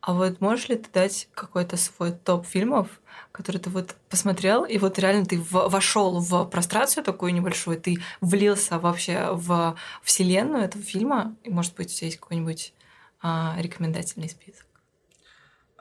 А 0.00 0.12
вот 0.12 0.40
можешь 0.40 0.68
ли 0.68 0.76
ты 0.76 0.88
дать 0.92 1.28
какой-то 1.34 1.76
свой 1.76 2.12
топ 2.12 2.46
фильмов, 2.46 2.88
который 3.32 3.58
ты 3.58 3.70
вот 3.70 3.96
посмотрел, 4.08 4.64
и 4.64 4.78
вот 4.78 4.98
реально 4.98 5.26
ты 5.26 5.40
вошел 5.50 6.20
в 6.20 6.44
прострацию 6.44 7.02
такую 7.02 7.34
небольшую, 7.34 7.80
ты 7.80 7.98
влился 8.20 8.78
вообще 8.78 9.30
в 9.32 9.76
вселенную 10.02 10.64
этого 10.64 10.84
фильма, 10.84 11.34
и, 11.42 11.50
может 11.50 11.74
быть, 11.74 11.88
у 11.88 11.94
тебя 11.94 12.06
есть 12.06 12.20
какой-нибудь 12.20 12.72
а, 13.20 13.56
рекомендательный 13.58 14.28
список? 14.28 14.66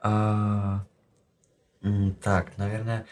А, 0.02 0.86
так, 2.22 2.58
наверное, 2.58 3.06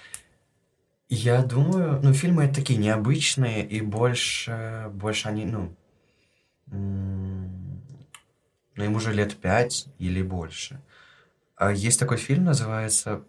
я 1.10 1.44
думаю, 1.44 2.00
ну, 2.02 2.14
фильмы 2.14 2.48
такие 2.48 2.80
необычные, 2.80 3.66
и 3.66 3.82
больше, 3.82 4.90
больше 4.94 5.30
они, 5.30 5.46
ну, 5.46 5.76
ну, 8.76 8.84
им 8.84 8.96
уже 8.96 9.14
лет 9.14 9.36
пять 9.36 9.88
или 10.00 10.22
больше. 10.22 10.82
А 11.56 11.72
есть 11.72 12.00
такой 12.00 12.18
фильм, 12.18 12.46
называется... 12.46 13.24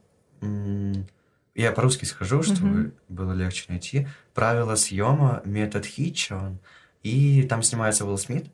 Я 1.55 1.71
по-русски 1.71 2.05
схожу, 2.05 2.43
чтобы 2.43 2.79
mm-hmm. 2.79 2.93
было 3.09 3.33
легче 3.33 3.67
найти. 3.69 4.09
«Правила 4.35 4.75
съема. 4.75 5.41
Метод 5.45 5.87
Хитча». 5.87 6.59
И 7.05 7.45
там 7.45 7.63
снимается 7.63 8.05
Уилл 8.05 8.19
Смит. 8.19 8.51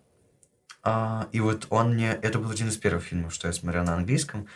А, 0.83 1.29
и 1.33 1.41
вот 1.41 1.67
он 1.71 1.95
мне... 1.95 2.11
Это 2.11 2.39
был 2.39 2.51
один 2.51 2.69
из 2.69 2.77
первых 2.77 3.05
фильмов, 3.05 3.33
что 3.33 3.47
я 3.47 3.55
смотрел 3.55 3.85
на 3.85 3.95
английском. 3.95 4.47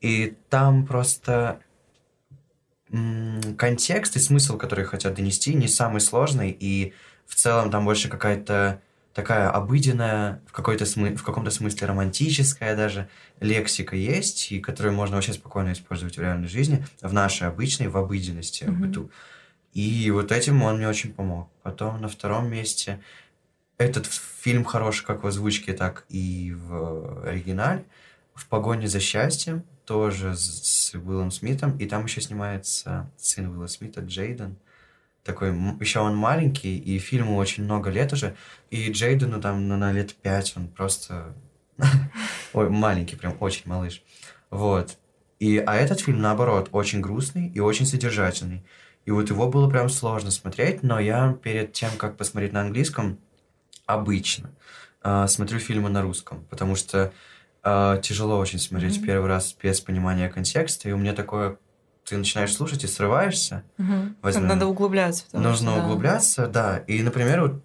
И 0.00 0.34
там 0.48 0.86
просто 0.86 1.60
контекст 3.56 4.16
и 4.16 4.18
смысл, 4.18 4.56
который 4.56 4.84
хотят 4.84 5.14
донести, 5.14 5.54
не 5.54 5.68
самый 5.68 6.00
сложный. 6.00 6.56
И 6.58 6.94
в 7.26 7.34
целом 7.34 7.70
там 7.70 7.84
больше 7.84 8.08
какая-то 8.08 8.80
такая 9.14 9.50
обыденная, 9.50 10.40
в, 10.46 10.52
какой-то 10.52 10.84
смы- 10.84 11.16
в 11.16 11.22
каком-то 11.22 11.50
смысле 11.50 11.88
романтическая 11.88 12.76
даже 12.76 13.08
лексика 13.40 13.96
есть, 13.96 14.52
и 14.52 14.60
которую 14.60 14.94
можно 14.94 15.16
вообще 15.16 15.32
спокойно 15.32 15.72
использовать 15.72 16.16
в 16.16 16.20
реальной 16.20 16.48
жизни, 16.48 16.84
в 17.00 17.12
нашей 17.12 17.48
обычной, 17.48 17.88
в 17.88 17.96
обыденности, 17.96 18.64
mm-hmm. 18.64 18.70
в 18.70 18.80
быту. 18.80 19.10
И 19.72 20.10
вот 20.10 20.32
этим 20.32 20.62
он 20.62 20.76
мне 20.76 20.88
очень 20.88 21.12
помог. 21.12 21.48
Потом 21.62 22.00
на 22.00 22.08
втором 22.08 22.50
месте 22.50 23.00
этот 23.78 24.06
фильм 24.06 24.64
хороший 24.64 25.04
как 25.04 25.22
в 25.22 25.26
озвучке, 25.26 25.72
так 25.72 26.04
и 26.08 26.54
в 26.54 27.26
оригинале. 27.26 27.84
«В 28.34 28.46
погоне 28.46 28.88
за 28.88 29.00
счастьем» 29.00 29.64
тоже 29.84 30.36
с 30.36 30.94
Уиллом 30.94 31.30
Смитом, 31.30 31.76
и 31.78 31.86
там 31.86 32.04
еще 32.04 32.20
снимается 32.20 33.10
сын 33.16 33.48
Уилла 33.48 33.66
Смита, 33.66 34.00
Джейден 34.00 34.56
такой, 35.24 35.50
еще 35.80 36.00
он 36.00 36.16
маленький, 36.16 36.78
и 36.78 36.98
фильму 36.98 37.36
очень 37.36 37.64
много 37.64 37.90
лет 37.90 38.12
уже, 38.12 38.36
и 38.70 38.90
Джейдену 38.90 39.40
там 39.40 39.68
ну, 39.68 39.76
на 39.76 39.92
лет 39.92 40.14
пять, 40.14 40.54
он 40.56 40.68
просто... 40.68 41.34
Ой, 42.52 42.68
маленький, 42.68 43.16
прям 43.16 43.36
очень 43.40 43.62
малыш. 43.66 44.02
Вот. 44.50 44.98
И, 45.38 45.58
а 45.58 45.76
этот 45.76 46.00
фильм, 46.00 46.20
наоборот, 46.20 46.68
очень 46.72 47.00
грустный 47.00 47.48
и 47.48 47.60
очень 47.60 47.86
содержательный. 47.86 48.64
И 49.06 49.10
вот 49.10 49.30
его 49.30 49.48
было 49.48 49.68
прям 49.70 49.88
сложно 49.88 50.30
смотреть, 50.30 50.82
но 50.82 51.00
я 51.00 51.32
перед 51.42 51.72
тем, 51.72 51.90
как 51.96 52.16
посмотреть 52.16 52.52
на 52.52 52.60
английском, 52.60 53.18
обычно 53.86 54.50
э, 55.02 55.26
смотрю 55.26 55.58
фильмы 55.58 55.88
на 55.88 56.02
русском, 56.02 56.44
потому 56.50 56.76
что 56.76 57.12
э, 57.62 58.00
тяжело 58.02 58.38
очень 58.38 58.58
смотреть 58.58 58.98
mm-hmm. 58.98 59.06
первый 59.06 59.28
раз 59.28 59.56
без 59.60 59.80
понимания 59.80 60.28
контекста, 60.28 60.88
и 60.88 60.92
у 60.92 60.98
меня 60.98 61.14
такое 61.14 61.56
ты 62.10 62.18
начинаешь 62.18 62.52
слушать 62.52 62.82
и 62.82 62.88
срываешься. 62.88 63.62
Угу. 63.78 64.40
Надо 64.40 64.66
углубляться. 64.66 65.24
Нужно 65.32 65.70
что, 65.70 65.80
да. 65.80 65.84
углубляться, 65.84 66.46
да. 66.48 66.78
И, 66.88 67.02
например, 67.02 67.42
вот 67.42 67.62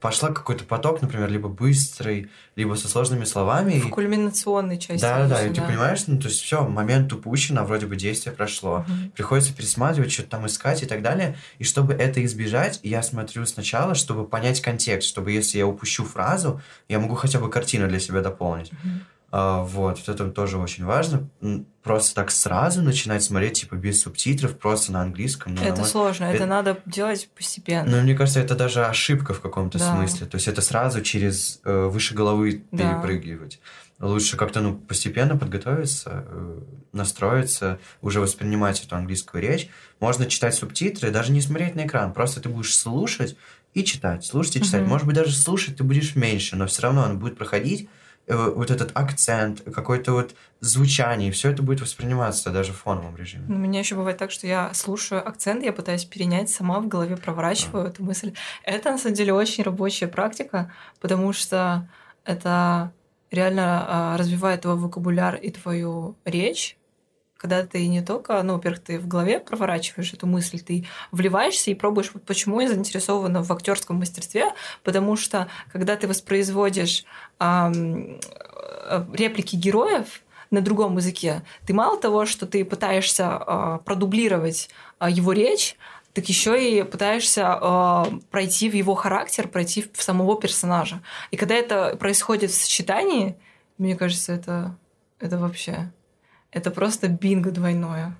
пошла 0.00 0.30
какой-то 0.30 0.64
поток, 0.64 1.00
например, 1.00 1.30
либо 1.30 1.48
быстрый, 1.48 2.28
либо 2.56 2.74
со 2.74 2.88
сложными 2.88 3.24
словами. 3.24 3.78
В 3.78 3.88
кульминационной 3.90 4.78
части. 4.78 5.00
Да, 5.00 5.20
да, 5.20 5.28
да. 5.28 5.46
И 5.46 5.54
ты 5.54 5.62
понимаешь, 5.62 6.06
ну, 6.08 6.18
то 6.18 6.26
есть 6.26 6.40
все, 6.40 6.66
момент 6.66 7.12
упущен, 7.12 7.56
а 7.56 7.64
вроде 7.64 7.86
бы 7.86 7.94
действие 7.94 8.34
прошло. 8.34 8.84
Угу. 8.86 9.10
Приходится 9.14 9.54
пересматривать, 9.54 10.12
что-то 10.12 10.30
там 10.30 10.46
искать 10.46 10.82
и 10.82 10.86
так 10.86 11.00
далее. 11.00 11.36
И 11.58 11.64
чтобы 11.64 11.94
это 11.94 12.22
избежать, 12.24 12.80
я 12.82 13.00
смотрю 13.02 13.46
сначала, 13.46 13.94
чтобы 13.94 14.26
понять 14.26 14.60
контекст, 14.60 15.08
чтобы 15.08 15.30
если 15.30 15.58
я 15.58 15.66
упущу 15.68 16.04
фразу, 16.04 16.60
я 16.88 16.98
могу 16.98 17.14
хотя 17.14 17.38
бы 17.38 17.48
картину 17.48 17.86
для 17.86 18.00
себя 18.00 18.20
дополнить. 18.22 18.72
Угу. 18.72 18.90
А, 19.36 19.64
вот, 19.64 19.98
вот 19.98 20.08
это 20.08 20.30
тоже 20.30 20.58
очень 20.58 20.84
важно. 20.84 21.28
Просто 21.82 22.14
так 22.14 22.30
сразу 22.30 22.82
начинать 22.82 23.24
смотреть, 23.24 23.62
типа, 23.62 23.74
без 23.74 24.00
субтитров, 24.00 24.56
просто 24.56 24.92
на 24.92 25.02
английском. 25.02 25.56
Ну, 25.56 25.60
это 25.60 25.80
на 25.80 25.84
сложно, 25.84 26.26
это... 26.26 26.36
это 26.36 26.46
надо 26.46 26.78
делать 26.86 27.28
постепенно. 27.34 27.90
Ну, 27.90 28.02
мне 28.02 28.14
кажется, 28.14 28.38
это 28.38 28.54
даже 28.54 28.86
ошибка 28.86 29.34
в 29.34 29.40
каком-то 29.40 29.80
да. 29.80 29.92
смысле. 29.92 30.26
То 30.26 30.36
есть 30.36 30.46
это 30.46 30.62
сразу 30.62 31.02
через 31.02 31.60
э, 31.64 31.86
выше 31.86 32.14
головы 32.14 32.62
да. 32.70 32.92
перепрыгивать. 32.92 33.58
лучше 33.98 34.36
как-то 34.36 34.60
ну, 34.60 34.76
постепенно 34.76 35.36
подготовиться, 35.36 36.24
э, 36.28 36.60
настроиться, 36.92 37.80
уже 38.02 38.20
воспринимать 38.20 38.84
эту 38.84 38.94
английскую 38.94 39.42
речь. 39.42 39.68
Можно 39.98 40.26
читать 40.26 40.54
субтитры, 40.54 41.10
даже 41.10 41.32
не 41.32 41.40
смотреть 41.40 41.74
на 41.74 41.86
экран, 41.86 42.12
просто 42.12 42.40
ты 42.40 42.48
будешь 42.48 42.76
слушать 42.76 43.36
и 43.72 43.82
читать, 43.82 44.24
слушать 44.24 44.54
и 44.54 44.62
читать. 44.62 44.82
Mm-hmm. 44.82 44.86
Может 44.86 45.06
быть, 45.08 45.16
даже 45.16 45.34
слушать 45.34 45.78
ты 45.78 45.82
будешь 45.82 46.14
меньше, 46.14 46.54
но 46.54 46.68
все 46.68 46.82
равно 46.82 47.02
он 47.02 47.18
будет 47.18 47.36
проходить, 47.36 47.88
вот 48.26 48.70
этот 48.70 48.90
акцент, 48.94 49.62
какое-то 49.74 50.12
вот 50.12 50.34
звучание, 50.60 51.30
все 51.30 51.50
это 51.50 51.62
будет 51.62 51.80
восприниматься 51.80 52.50
даже 52.50 52.72
в 52.72 52.76
фоновом 52.76 53.16
режиме. 53.16 53.44
У 53.48 53.58
меня 53.58 53.80
еще 53.80 53.94
бывает 53.94 54.16
так, 54.16 54.30
что 54.30 54.46
я 54.46 54.72
слушаю 54.72 55.26
акцент, 55.26 55.62
я 55.62 55.72
пытаюсь 55.72 56.04
перенять 56.04 56.48
сама 56.48 56.80
в 56.80 56.88
голове, 56.88 57.16
проворачиваю 57.16 57.84
а. 57.84 57.88
эту 57.88 58.02
мысль. 58.02 58.32
Это 58.62 58.90
на 58.90 58.98
самом 58.98 59.14
деле 59.14 59.34
очень 59.34 59.64
рабочая 59.64 60.08
практика, 60.08 60.72
потому 61.00 61.32
что 61.32 61.88
это 62.24 62.92
реально 63.30 63.84
а, 63.86 64.16
развивает 64.16 64.62
твой 64.62 64.76
вокабуляр 64.76 65.34
и 65.34 65.50
твою 65.50 66.16
речь, 66.24 66.78
когда 67.44 67.66
ты 67.66 67.86
не 67.88 68.00
только, 68.00 68.42
ну, 68.42 68.54
во-первых, 68.54 68.80
ты 68.80 68.98
в 68.98 69.06
голове 69.06 69.38
проворачиваешь 69.38 70.14
эту 70.14 70.26
мысль, 70.26 70.60
ты 70.60 70.86
вливаешься 71.12 71.70
и 71.70 71.74
пробуешь, 71.74 72.10
вот 72.14 72.22
почему 72.22 72.58
я 72.58 72.68
заинтересована 72.68 73.42
в 73.42 73.52
актерском 73.52 73.96
мастерстве, 73.96 74.54
потому 74.82 75.14
что 75.16 75.48
когда 75.70 75.94
ты 75.96 76.08
воспроизводишь 76.08 77.04
эм, 77.40 78.18
реплики 79.12 79.56
героев 79.56 80.22
на 80.50 80.62
другом 80.62 80.96
языке, 80.96 81.42
ты 81.66 81.74
мало 81.74 82.00
того, 82.00 82.24
что 82.24 82.46
ты 82.46 82.64
пытаешься 82.64 83.38
э, 83.46 83.78
продублировать 83.84 84.70
э, 84.98 85.10
его 85.10 85.32
речь, 85.32 85.76
так 86.14 86.26
еще 86.26 86.56
и 86.56 86.82
пытаешься 86.82 87.58
э, 87.60 88.04
пройти 88.30 88.70
в 88.70 88.74
его 88.74 88.94
характер, 88.94 89.48
пройти 89.48 89.84
в 89.92 90.02
самого 90.02 90.40
персонажа. 90.40 91.02
И 91.30 91.36
когда 91.36 91.56
это 91.56 91.94
происходит 91.98 92.52
в 92.52 92.54
сочетании, 92.54 93.36
мне 93.76 93.96
кажется, 93.96 94.32
это, 94.32 94.78
это 95.20 95.36
вообще... 95.36 95.92
Это 96.54 96.70
просто 96.70 97.08
бинго 97.08 97.50
двойное. 97.50 98.16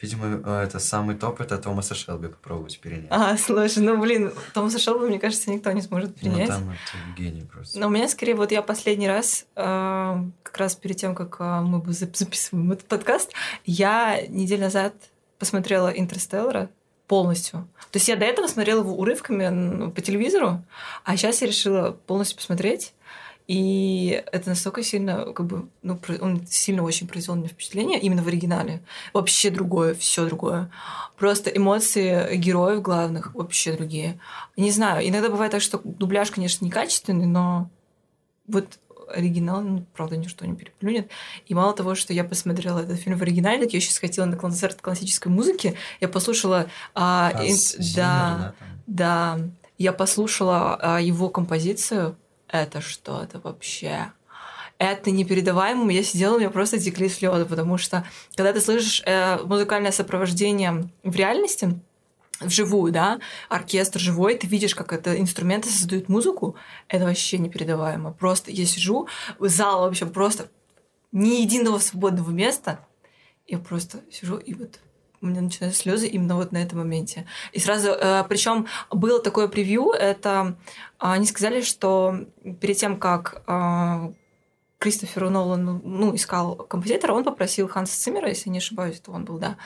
Видимо, 0.00 0.42
э, 0.44 0.64
это 0.64 0.78
самый 0.78 1.16
топ, 1.16 1.40
это 1.40 1.56
Томаса 1.58 1.94
Шелби 1.94 2.28
попробовать 2.28 2.78
перенять. 2.78 3.06
А, 3.10 3.36
слушай, 3.38 3.78
ну, 3.78 3.98
блин, 4.00 4.32
Томаса 4.52 4.78
Шелби, 4.78 5.06
мне 5.06 5.18
кажется, 5.18 5.50
никто 5.50 5.72
не 5.72 5.80
сможет 5.80 6.14
перенять. 6.14 6.48
Ну, 6.48 6.54
там 6.54 6.70
это 6.70 7.16
гений 7.16 7.42
просто. 7.42 7.78
Но 7.78 7.86
у 7.86 7.90
меня, 7.90 8.08
скорее, 8.08 8.34
вот 8.34 8.52
я 8.52 8.62
последний 8.62 9.08
раз, 9.08 9.46
э, 9.56 10.24
как 10.42 10.58
раз 10.58 10.74
перед 10.74 10.96
тем, 10.96 11.14
как 11.14 11.36
э, 11.40 11.60
мы 11.60 11.82
записываем 11.92 12.72
этот 12.72 12.86
подкаст, 12.86 13.32
я 13.64 14.20
неделю 14.28 14.62
назад 14.62 14.94
посмотрела 15.38 15.88
«Интерстеллара», 15.88 16.68
полностью. 17.12 17.68
То 17.90 17.98
есть 17.98 18.08
я 18.08 18.16
до 18.16 18.24
этого 18.24 18.46
смотрела 18.46 18.80
его 18.80 18.94
урывками 18.94 19.90
по 19.90 20.00
телевизору, 20.00 20.64
а 21.04 21.16
сейчас 21.16 21.42
я 21.42 21.46
решила 21.46 21.90
полностью 22.06 22.38
посмотреть. 22.38 22.94
И 23.52 24.24
это 24.32 24.48
настолько 24.48 24.82
сильно, 24.82 25.30
как 25.34 25.44
бы, 25.44 25.68
ну, 25.82 26.00
он 26.22 26.46
сильно 26.46 26.82
очень 26.82 27.06
произвел 27.06 27.36
мне 27.36 27.48
впечатление 27.48 28.00
именно 28.00 28.22
в 28.22 28.26
оригинале. 28.26 28.80
Вообще 29.12 29.50
другое, 29.50 29.94
все 29.94 30.24
другое. 30.24 30.70
Просто 31.18 31.50
эмоции 31.50 32.34
героев 32.36 32.80
главных 32.80 33.34
вообще 33.34 33.74
другие. 33.74 34.18
Не 34.56 34.70
знаю, 34.70 35.06
иногда 35.06 35.28
бывает 35.28 35.52
так, 35.52 35.60
что 35.60 35.82
дубляж, 35.84 36.30
конечно, 36.30 36.64
некачественный, 36.64 37.26
но 37.26 37.68
вот 38.46 38.78
оригинал, 39.14 39.60
ну, 39.60 39.84
правда, 39.92 40.16
ничто 40.16 40.46
не 40.46 40.56
переплюнет. 40.56 41.10
И 41.44 41.52
мало 41.52 41.74
того, 41.74 41.94
что 41.94 42.14
я 42.14 42.24
посмотрела 42.24 42.78
этот 42.78 42.98
фильм 43.00 43.18
в 43.18 43.22
оригинале, 43.22 43.64
так 43.64 43.74
я 43.74 43.80
еще 43.80 43.90
сходила 43.90 44.24
на 44.24 44.38
концерт 44.38 44.80
классической 44.80 45.28
музыки, 45.28 45.76
я 46.00 46.08
послушала... 46.08 46.68
А, 46.94 47.32
а 47.34 47.44
ин... 47.44 47.58
да, 47.94 48.54
да, 48.86 49.40
я 49.76 49.92
послушала 49.92 50.78
а, 50.80 51.00
его 51.02 51.28
композицию. 51.28 52.16
Это 52.52 52.80
что-то 52.80 53.40
вообще 53.40 54.12
это 54.78 55.12
непередаваемо. 55.12 55.92
Я 55.92 56.02
сидела, 56.02 56.34
у 56.34 56.38
меня 56.38 56.50
просто 56.50 56.78
текли 56.78 57.08
слезы, 57.08 57.44
потому 57.44 57.78
что 57.78 58.04
когда 58.34 58.52
ты 58.52 58.60
слышишь 58.60 59.00
э, 59.06 59.38
музыкальное 59.44 59.92
сопровождение 59.92 60.88
в 61.04 61.14
реальности, 61.14 61.80
вживую, 62.40 62.92
да, 62.92 63.20
оркестр 63.48 64.00
живой, 64.00 64.36
ты 64.36 64.48
видишь, 64.48 64.74
как 64.74 64.92
это 64.92 65.18
инструменты 65.18 65.68
создают 65.70 66.08
музыку, 66.08 66.56
это 66.88 67.04
вообще 67.04 67.38
непередаваемо. 67.38 68.12
Просто 68.12 68.50
я 68.50 68.66
сижу, 68.66 69.06
зал 69.38 69.82
вообще 69.82 70.06
просто 70.06 70.48
ни 71.12 71.40
единого 71.42 71.78
свободного 71.78 72.30
места, 72.30 72.84
я 73.46 73.58
просто 73.58 74.00
сижу 74.10 74.36
и 74.36 74.54
вот 74.54 74.80
у 75.22 75.26
меня 75.26 75.40
начинаются 75.40 75.80
слезы 75.80 76.08
именно 76.08 76.36
вот 76.36 76.52
на 76.52 76.58
этом 76.58 76.80
моменте. 76.80 77.26
И 77.52 77.60
сразу, 77.60 77.90
э, 77.90 78.24
причем 78.28 78.66
было 78.90 79.22
такое 79.22 79.48
превью, 79.48 79.92
это 79.92 80.56
они 80.98 81.26
сказали, 81.26 81.62
что 81.62 82.26
перед 82.60 82.76
тем, 82.76 82.98
как 82.98 83.42
э, 83.46 84.12
Кристоферу 84.82 85.30
Нолану 85.30 85.80
ну, 85.84 86.12
искал 86.14 86.56
композитора, 86.56 87.12
он 87.12 87.22
попросил 87.22 87.68
Ханса 87.68 87.96
Циммера, 87.96 88.28
если 88.28 88.50
не 88.50 88.58
ошибаюсь, 88.58 88.98
то 88.98 89.12
он 89.12 89.24
был, 89.24 89.38
да, 89.38 89.56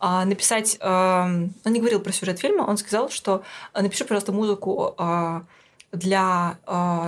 а, 0.00 0.24
написать... 0.24 0.78
А, 0.80 1.26
он 1.26 1.72
не 1.72 1.78
говорил 1.78 2.00
про 2.00 2.10
сюжет 2.12 2.40
фильма, 2.40 2.62
он 2.62 2.76
сказал, 2.76 3.08
что 3.08 3.44
а, 3.72 3.82
напиши, 3.82 4.04
пожалуйста, 4.04 4.32
музыку 4.32 4.96
для 5.92 6.58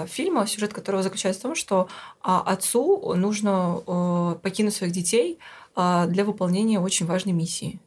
фильма, 0.07 0.47
сюжет 0.47 0.73
которого 0.73 1.03
заключается 1.03 1.41
в 1.41 1.43
том, 1.43 1.55
что 1.57 1.89
отцу 2.23 3.15
нужно 3.17 4.39
покинуть 4.45 4.77
своих 4.77 4.93
детей 4.93 5.41
для 5.75 6.25
выполнения 6.25 6.79
очень 6.79 7.05
важной 7.05 7.33
миссии. 7.33 7.81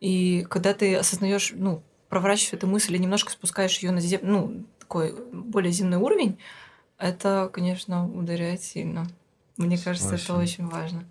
И 0.00 0.46
когда 0.48 0.74
ты 0.74 0.94
осознаешь, 0.96 1.52
ну, 1.54 1.82
проворачиваешь 2.08 2.54
эту 2.54 2.66
мысль 2.66 2.96
и 2.96 2.98
немножко 2.98 3.32
спускаешь 3.32 3.78
ее 3.78 3.90
на 3.90 4.00
зем... 4.00 4.20
ну, 4.22 4.64
такой 4.78 5.14
более 5.32 5.72
земной 5.72 5.98
уровень, 5.98 6.38
это, 6.98 7.50
конечно, 7.52 8.06
ударяет 8.06 8.62
сильно. 8.62 9.06
Мне 9.56 9.78
кажется, 9.78 10.14
очень. 10.14 10.24
это 10.24 10.34
очень 10.36 10.66
важно. 10.66 11.04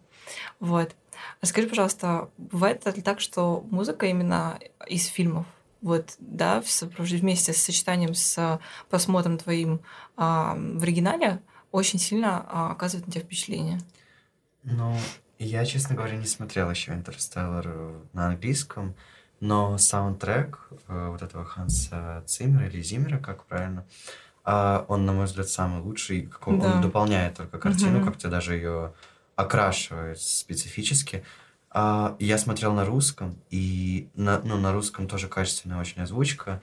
Вот. 0.60 0.96
А 1.42 1.46
скажи, 1.46 1.68
пожалуйста, 1.68 2.30
бывает 2.38 2.86
ли 2.96 3.02
так, 3.02 3.20
что 3.20 3.66
музыка 3.70 4.06
именно 4.06 4.60
из 4.88 5.06
фильмов, 5.06 5.46
вот, 5.82 6.16
да, 6.20 6.64
вместе 7.18 7.54
с 7.54 7.62
сочетанием 7.62 8.14
с 8.14 8.60
просмотром 8.90 9.38
твоим 9.38 9.82
а, 10.18 10.56
в 10.56 10.84
оригинале, 10.84 11.42
очень 11.72 12.00
сильно 12.00 12.46
а, 12.48 12.72
оказывает 12.72 13.08
на 13.08 13.14
тебя 13.14 13.24
впечатление? 13.24 13.80
Ну, 14.64 14.96
я, 15.40 15.66
честно 15.66 15.96
говоря, 15.96 16.18
не 16.18 16.26
смотрел 16.26 16.70
еще 16.70 16.94
«Интерстеллар» 16.94 17.68
на 18.14 18.28
английском, 18.28 18.96
но 19.40 19.78
саундтрек 19.78 20.70
э, 20.88 21.10
вот 21.10 21.22
этого 21.22 21.46
Ханса 21.46 22.24
Циммера 22.26 22.68
или 22.68 22.82
Зиммера, 22.82 23.18
как 23.18 23.46
правильно, 23.46 23.86
а 24.44 24.86
он, 24.88 25.06
на 25.06 25.14
мой 25.14 25.26
взгляд, 25.26 25.50
самый 25.50 25.82
лучший. 25.82 26.30
Он, 26.46 26.60
да. 26.60 26.76
он 26.76 26.82
дополняет 26.82 27.36
только 27.36 27.58
картину, 27.58 28.00
угу. 28.00 28.06
как-то 28.06 28.30
даже 28.30 28.56
ее 28.56 28.94
окрашивает 29.36 30.22
специфически. 30.22 31.26
А, 31.72 32.16
я 32.20 32.38
смотрел 32.38 32.74
на 32.74 32.86
русском, 32.86 33.38
и 33.50 34.08
на, 34.16 34.40
ну, 34.40 34.58
на 34.58 34.72
русском 34.72 35.08
тоже 35.08 35.28
качественная 35.28 35.80
очень 35.80 36.02
озвучка. 36.02 36.62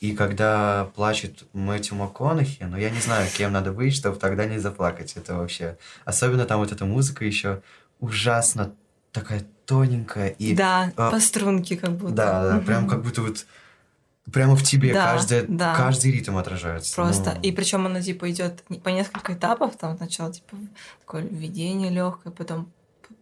И 0.00 0.16
когда 0.16 0.90
плачет 0.96 1.44
Мэтью 1.52 1.96
МакКонахи, 1.96 2.64
ну, 2.64 2.76
я 2.76 2.90
не 2.90 2.98
знаю, 2.98 3.28
кем 3.30 3.52
надо 3.52 3.72
быть, 3.72 3.94
чтобы 3.94 4.16
тогда 4.16 4.46
не 4.46 4.58
заплакать. 4.58 5.12
Это 5.16 5.36
вообще... 5.36 5.78
Особенно 6.04 6.44
там 6.44 6.58
вот 6.58 6.72
эта 6.72 6.84
музыка 6.84 7.24
еще 7.24 7.62
ужасно 8.02 8.74
такая 9.12 9.46
тоненькая. 9.64 10.28
И, 10.28 10.54
да, 10.54 10.92
а, 10.96 11.10
по 11.10 11.20
струнке 11.20 11.78
как 11.78 11.96
будто. 11.96 12.14
Да, 12.14 12.42
да, 12.50 12.56
угу. 12.58 12.66
прям 12.66 12.88
как 12.88 13.02
будто 13.02 13.22
вот 13.22 13.46
Прямо 14.30 14.54
в 14.54 14.62
тебе 14.62 14.92
да, 14.92 15.14
каждый, 15.14 15.46
да. 15.48 15.74
каждый 15.74 16.12
ритм 16.12 16.36
отражается. 16.36 16.94
Просто. 16.94 17.34
Ну... 17.34 17.40
И 17.40 17.50
причем 17.50 17.86
она 17.86 18.00
типа 18.00 18.30
идет 18.30 18.62
по 18.84 18.88
несколько 18.90 19.34
этапов. 19.34 19.76
Там 19.76 19.96
сначала 19.96 20.32
типа 20.32 20.56
такое 21.00 21.22
введение 21.22 21.90
легкое, 21.90 22.32
потом 22.32 22.70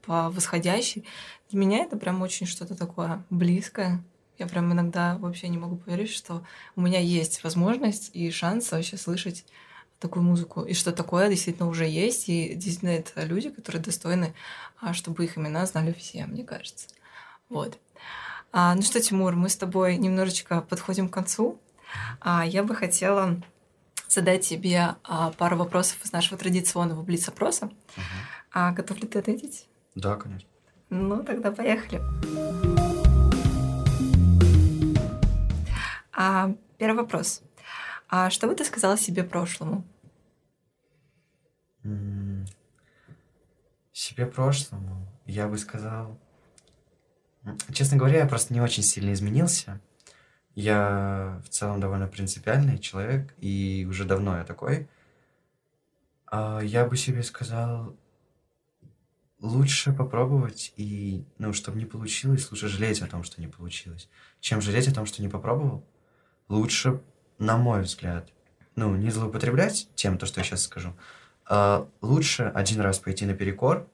по 0.03 0.29
восходящей. 0.29 1.07
Для 1.49 1.59
меня 1.59 1.79
это 1.79 1.97
прям 1.97 2.21
очень 2.21 2.47
что-то 2.47 2.75
такое 2.75 3.25
близкое. 3.31 4.05
Я 4.39 4.47
прям 4.47 4.71
иногда 4.73 5.17
вообще 5.17 5.49
не 5.49 5.57
могу 5.57 5.77
поверить, 5.77 6.11
что 6.11 6.45
у 6.77 6.83
меня 6.83 7.01
есть 7.01 7.43
возможность 7.45 8.11
и 8.13 8.31
шанс 8.31 8.71
вообще 8.71 8.99
слышать 8.99 9.47
такую 10.01 10.23
музыку. 10.25 10.63
И 10.63 10.75
что 10.75 10.93
такое 10.93 11.29
действительно 11.29 11.69
уже 11.69 11.87
есть. 11.87 12.29
И 12.29 12.55
действительно 12.55 12.91
это 12.91 13.25
люди, 13.25 13.51
которые 13.51 13.83
достойны, 13.83 14.35
а, 14.81 14.93
чтобы 14.95 15.25
их 15.25 15.39
имена 15.39 15.67
знали 15.67 15.93
все, 15.93 16.27
мне 16.27 16.43
кажется. 16.43 16.89
Вот. 17.49 17.79
А, 18.53 18.75
ну 18.75 18.83
что, 18.83 19.01
Тимур, 19.01 19.37
мы 19.37 19.49
с 19.49 19.57
тобой 19.57 19.97
немножечко 19.97 20.63
подходим 20.63 21.09
к 21.09 21.13
концу. 21.13 21.61
А, 22.21 22.45
я 22.45 22.65
бы 22.65 22.75
хотела 22.75 23.41
задать 24.09 24.47
тебе 24.47 24.97
а, 25.05 25.31
пару 25.33 25.57
вопросов 25.57 26.05
из 26.05 26.13
нашего 26.13 26.37
традиционного 26.37 27.03
блиц-опроса. 27.03 27.67
Угу. 27.67 28.05
А, 28.53 28.73
готов 28.73 28.99
ли 29.01 29.07
ты 29.07 29.19
ответить? 29.19 29.69
Да, 29.95 30.17
конечно. 30.17 30.49
Ну, 30.89 31.23
тогда 31.23 31.53
поехали. 31.53 32.01
А, 36.13 36.53
первый 36.79 37.03
вопрос. 37.03 37.43
А 38.11 38.29
что 38.31 38.49
бы 38.49 38.55
ты 38.55 38.65
сказала 38.65 38.99
себе 38.99 39.25
прошлому? 39.25 39.85
Себе 43.93 44.27
прошлому 44.27 45.07
я 45.27 45.49
бы 45.49 45.57
сказал 45.57 46.19
Честно 47.73 47.97
говоря, 47.97 48.19
я 48.19 48.27
просто 48.27 48.53
не 48.53 48.61
очень 48.61 48.83
сильно 48.83 49.13
изменился. 49.13 49.81
Я 50.55 51.41
в 51.45 51.49
целом 51.49 51.81
довольно 51.81 52.07
принципиальный 52.07 52.79
человек, 52.79 53.35
и 53.39 53.87
уже 53.89 54.05
давно 54.05 54.37
я 54.37 54.45
такой. 54.45 54.89
А, 56.27 56.61
я 56.61 56.85
бы 56.85 56.97
себе 56.97 57.23
сказал, 57.23 57.97
лучше 59.39 59.93
попробовать, 59.93 60.75
и, 60.77 61.25
ну, 61.39 61.53
чтобы 61.53 61.79
не 61.79 61.87
получилось, 61.87 62.51
лучше 62.51 62.69
жалеть 62.69 63.01
о 63.01 63.07
том, 63.07 63.23
что 63.25 63.41
не 63.41 63.47
получилось, 63.47 64.09
чем 64.41 64.61
жалеть 64.61 64.89
о 64.89 64.95
том, 64.95 65.07
что 65.07 65.23
не 65.23 65.29
попробовал. 65.29 65.87
Лучше, 66.49 67.01
на 67.41 67.57
мой 67.57 67.83
взгляд, 67.83 68.29
ну, 68.77 68.95
не 68.95 69.11
злоупотреблять 69.11 69.89
тем, 69.97 70.19
то, 70.19 70.27
что 70.27 70.41
я 70.41 70.45
сейчас 70.45 70.63
скажу, 70.63 70.95
а 71.49 71.89
лучше 72.01 72.53
один 72.55 72.81
раз 72.81 72.99
пойти 72.99 73.27
наперекор 73.27 73.89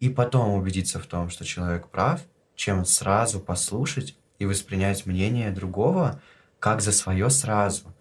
и 0.00 0.08
потом 0.08 0.54
убедиться 0.54 0.98
в 0.98 1.06
том, 1.06 1.28
что 1.28 1.44
человек 1.44 1.88
прав, 1.88 2.22
чем 2.54 2.84
сразу 2.86 3.40
послушать 3.40 4.16
и 4.38 4.46
воспринять 4.46 5.04
мнение 5.04 5.50
другого 5.50 6.22
как 6.58 6.80
за 6.80 6.92
свое 6.92 7.28
сразу. 7.28 7.94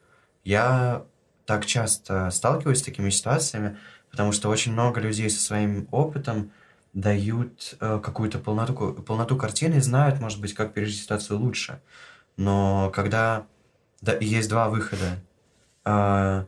Я 0.44 1.06
так 1.46 1.66
часто 1.66 2.30
сталкиваюсь 2.32 2.80
с 2.80 2.84
такими 2.84 3.10
ситуациями, 3.10 3.78
потому 4.12 4.32
что 4.32 4.50
очень 4.50 4.72
много 4.72 5.00
людей 5.00 5.30
со 5.30 5.42
своим 5.42 5.88
опытом 5.92 6.52
дают 6.94 7.76
э, 7.80 8.00
какую-то 8.02 8.40
полноту, 8.40 8.94
полноту 8.94 9.36
картины 9.36 9.76
и 9.76 9.82
знают, 9.82 10.20
может 10.20 10.42
быть, 10.42 10.54
как 10.54 10.74
пережить 10.74 11.02
ситуацию 11.02 11.40
лучше. 11.40 11.82
Но 12.38 12.92
когда 12.94 13.46
да, 14.02 14.16
есть 14.20 14.50
два 14.50 14.70
выхода, 14.70 15.20
э, 15.86 16.46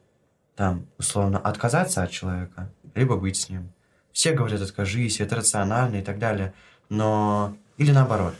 там, 0.56 0.88
условно, 0.98 1.40
отказаться 1.40 2.04
от 2.04 2.12
человека, 2.12 2.72
либо 2.96 3.16
быть 3.16 3.38
с 3.38 3.50
ним. 3.50 3.72
Все 4.12 4.34
говорят, 4.34 4.62
откажись, 4.62 5.22
это 5.22 5.38
рационально 5.38 5.98
и 5.98 6.02
так 6.02 6.20
далее. 6.20 6.54
Но... 6.90 7.56
Или 7.78 7.92
наоборот. 7.92 8.36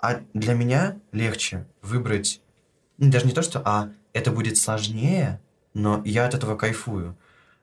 А 0.00 0.20
для 0.32 0.54
меня 0.54 0.96
легче 1.12 1.66
выбрать... 1.82 2.40
Ну, 2.98 3.10
даже 3.10 3.26
не 3.26 3.32
то, 3.32 3.42
что... 3.42 3.60
А, 3.64 3.90
это 4.12 4.30
будет 4.30 4.56
сложнее, 4.56 5.40
но 5.74 6.00
я 6.06 6.24
от 6.24 6.32
этого 6.32 6.56
кайфую 6.56 7.16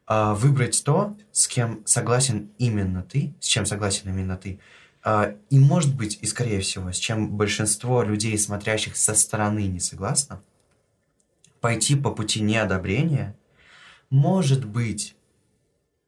а, 0.06 0.36
выбрать 0.36 0.84
то, 0.84 1.18
с 1.32 1.48
кем 1.48 1.82
согласен 1.86 2.52
именно 2.60 3.02
ты, 3.02 3.34
с 3.40 3.48
чем 3.48 3.66
согласен 3.66 4.10
именно 4.10 4.38
ты, 4.38 4.60
а, 5.04 5.36
и, 5.50 5.58
может 5.58 5.96
быть, 5.96 6.20
и 6.22 6.28
скорее 6.28 6.62
всего, 6.62 6.92
с 6.92 6.98
чем 6.98 7.32
большинство 7.32 8.04
людей, 8.04 8.38
смотрящих 8.38 8.96
со 8.96 9.16
стороны, 9.16 9.66
не 9.68 9.80
согласно, 9.80 10.42
пойти 11.64 11.96
по 11.96 12.12
пути 12.12 12.42
неодобрения, 12.42 13.38
может 14.10 14.66
быть, 14.66 15.16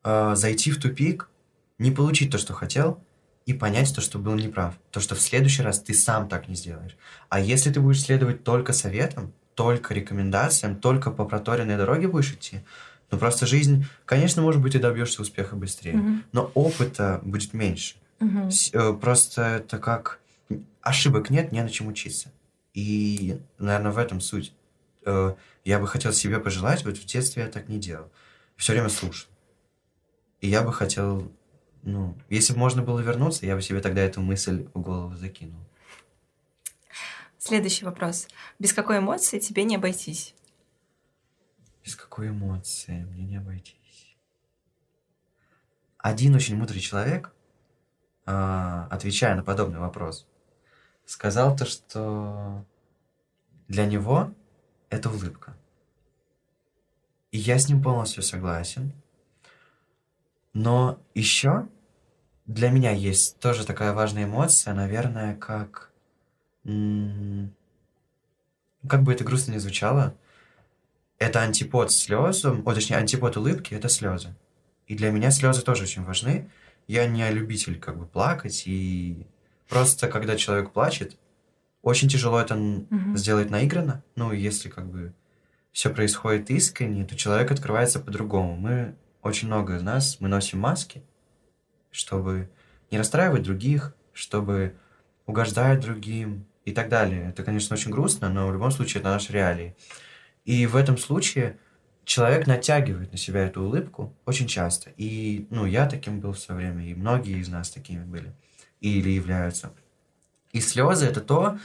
а, 0.04 0.36
зайти 0.36 0.70
в 0.70 0.82
тупик, 0.82 1.30
не 1.80 1.92
получить 1.92 2.30
то, 2.30 2.38
что 2.38 2.52
хотел, 2.52 3.00
и 3.46 3.54
понять 3.54 3.96
то, 3.96 4.02
что 4.02 4.20
был 4.20 4.36
неправ. 4.36 4.78
То, 4.92 5.00
что 5.00 5.16
в 5.16 5.22
следующий 5.22 5.62
раз 5.62 5.80
ты 5.82 5.94
сам 5.94 6.28
так 6.28 6.50
не 6.50 6.56
сделаешь. 6.56 6.98
А 7.30 7.40
если 7.40 7.72
ты 7.72 7.80
будешь 7.80 8.02
следовать 8.02 8.44
только 8.44 8.74
советам, 8.74 9.32
только 9.54 9.94
рекомендациям, 9.94 10.76
только 10.76 11.10
по 11.10 11.24
проторенной 11.24 11.78
дороге 11.78 12.10
будешь 12.10 12.34
идти, 12.34 12.60
ну, 13.10 13.18
просто 13.18 13.46
жизнь, 13.46 13.86
конечно, 14.04 14.42
может 14.42 14.62
быть, 14.62 14.76
и 14.76 14.80
добьешься 14.80 15.22
успеха 15.22 15.56
быстрее, 15.56 15.94
Мгм. 15.96 16.24
но 16.34 16.52
опыта 16.54 17.22
будет 17.24 17.54
меньше. 17.54 17.96
Э, 18.74 18.92
Просто 19.00 19.42
это 19.42 19.78
как... 19.78 20.20
Ошибок 20.82 21.30
нет, 21.30 21.54
не 21.54 21.62
на 21.64 21.70
чем 21.70 21.88
учиться. 21.88 22.30
И, 22.74 23.40
наверное, 23.58 23.92
в 23.94 23.98
этом 23.98 24.20
суть. 24.20 24.52
Э, 25.06 25.36
Я 25.64 25.80
бы 25.80 25.88
хотел 25.88 26.12
себе 26.14 26.40
пожелать, 26.40 26.84
вот 26.84 26.98
в 26.98 27.06
детстве 27.06 27.44
я 27.44 27.50
так 27.50 27.70
не 27.70 27.80
делал. 27.80 28.12
Все 28.56 28.74
время 28.74 28.90
слушал. 28.90 29.30
И 30.42 30.48
я 30.48 30.62
бы 30.62 30.72
хотел, 30.74 31.32
ну, 31.84 32.16
если 32.30 32.54
бы 32.54 32.60
можно 32.60 32.84
было 32.84 33.00
вернуться, 33.00 33.46
я 33.46 33.56
бы 33.56 33.62
себе 33.62 33.82
тогда 33.82 34.02
эту 34.02 34.22
мысль 34.22 34.68
в 34.74 34.82
голову 34.82 35.16
закинул. 35.16 35.60
Следующий 37.38 37.86
вопрос. 37.86 38.28
Без 38.60 38.74
какой 38.74 39.00
эмоции 39.00 39.40
тебе 39.40 39.64
не 39.64 39.76
обойтись? 39.76 40.34
Без 41.84 41.96
какой 41.96 42.30
эмоции 42.30 43.04
мне 43.12 43.26
не 43.26 43.38
обойтись. 43.38 44.18
Один 46.00 46.36
очень 46.36 46.56
мудрый 46.58 46.80
человек, 46.80 47.32
а, 48.26 48.88
отвечая 48.90 49.36
на 49.36 49.44
подобный 49.44 49.80
вопрос, 49.80 50.28
сказал 51.06 51.56
то, 51.56 51.66
что 51.66 52.66
для 53.68 53.86
него 53.86 54.34
это 54.90 55.10
улыбка. 55.10 55.56
И 57.32 57.38
я 57.38 57.60
с 57.60 57.68
ним 57.68 57.82
полностью 57.82 58.24
согласен. 58.24 58.94
Но 60.54 61.00
еще 61.14 61.68
для 62.46 62.70
меня 62.70 62.92
есть 62.92 63.40
тоже 63.40 63.66
такая 63.66 63.94
важная 63.94 64.26
эмоция, 64.26 64.74
наверное, 64.74 65.36
как... 65.36 65.92
Как 66.64 66.74
бы 69.04 69.14
это 69.14 69.24
грустно 69.24 69.54
ни 69.54 69.58
звучало, 69.58 70.16
это 71.18 71.42
антипод 71.42 71.92
слезам, 71.92 72.62
о, 72.66 72.74
точнее, 72.74 72.98
антипод 72.98 73.38
улыбки– 73.38 73.74
это 73.76 73.90
слезы. 73.90 74.36
И 74.88 74.96
для 74.96 75.12
меня 75.12 75.32
слезы 75.32 75.62
тоже 75.62 75.84
очень 75.84 76.04
важны. 76.04 76.50
Я 76.88 77.08
не 77.08 77.30
любитель 77.32 77.80
как 77.80 77.98
бы 77.98 78.06
плакать, 78.06 78.64
и 78.68 79.26
просто 79.68 80.08
когда 80.08 80.36
человек 80.36 80.72
плачет, 80.72 81.18
очень 81.86 82.10
тяжело 82.10 82.40
это 82.42 82.56
Мгм. 82.56 83.16
сделать 83.16 83.52
наигранно. 83.52 84.04
Ну, 84.16 84.32
если 84.34 84.70
как 84.70 84.88
бы 84.88 85.14
все 85.72 85.92
происходит 85.92 86.50
искренне, 86.50 87.06
то 87.06 87.16
человек 87.16 87.52
открывается 87.52 88.00
по-другому. 88.00 88.56
Мы, 88.58 88.96
очень 89.22 89.48
много 89.48 89.76
из 89.76 89.84
нас, 89.84 90.20
мы 90.20 90.28
носим 90.28 90.60
маски, 90.60 91.04
чтобы 91.92 92.50
не 92.90 92.98
расстраивать 92.98 93.44
других, 93.44 93.96
чтобы 94.14 94.76
угождать 95.28 95.80
другим 95.80 96.48
и 96.66 96.72
так 96.72 96.90
далее. 96.90 97.30
Это, 97.30 97.44
конечно, 97.44 97.76
очень 97.76 97.92
грустно, 97.92 98.30
но 98.30 98.48
в 98.48 98.54
любом 98.54 98.72
случае 98.72 99.02
это 99.02 99.12
наши 99.12 99.32
реалии. 99.32 99.76
И 100.44 100.66
в 100.66 100.76
этом 100.76 100.98
случае 100.98 101.60
человек 102.04 102.48
натягивает 102.48 103.12
на 103.12 103.18
себя 103.20 103.46
эту 103.46 103.62
улыбку 103.62 104.12
очень 104.26 104.48
часто. 104.48 104.90
И, 104.98 105.46
ну, 105.52 105.68
я 105.68 105.86
таким 105.88 106.20
был 106.20 106.34
в 106.34 106.40
свое 106.40 106.62
время, 106.72 106.84
и 106.90 106.96
многие 106.96 107.38
из 107.40 107.48
нас 107.48 107.70
такими 107.70 108.04
были 108.04 108.34
или 108.82 109.10
являются. 109.10 109.72
И 110.56 110.62
слезы 110.62 111.06
это 111.06 111.20
то, 111.20 111.60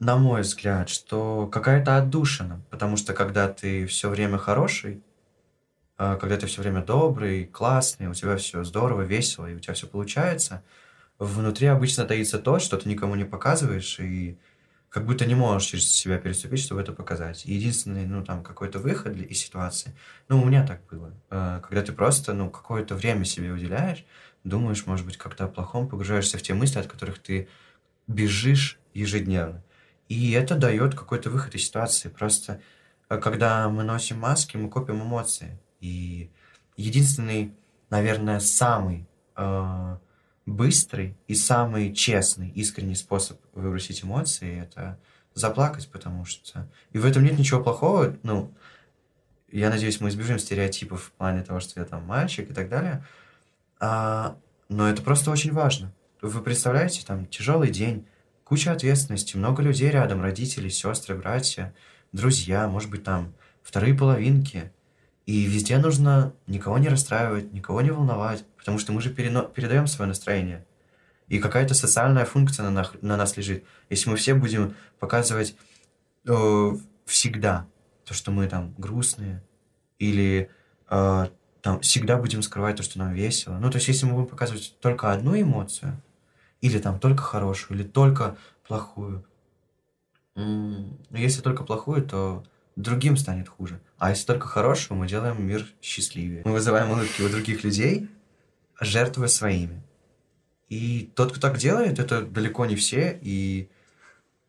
на 0.00 0.16
мой 0.16 0.40
взгляд, 0.40 0.88
что 0.88 1.46
какая-то 1.46 1.96
отдушина, 1.96 2.60
потому 2.68 2.96
что 2.96 3.14
когда 3.14 3.46
ты 3.46 3.86
все 3.86 4.08
время 4.08 4.38
хороший, 4.38 5.04
а, 5.96 6.16
когда 6.16 6.36
ты 6.36 6.46
все 6.46 6.60
время 6.60 6.82
добрый, 6.82 7.44
классный, 7.44 8.08
у 8.08 8.14
тебя 8.14 8.36
все 8.36 8.64
здорово, 8.64 9.02
весело, 9.02 9.48
и 9.48 9.54
у 9.54 9.60
тебя 9.60 9.74
все 9.74 9.86
получается, 9.86 10.64
внутри 11.20 11.68
обычно 11.68 12.06
таится 12.06 12.40
то, 12.40 12.58
что 12.58 12.76
ты 12.76 12.88
никому 12.88 13.14
не 13.14 13.24
показываешь, 13.24 14.00
и 14.00 14.36
как 14.88 15.06
будто 15.06 15.26
не 15.26 15.36
можешь 15.36 15.68
через 15.68 15.88
себя 15.88 16.18
переступить, 16.18 16.58
чтобы 16.58 16.80
это 16.80 16.92
показать. 16.92 17.44
Единственный, 17.44 18.04
ну, 18.04 18.24
там, 18.24 18.42
какой-то 18.42 18.80
выход 18.80 19.16
из 19.16 19.38
ситуации, 19.38 19.94
ну, 20.28 20.42
у 20.42 20.44
меня 20.44 20.66
так 20.66 20.80
было, 20.90 21.12
э, 21.30 21.60
когда 21.62 21.82
ты 21.82 21.92
просто, 21.92 22.32
ну, 22.32 22.50
какое-то 22.50 22.96
время 22.96 23.24
себе 23.24 23.52
уделяешь, 23.52 24.04
думаешь, 24.42 24.86
может 24.86 25.06
быть, 25.06 25.18
как-то 25.18 25.44
о 25.44 25.48
плохом, 25.48 25.88
погружаешься 25.88 26.36
в 26.36 26.42
те 26.42 26.52
мысли, 26.52 26.80
от 26.80 26.88
которых 26.88 27.20
ты 27.20 27.48
бежишь 28.06 28.78
ежедневно. 28.92 29.62
И 30.08 30.32
это 30.32 30.54
дает 30.54 30.94
какой-то 30.94 31.30
выход 31.30 31.54
из 31.54 31.66
ситуации. 31.66 32.08
Просто 32.08 32.60
э, 33.08 33.18
когда 33.18 33.68
мы 33.68 33.84
носим 33.84 34.18
маски, 34.18 34.56
мы 34.56 34.68
копим 34.68 35.02
эмоции. 35.02 35.58
И 35.80 36.30
единственный, 36.76 37.54
наверное, 37.90 38.40
самый 38.40 39.06
э, 39.36 39.96
быстрый 40.46 41.16
и 41.26 41.34
самый 41.34 41.94
честный, 41.94 42.50
искренний 42.50 42.94
способ 42.94 43.40
выбросить 43.54 44.04
эмоции 44.04 44.60
это 44.60 44.98
заплакать, 45.34 45.88
потому 45.88 46.24
что... 46.24 46.68
И 46.92 46.98
в 46.98 47.04
этом 47.04 47.24
нет 47.24 47.38
ничего 47.38 47.62
плохого. 47.62 48.16
Ну, 48.22 48.52
я 49.50 49.70
надеюсь, 49.70 50.00
мы 50.00 50.08
избежим 50.10 50.38
стереотипов 50.38 51.04
в 51.04 51.12
плане 51.12 51.42
того, 51.42 51.60
что 51.60 51.80
я 51.80 51.86
там 51.86 52.04
мальчик 52.04 52.50
и 52.50 52.54
так 52.54 52.68
далее. 52.68 53.04
А, 53.80 54.36
но 54.68 54.88
это 54.88 55.02
просто 55.02 55.30
очень 55.30 55.52
важно. 55.52 55.92
Вы 56.24 56.40
представляете, 56.40 57.04
там 57.04 57.26
тяжелый 57.26 57.68
день, 57.68 58.06
куча 58.44 58.72
ответственности, 58.72 59.36
много 59.36 59.62
людей 59.62 59.90
рядом, 59.90 60.22
родители, 60.22 60.70
сестры, 60.70 61.16
братья, 61.16 61.74
друзья, 62.12 62.66
может 62.66 62.88
быть, 62.88 63.04
там 63.04 63.34
вторые 63.62 63.94
половинки. 63.94 64.72
И 65.26 65.44
везде 65.44 65.76
нужно 65.76 66.32
никого 66.46 66.78
не 66.78 66.88
расстраивать, 66.88 67.52
никого 67.52 67.82
не 67.82 67.90
волновать, 67.90 68.42
потому 68.56 68.78
что 68.78 68.94
мы 68.94 69.02
же 69.02 69.12
перено- 69.12 69.52
передаем 69.52 69.86
свое 69.86 70.08
настроение. 70.08 70.64
И 71.28 71.38
какая-то 71.38 71.74
социальная 71.74 72.24
функция 72.24 72.70
на, 72.70 72.80
нах- 72.80 72.96
на 73.02 73.18
нас 73.18 73.36
лежит. 73.36 73.62
Если 73.90 74.08
мы 74.08 74.16
все 74.16 74.32
будем 74.32 74.76
показывать 74.98 75.54
э, 76.26 76.70
всегда 77.04 77.66
то, 78.06 78.14
что 78.14 78.30
мы 78.30 78.48
там 78.48 78.74
грустные, 78.78 79.42
или 79.98 80.48
э, 80.88 81.26
там 81.60 81.80
всегда 81.80 82.16
будем 82.16 82.40
скрывать 82.40 82.76
то, 82.76 82.82
что 82.82 82.98
нам 82.98 83.12
весело. 83.12 83.58
Ну, 83.58 83.70
то 83.70 83.76
есть, 83.76 83.88
если 83.88 84.06
мы 84.06 84.14
будем 84.14 84.28
показывать 84.28 84.74
только 84.80 85.12
одну 85.12 85.38
эмоцию, 85.38 86.00
или 86.64 86.78
там 86.78 86.98
только 86.98 87.22
хорошую, 87.22 87.78
или 87.78 87.86
только 87.86 88.38
плохую, 88.66 89.22
ну, 90.34 90.96
если 91.10 91.42
только 91.42 91.62
плохую, 91.62 92.02
то 92.02 92.42
другим 92.74 93.18
станет 93.18 93.50
хуже. 93.50 93.80
А 93.98 94.08
если 94.08 94.24
только 94.24 94.48
хорошую, 94.48 94.98
мы 94.98 95.06
делаем 95.06 95.46
мир 95.46 95.66
счастливее. 95.82 96.40
Мы 96.46 96.52
вызываем 96.52 96.90
улыбки 96.90 97.20
у 97.20 97.28
других 97.28 97.64
людей, 97.64 98.08
жертвуя 98.80 99.28
своими. 99.28 99.82
И 100.70 101.12
тот, 101.14 101.32
кто 101.32 101.40
так 101.40 101.58
делает, 101.58 101.98
это 101.98 102.22
далеко 102.22 102.64
не 102.64 102.76
все. 102.76 103.18
И 103.20 103.68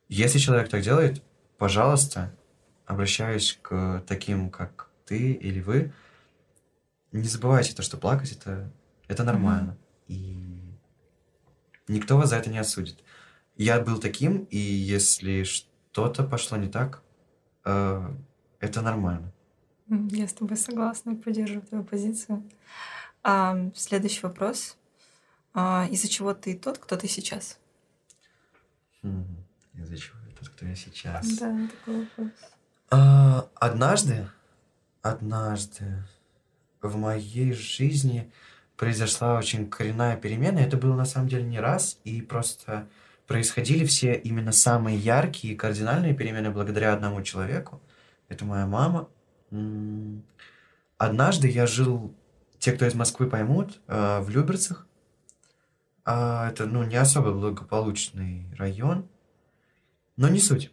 если 0.08 0.40
человек 0.40 0.70
так 0.70 0.84
делает, 0.84 1.22
пожалуйста, 1.58 2.34
обращаюсь 2.86 3.60
к 3.62 4.06
таким, 4.08 4.50
как 4.50 4.88
ты 5.06 5.34
или 5.34 5.60
вы, 5.60 5.92
не 7.12 7.28
забывайте 7.28 7.76
то, 7.76 7.82
что 7.82 7.98
плакать 7.98 8.32
это, 8.32 8.72
это 9.10 9.26
нормально. 9.26 9.72
Mm-hmm. 10.08 10.14
И 10.16 10.65
никто 11.88 12.18
вас 12.18 12.30
за 12.30 12.38
это 12.38 12.50
не 12.50 12.58
осудит. 12.58 13.04
Я 13.56 13.80
был 13.80 14.00
таким, 14.00 14.44
и 14.46 14.58
если 14.58 15.44
что-то 15.44 16.24
пошло 16.24 16.58
не 16.58 16.68
так, 16.68 17.02
э, 17.64 18.14
это 18.60 18.82
нормально. 18.82 19.32
Я 19.88 20.28
с 20.28 20.34
тобой 20.34 20.58
согласна 20.58 21.12
и 21.12 21.16
поддерживаю 21.16 21.62
твою 21.62 21.84
позицию. 21.84 22.44
А, 23.24 23.72
следующий 23.76 24.22
вопрос. 24.24 24.78
А, 25.54 25.88
из-за 25.90 26.08
чего 26.08 26.34
ты 26.34 26.56
тот, 26.58 26.80
кто 26.80 26.98
ты 26.98 27.08
сейчас? 27.08 27.60
Хм, 29.04 29.26
из-за 29.74 29.98
чего 29.98 30.18
я 30.28 30.36
тот, 30.36 30.50
кто 30.50 30.66
я 30.66 30.76
сейчас? 30.76 31.38
Да, 31.38 31.56
такой 31.68 32.02
вопрос. 32.02 32.32
А, 32.90 33.48
однажды, 33.56 34.28
однажды 35.02 36.04
в 36.82 36.98
моей 36.98 37.54
жизни 37.54 38.32
произошла 38.78 39.38
очень 39.38 39.70
коренная 39.70 40.18
перемена. 40.18 40.60
Это 40.60 40.78
было 40.78 40.96
на 40.96 41.06
самом 41.06 41.28
деле 41.28 41.44
не 41.44 41.60
раз, 41.60 42.00
и 42.04 42.22
просто 42.22 42.88
происходили 43.28 43.86
все 43.86 44.14
именно 44.14 44.52
самые 44.52 44.98
яркие 44.98 45.54
и 45.54 45.58
кардинальные 45.58 46.14
перемены 46.14 46.52
благодаря 46.52 46.94
одному 46.94 47.22
человеку. 47.22 47.82
Это 48.30 48.46
моя 48.46 48.66
мама. 48.66 49.10
Однажды 50.98 51.50
я 51.50 51.68
жил, 51.68 52.16
те, 52.60 52.72
кто 52.72 52.86
из 52.86 52.96
Москвы 52.96 53.30
поймут, 53.30 53.80
э, 53.88 54.20
в 54.22 54.30
Люберцах. 54.30 54.88
А, 56.04 56.50
это, 56.50 56.66
ну, 56.66 56.84
не 56.84 56.96
особо 56.96 57.32
благополучный 57.32 58.46
район, 58.58 59.08
но 60.18 60.30
не 60.30 60.40
суть. 60.40 60.72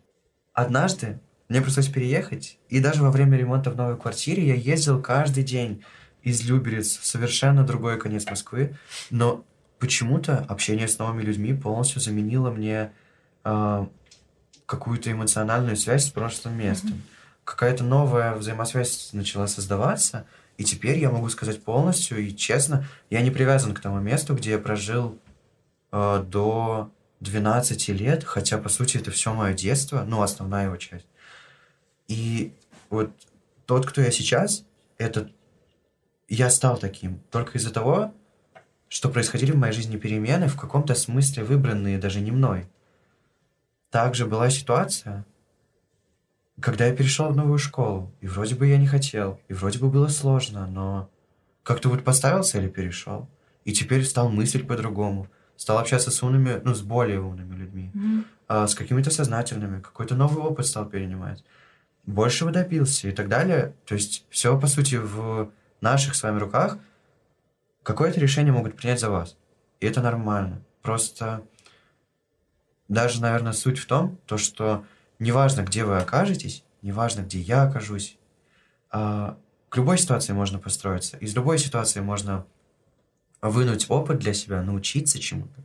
Однажды 0.52 1.20
мне 1.48 1.60
пришлось 1.60 1.88
переехать, 1.88 2.58
и 2.68 2.80
даже 2.80 3.02
во 3.02 3.10
время 3.10 3.38
ремонта 3.38 3.70
в 3.70 3.76
новой 3.76 3.98
квартире 3.98 4.46
я 4.46 4.54
ездил 4.54 5.02
каждый 5.02 5.42
день 5.42 5.84
из 6.22 6.42
Люберец 6.42 6.98
в 6.98 7.06
совершенно 7.06 7.64
другой 7.64 7.98
конец 7.98 8.26
Москвы, 8.26 8.76
но 9.10 9.44
почему-то 9.78 10.38
общение 10.48 10.88
с 10.88 10.98
новыми 10.98 11.22
людьми 11.22 11.54
полностью 11.54 12.00
заменило 12.00 12.50
мне 12.50 12.92
э, 13.44 13.86
какую-то 14.66 15.10
эмоциональную 15.10 15.76
связь 15.76 16.06
с 16.06 16.10
прошлым 16.10 16.58
местом. 16.58 16.90
Mm-hmm 16.90 17.12
какая-то 17.44 17.84
новая 17.84 18.34
взаимосвязь 18.34 19.10
начала 19.12 19.46
создаваться, 19.46 20.26
и 20.58 20.64
теперь 20.64 20.98
я 20.98 21.10
могу 21.10 21.28
сказать 21.28 21.62
полностью 21.62 22.18
и 22.18 22.34
честно, 22.34 22.86
я 23.10 23.20
не 23.22 23.30
привязан 23.30 23.74
к 23.74 23.80
тому 23.80 24.00
месту, 24.00 24.34
где 24.34 24.52
я 24.52 24.58
прожил 24.58 25.18
э, 25.90 26.24
до 26.26 26.90
12 27.20 27.88
лет, 27.88 28.24
хотя, 28.24 28.58
по 28.58 28.68
сути, 28.68 28.98
это 28.98 29.10
все 29.10 29.32
мое 29.32 29.54
детство, 29.54 30.04
ну, 30.06 30.22
основная 30.22 30.66
его 30.66 30.76
часть. 30.76 31.06
И 32.08 32.52
вот 32.90 33.10
тот, 33.66 33.86
кто 33.86 34.00
я 34.00 34.10
сейчас, 34.10 34.64
это 34.98 35.30
я 36.28 36.50
стал 36.50 36.78
таким 36.78 37.20
только 37.30 37.58
из-за 37.58 37.72
того, 37.72 38.14
что 38.88 39.08
происходили 39.08 39.52
в 39.52 39.56
моей 39.56 39.72
жизни 39.72 39.96
перемены, 39.96 40.48
в 40.48 40.58
каком-то 40.58 40.94
смысле 40.94 41.44
выбранные 41.44 41.98
даже 41.98 42.20
не 42.20 42.30
мной. 42.30 42.68
Также 43.90 44.26
была 44.26 44.50
ситуация, 44.50 45.24
когда 46.60 46.86
я 46.86 46.94
перешел 46.94 47.28
в 47.28 47.36
новую 47.36 47.58
школу, 47.58 48.12
и 48.20 48.26
вроде 48.26 48.54
бы 48.54 48.66
я 48.66 48.76
не 48.78 48.86
хотел, 48.86 49.40
и 49.48 49.54
вроде 49.54 49.78
бы 49.78 49.88
было 49.88 50.08
сложно, 50.08 50.66
но 50.66 51.10
как-то 51.62 51.88
вот 51.88 52.04
поставил 52.04 52.42
цель 52.42 52.66
и 52.66 52.68
перешел. 52.68 53.28
И 53.64 53.72
теперь 53.72 54.04
стал 54.04 54.28
мыслить 54.28 54.66
по-другому. 54.66 55.28
Стал 55.56 55.78
общаться 55.78 56.10
с 56.10 56.22
умными, 56.22 56.60
ну, 56.64 56.74
с 56.74 56.82
более 56.82 57.20
умными 57.20 57.54
людьми. 57.54 57.90
Mm-hmm. 57.94 58.24
А, 58.48 58.66
с 58.66 58.74
какими-то 58.74 59.10
сознательными. 59.10 59.80
Какой-то 59.80 60.14
новый 60.14 60.42
опыт 60.42 60.66
стал 60.66 60.86
перенимать. 60.86 61.44
Большего 62.04 62.50
добился 62.50 63.08
и 63.08 63.12
так 63.12 63.28
далее. 63.28 63.74
То 63.86 63.94
есть 63.94 64.26
все, 64.28 64.58
по 64.58 64.66
сути, 64.66 64.96
в 64.96 65.50
наших 65.82 66.14
с 66.14 66.22
вами 66.22 66.38
руках. 66.38 66.78
Какое-то 67.82 68.20
решение 68.20 68.52
могут 68.52 68.76
принять 68.76 69.00
за 69.00 69.10
вас. 69.10 69.36
И 69.80 69.86
это 69.86 70.00
нормально. 70.00 70.62
Просто 70.80 71.42
даже, 72.88 73.20
наверное, 73.20 73.52
суть 73.52 73.78
в 73.78 73.86
том, 73.86 74.18
то, 74.26 74.38
что 74.38 74.84
неважно, 75.18 75.62
где 75.62 75.84
вы 75.84 75.98
окажетесь, 75.98 76.64
неважно, 76.82 77.22
где 77.22 77.40
я 77.40 77.62
окажусь, 77.64 78.18
а, 78.90 79.38
к 79.68 79.76
любой 79.76 79.98
ситуации 79.98 80.32
можно 80.32 80.58
построиться. 80.58 81.16
Из 81.16 81.34
любой 81.34 81.58
ситуации 81.58 82.00
можно 82.00 82.46
вынуть 83.40 83.86
опыт 83.88 84.18
для 84.18 84.34
себя, 84.34 84.62
научиться 84.62 85.18
чему-то 85.18 85.64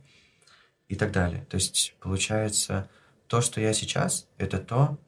и 0.88 0.96
так 0.96 1.12
далее. 1.12 1.44
То 1.48 1.56
есть, 1.56 1.94
получается, 2.00 2.88
то, 3.26 3.40
что 3.40 3.60
я 3.60 3.72
сейчас, 3.72 4.26
это 4.38 4.58
то, 4.58 4.98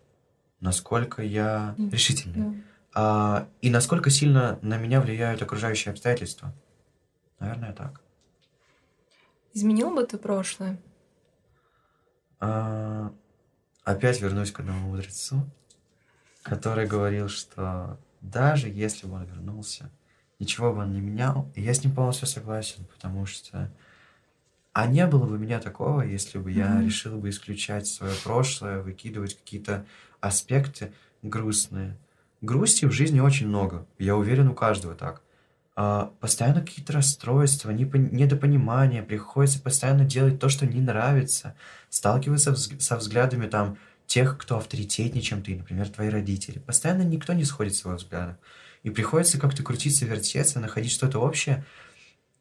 насколько 0.61 1.22
я 1.22 1.74
решительный. 1.90 2.62
А, 2.95 3.49
и 3.61 3.70
насколько 3.70 4.11
сильно 4.11 4.59
на 4.62 4.76
меня 4.76 5.01
влияют 5.01 5.43
окружающие 5.43 5.93
обстоятельства. 5.93 6.53
Наверное, 7.38 7.72
так. 7.72 8.01
Изменил 9.53 9.95
бы 9.95 10.05
ты 10.07 10.18
прошлое? 10.18 10.80
А, 12.41 13.12
опять 13.84 14.20
вернусь 14.20 14.53
к 14.53 14.61
одному 14.61 14.91
мудрецу, 14.91 15.49
который 16.43 16.86
говорил, 16.86 17.28
что 17.28 17.99
даже 18.20 18.68
если 18.68 19.07
бы 19.07 19.14
он 19.14 19.24
вернулся, 19.24 19.91
ничего 20.38 20.72
бы 20.72 20.80
он 20.80 20.93
не 20.93 21.01
менял. 21.01 21.51
И 21.55 21.62
я 21.62 21.74
с 21.74 21.84
ним 21.84 21.95
полностью 21.95 22.26
согласен, 22.26 22.84
потому 22.86 23.26
что 23.26 23.70
а 24.72 24.86
не 24.86 25.07
было 25.07 25.26
бы 25.26 25.38
меня 25.38 25.59
такого, 25.59 26.03
если 26.03 26.38
бы 26.38 26.53
я 26.53 26.66
mm-hmm. 26.66 26.84
решил 26.84 27.18
бы 27.18 27.30
исключать 27.30 27.88
свое 27.88 28.14
прошлое, 28.22 28.80
выкидывать 28.80 29.36
какие-то 29.36 29.84
аспекты 30.20 30.93
грустные. 31.22 31.97
Грусти 32.41 32.86
в 32.86 32.93
жизни 32.93 33.20
очень 33.20 33.49
много. 33.49 33.86
Я 33.99 34.16
уверен, 34.16 34.49
у 34.49 34.55
каждого 34.55 34.95
так. 34.95 35.22
А, 35.76 36.12
постоянно 36.20 36.61
какие-то 36.61 36.93
расстройства, 36.93 37.70
недопонимания, 37.70 39.03
приходится 39.03 39.61
постоянно 39.61 40.05
делать 40.05 40.38
то, 40.38 40.49
что 40.49 40.66
не 40.66 40.80
нравится, 40.80 41.55
сталкиваться 41.88 42.55
со 42.55 42.97
взглядами 42.97 43.47
там 43.47 43.78
тех, 44.07 44.36
кто 44.38 44.57
авторитетнее, 44.57 45.22
чем 45.22 45.43
ты, 45.43 45.57
например, 45.57 45.88
твои 45.88 46.09
родители. 46.09 46.59
Постоянно 46.59 47.03
никто 47.03 47.32
не 47.32 47.45
сходит 47.45 47.76
с 47.76 47.84
его 47.84 47.95
взглядов. 47.95 48.36
И 48.82 48.91
приходится 48.91 49.38
как-то 49.38 49.62
крутиться, 49.62 50.05
вертеться, 50.07 50.59
находить 50.61 50.93
что-то 50.93 51.18
общее. 51.18 51.64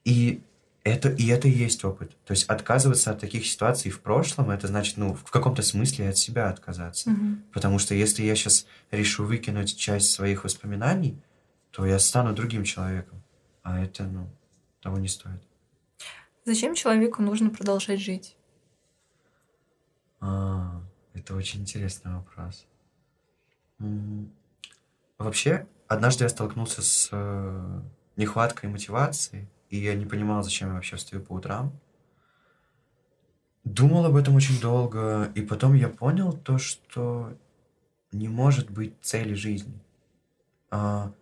И 0.04 0.42
это, 0.90 1.10
и 1.10 1.28
это 1.28 1.48
и 1.48 1.52
есть 1.52 1.84
опыт. 1.84 2.16
То 2.26 2.32
есть 2.32 2.46
отказываться 2.46 3.12
от 3.12 3.20
таких 3.20 3.46
ситуаций 3.46 3.92
в 3.92 4.02
прошлом, 4.02 4.52
это 4.52 4.68
значит, 4.68 4.98
ну, 4.98 5.14
в 5.14 5.32
каком-то 5.32 5.62
смысле 5.62 6.10
от 6.10 6.18
себя 6.18 6.50
отказаться. 6.50 7.10
Mm-hmm. 7.10 7.52
Потому 7.54 7.80
что 7.80 7.96
если 7.96 8.24
я 8.24 8.36
сейчас 8.36 8.66
решу 8.92 9.26
выкинуть 9.26 9.78
часть 9.78 10.12
своих 10.12 10.44
воспоминаний, 10.44 11.22
то 11.72 11.86
я 11.86 12.00
стану 12.00 12.34
другим 12.34 12.64
человеком. 12.64 13.22
А 13.64 13.80
это, 13.80 14.04
ну, 14.04 14.30
того 14.82 14.98
не 14.98 15.08
стоит. 15.08 15.42
Зачем 16.46 16.76
человеку 16.76 17.22
нужно 17.22 17.50
продолжать 17.50 18.00
жить? 18.00 18.36
А, 20.20 20.82
это 21.14 21.36
очень 21.36 21.62
интересный 21.62 22.14
вопрос. 22.14 22.66
Вообще, 25.18 25.68
однажды 25.88 26.24
я 26.24 26.30
столкнулся 26.30 26.82
с 26.82 27.10
э, 27.12 27.82
нехваткой 28.16 28.70
мотивации, 28.70 29.50
и 29.70 29.78
я 29.78 29.96
не 29.96 30.06
понимал, 30.06 30.44
зачем 30.44 30.70
я 30.70 30.76
вообще 30.76 30.96
встаю 30.96 31.24
по 31.24 31.34
утрам. 31.34 31.72
Думал 33.64 34.06
об 34.06 34.16
этом 34.16 34.36
очень 34.36 34.60
долго, 34.60 35.32
и 35.36 35.42
потом 35.42 35.74
я 35.76 35.90
понял 35.90 36.34
то, 36.34 36.58
что 36.58 37.38
не 38.12 38.28
может 38.28 38.72
быть 38.72 38.96
цели 39.02 39.34
жизни. 39.34 39.80
А, 40.72 41.14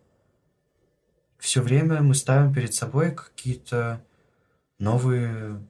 все 1.39 1.61
время 1.61 2.01
мы 2.01 2.15
ставим 2.15 2.53
перед 2.53 2.73
собой 2.73 3.13
какие-то 3.13 4.03
новые 4.79 5.61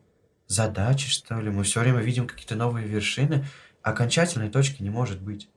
задачи, 0.48 1.10
что 1.10 1.40
ли. 1.40 1.50
Мы 1.50 1.64
все 1.64 1.80
время 1.82 2.00
видим 2.00 2.28
какие-то 2.28 2.56
новые 2.56 2.88
вершины. 2.88 3.46
Окончательной 3.82 4.50
точки 4.50 4.84
не 4.84 4.90
может 4.90 5.22
быть. 5.22 5.50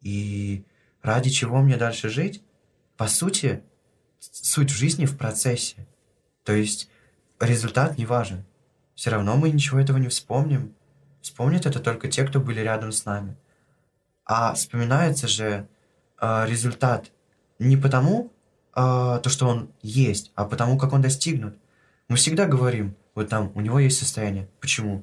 И 0.00 0.64
ради 1.02 1.30
чего 1.30 1.60
мне 1.62 1.76
дальше 1.76 2.08
жить? 2.08 2.42
По 2.96 3.08
сути, 3.08 3.62
суть 4.20 4.70
в 4.70 4.76
жизни 4.76 5.04
в 5.04 5.16
процессе. 5.16 5.86
То 6.46 6.54
есть 6.54 6.88
результат 7.38 7.98
не 7.98 8.06
важен. 8.06 8.46
Все 8.94 9.10
равно 9.10 9.36
мы 9.36 9.50
ничего 9.50 9.78
этого 9.78 9.98
не 9.98 10.08
вспомним. 10.08 10.74
Вспомнят 11.20 11.66
это 11.66 11.80
только 11.80 12.08
те, 12.08 12.24
кто 12.24 12.40
были 12.40 12.60
рядом 12.60 12.92
с 12.92 13.04
нами. 13.04 13.36
А 14.24 14.54
вспоминается 14.54 15.28
же 15.28 15.68
э, 16.18 16.46
результат 16.46 17.10
не 17.58 17.76
потому, 17.76 18.32
а, 18.78 19.20
то, 19.20 19.30
что 19.30 19.48
он 19.48 19.70
есть, 19.80 20.32
а 20.34 20.44
потому, 20.44 20.76
как 20.76 20.92
он 20.92 21.00
достигнут. 21.00 21.56
Мы 22.08 22.16
всегда 22.16 22.46
говорим, 22.46 22.94
вот 23.14 23.30
там, 23.30 23.50
у 23.54 23.62
него 23.62 23.78
есть 23.78 23.98
состояние. 23.98 24.48
Почему? 24.60 25.02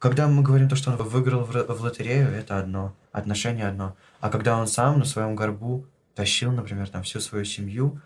Когда 0.00 0.26
мы 0.26 0.42
говорим 0.42 0.68
то, 0.68 0.74
что 0.74 0.90
он 0.90 0.96
выиграл 0.96 1.44
в, 1.44 1.52
в 1.52 1.80
лотерею, 1.80 2.28
это 2.28 2.58
одно, 2.58 2.92
отношение 3.12 3.68
одно. 3.68 3.96
А 4.20 4.30
когда 4.30 4.58
он 4.58 4.66
сам 4.66 4.98
на 4.98 5.04
своем 5.04 5.36
горбу 5.36 5.86
тащил, 6.16 6.50
например, 6.50 6.88
там 6.88 7.04
всю 7.04 7.20
свою 7.20 7.44
семью 7.44 8.00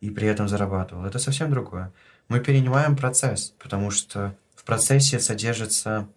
и 0.00 0.08
при 0.08 0.26
этом 0.26 0.48
зарабатывал, 0.48 1.04
это 1.04 1.18
совсем 1.18 1.50
другое. 1.50 1.92
Мы 2.28 2.40
перенимаем 2.40 2.96
процесс, 2.96 3.54
потому 3.58 3.90
что 3.90 4.36
в 4.54 4.64
процессе 4.64 5.20
содержатся 5.20 6.08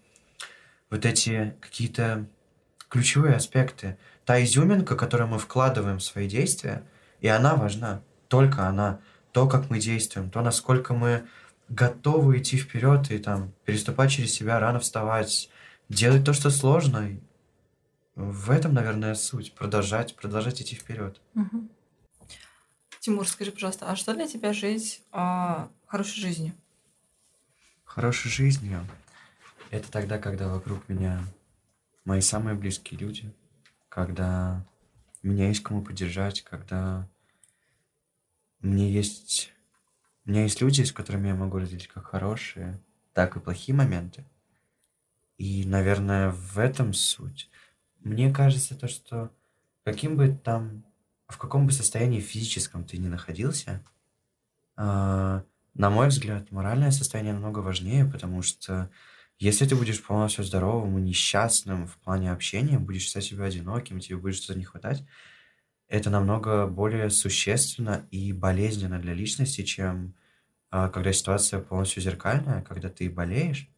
вот 0.89 1.05
эти 1.05 1.55
какие-то 1.59 2.27
ключевые 2.89 3.35
аспекты. 3.35 3.97
Та 4.25 4.41
изюминка, 4.43 4.95
которую 4.95 5.27
мы 5.29 5.39
вкладываем 5.39 5.99
в 5.99 6.03
свои 6.03 6.27
действия, 6.27 6.83
и 7.19 7.27
она 7.27 7.55
важна 7.55 8.01
только 8.27 8.67
она. 8.67 8.99
то, 9.31 9.47
как 9.47 9.69
мы 9.69 9.79
действуем, 9.79 10.31
то, 10.31 10.41
насколько 10.41 10.93
мы 10.93 11.27
готовы 11.69 12.39
идти 12.39 12.57
вперед 12.57 13.11
и 13.11 13.19
там 13.19 13.53
переступать 13.65 14.11
через 14.11 14.33
себя, 14.33 14.59
рано 14.59 14.79
вставать, 14.79 15.49
делать 15.89 16.23
то, 16.23 16.33
что 16.33 16.49
сложно. 16.49 17.19
В 18.15 18.49
этом, 18.49 18.73
наверное, 18.73 19.13
суть. 19.13 19.53
Продолжать, 19.53 20.15
продолжать 20.15 20.61
идти 20.61 20.75
вперед. 20.75 21.21
Угу. 21.35 21.69
Тимур, 22.99 23.27
скажи, 23.27 23.51
пожалуйста, 23.51 23.85
а 23.89 23.95
что 23.95 24.15
для 24.15 24.27
тебя 24.27 24.53
жить 24.53 25.03
а, 25.11 25.69
хорошей 25.87 26.21
жизнью? 26.21 26.53
Хорошей 27.83 28.29
жизнью— 28.29 28.85
это 29.71 29.91
тогда, 29.91 30.19
когда 30.19 30.49
вокруг 30.49 30.87
меня 30.87 31.23
мои 32.05 32.21
самые 32.21 32.55
близкие 32.55 32.99
люди, 32.99 33.33
когда 33.89 34.65
меня 35.23 35.47
есть 35.47 35.63
кому 35.63 35.81
поддержать, 35.81 36.41
когда 36.41 37.07
мне 38.59 38.91
есть... 38.91 39.53
У 40.25 40.29
меня 40.29 40.43
есть 40.43 40.61
люди, 40.61 40.81
с 40.81 40.91
которыми 40.91 41.29
я 41.29 41.35
могу 41.35 41.57
разделить 41.57 41.87
как 41.87 42.07
хорошие, 42.07 42.81
так 43.13 43.37
и 43.37 43.39
плохие 43.39 43.75
моменты. 43.75 44.25
И, 45.37 45.65
наверное, 45.65 46.31
в 46.31 46.57
этом 46.57 46.93
суть. 46.93 47.49
Мне 47.99 48.33
кажется, 48.33 48.75
то, 48.75 48.87
что 48.87 49.31
каким 49.83 50.17
бы 50.17 50.37
там, 50.43 50.83
в 51.27 51.37
каком 51.37 51.65
бы 51.65 51.71
состоянии 51.71 52.19
физическом 52.19 52.83
ты 52.83 52.97
ни 52.97 53.07
находился, 53.07 53.83
э, 54.75 55.41
на 55.77 55.89
мой 55.89 56.07
взгляд, 56.07 56.51
моральное 56.51 56.91
состояние 56.91 57.33
намного 57.33 57.59
важнее, 57.59 58.05
потому 58.05 58.41
что 58.41 58.89
если 59.39 59.65
ты 59.65 59.75
будешь 59.75 60.01
полностью 60.01 60.43
здоровым 60.43 60.97
и 60.97 61.01
несчастным 61.01 61.87
в 61.87 61.97
плане 61.97 62.31
общения, 62.31 62.79
будешь 62.79 63.03
считать 63.03 63.25
себя 63.25 63.45
одиноким, 63.45 63.99
тебе 63.99 64.17
будет 64.17 64.35
что-то 64.35 64.57
не 64.57 64.65
хватать, 64.65 65.05
это 65.87 66.09
намного 66.09 66.67
более 66.67 67.09
существенно 67.09 68.07
и 68.11 68.33
болезненно 68.33 68.99
для 68.99 69.13
личности, 69.13 69.63
чем 69.63 70.15
э, 70.71 70.89
когда 70.91 71.13
ситуация 71.13 71.61
полностью 71.61 72.01
зеркальная, 72.01 72.61
когда 72.63 72.89
ты 72.89 73.09
болеешь. 73.09 73.69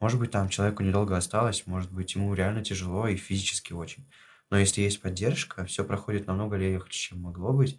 Может 0.00 0.18
быть, 0.18 0.30
там 0.32 0.48
человеку 0.48 0.82
недолго 0.82 1.16
осталось, 1.16 1.66
может 1.66 1.92
быть, 1.92 2.14
ему 2.14 2.34
реально 2.34 2.64
тяжело 2.64 3.06
и 3.06 3.16
физически 3.16 3.72
очень. 3.72 4.10
Но 4.50 4.58
если 4.58 4.80
есть 4.80 5.00
поддержка, 5.00 5.64
все 5.66 5.84
проходит 5.84 6.26
намного 6.26 6.56
легче, 6.56 7.08
чем 7.08 7.20
могло 7.20 7.52
быть. 7.52 7.78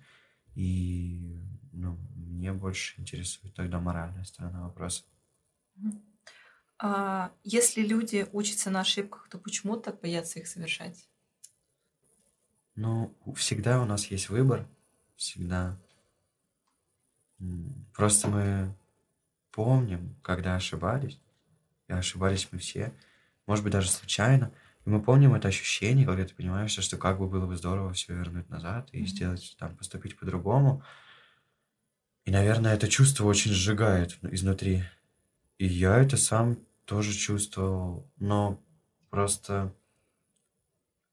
И 0.56 1.42
ну, 1.74 1.98
мне 2.34 2.52
больше 2.54 3.00
интересует 3.00 3.54
тогда 3.54 3.80
моральная 3.80 4.24
сторона 4.24 4.64
вопроса. 4.64 5.04
А 6.80 7.32
если 7.44 7.82
люди 7.82 8.28
учатся 8.34 8.70
на 8.70 8.82
ошибках, 8.82 9.30
то 9.30 9.38
почему 9.38 9.78
так 9.78 10.02
боятся 10.02 10.40
их 10.40 10.48
совершать? 10.48 11.08
Ну, 12.76 13.16
всегда 13.36 13.82
у 13.82 13.86
нас 13.86 14.08
есть 14.08 14.30
выбор, 14.30 14.68
всегда. 15.16 15.80
Просто 17.94 18.28
мы 18.28 18.76
помним, 19.52 20.16
когда 20.22 20.56
ошибались, 20.56 21.22
и 21.88 21.94
ошибались 21.94 22.50
мы 22.52 22.58
все, 22.58 22.94
может 23.46 23.64
быть, 23.64 23.74
даже 23.74 23.90
случайно, 23.90 24.52
и 24.86 24.90
мы 24.90 25.02
помним 25.02 25.36
это 25.36 25.48
ощущение, 25.48 26.06
когда 26.06 26.26
ты 26.26 26.34
понимаешь, 26.34 26.72
что 26.72 26.98
как 26.98 27.20
бы 27.20 27.28
было 27.28 27.46
бы 27.46 27.56
здорово 27.56 27.94
все 27.94 28.14
вернуть 28.14 28.50
назад 28.50 28.90
и 28.92 29.04
mm-hmm. 29.04 29.08
сделать, 29.08 29.56
там, 29.60 29.76
поступить 29.78 30.18
по-другому. 30.18 30.84
И, 32.26 32.32
наверное, 32.32 32.74
это 32.74 32.88
чувство 32.88 33.26
очень 33.26 33.52
сжигает 33.52 34.18
изнутри. 34.24 34.84
И 35.58 35.66
я 35.66 35.98
это 35.98 36.18
сам 36.18 36.58
тоже 36.86 37.14
чувствовал, 37.14 38.10
но 38.18 38.62
просто 39.10 39.74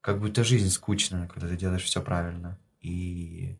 как 0.01 0.19
будто 0.19 0.43
жизнь 0.43 0.69
скучная, 0.69 1.27
когда 1.27 1.47
ты 1.47 1.57
делаешь 1.57 1.83
все 1.83 2.01
правильно. 2.01 2.59
И, 2.79 3.57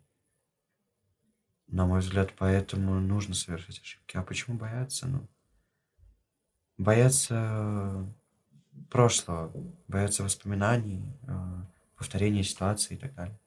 на 1.68 1.86
мой 1.86 2.00
взгляд, 2.00 2.34
поэтому 2.38 3.00
нужно 3.00 3.36
совершать 3.36 3.80
ошибки. 3.80 4.18
А 4.18 4.24
почему 4.24 4.58
бояться? 4.58 5.08
Ну, 5.08 5.28
бояться 6.78 8.12
прошлого, 8.90 9.52
бояться 9.88 10.24
воспоминаний, 10.24 11.04
э, 11.28 11.32
повторения 11.98 12.44
ситуации 12.44 12.96
и 12.96 12.98
так 12.98 13.14
далее. 13.14 13.38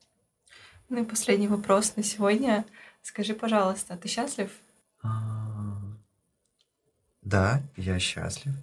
Ну 0.88 1.02
и 1.02 1.06
последний 1.06 1.48
вопрос 1.48 1.96
на 1.96 2.02
сегодня. 2.02 2.64
Скажи, 3.04 3.34
пожалуйста, 3.34 3.98
ты 3.98 4.08
счастлив? 4.08 4.50
А, 5.02 5.78
да, 7.20 7.62
я 7.76 7.98
счастлив, 7.98 8.54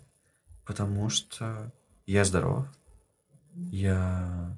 потому 0.65 1.09
что 1.09 1.71
я 2.07 2.25
здоров, 2.25 2.65
я 3.53 4.57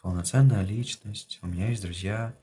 полноценная 0.00 0.62
личность, 0.62 1.40
у 1.42 1.48
меня 1.48 1.70
есть 1.70 1.82
друзья, 1.82 2.36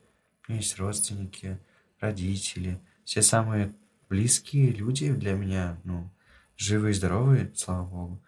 у 0.46 0.52
меня 0.52 0.60
есть 0.60 0.78
родственники, 0.78 1.58
родители, 2.00 2.78
все 3.02 3.22
самые 3.22 3.74
близкие 4.10 4.72
люди 4.72 5.10
для 5.10 5.32
меня, 5.32 5.80
ну, 5.84 6.10
живые 6.58 6.90
и 6.90 6.94
здоровые, 6.94 7.50
слава 7.54 7.86
богу. 7.86 8.22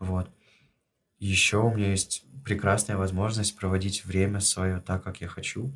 Вот. 0.00 0.28
Еще 1.20 1.58
у 1.58 1.72
меня 1.72 1.90
есть 1.92 2.24
прекрасная 2.44 2.96
возможность 2.96 3.56
проводить 3.56 4.04
время 4.04 4.40
свое 4.40 4.80
так, 4.80 5.04
как 5.04 5.20
я 5.20 5.28
хочу. 5.28 5.72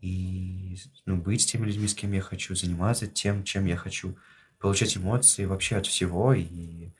И 0.00 0.76
ну, 1.06 1.16
быть 1.16 1.42
с 1.42 1.46
теми 1.46 1.66
людьми, 1.66 1.88
с 1.88 1.94
кем 1.94 2.12
я 2.12 2.20
хочу, 2.20 2.54
заниматься 2.54 3.06
тем, 3.06 3.44
чем 3.44 3.66
я 3.66 3.76
хочу, 3.76 4.16
получать 4.58 4.96
эмоции 4.96 5.44
вообще 5.44 5.76
от 5.76 5.86
всего. 5.86 6.32
И 6.34 6.90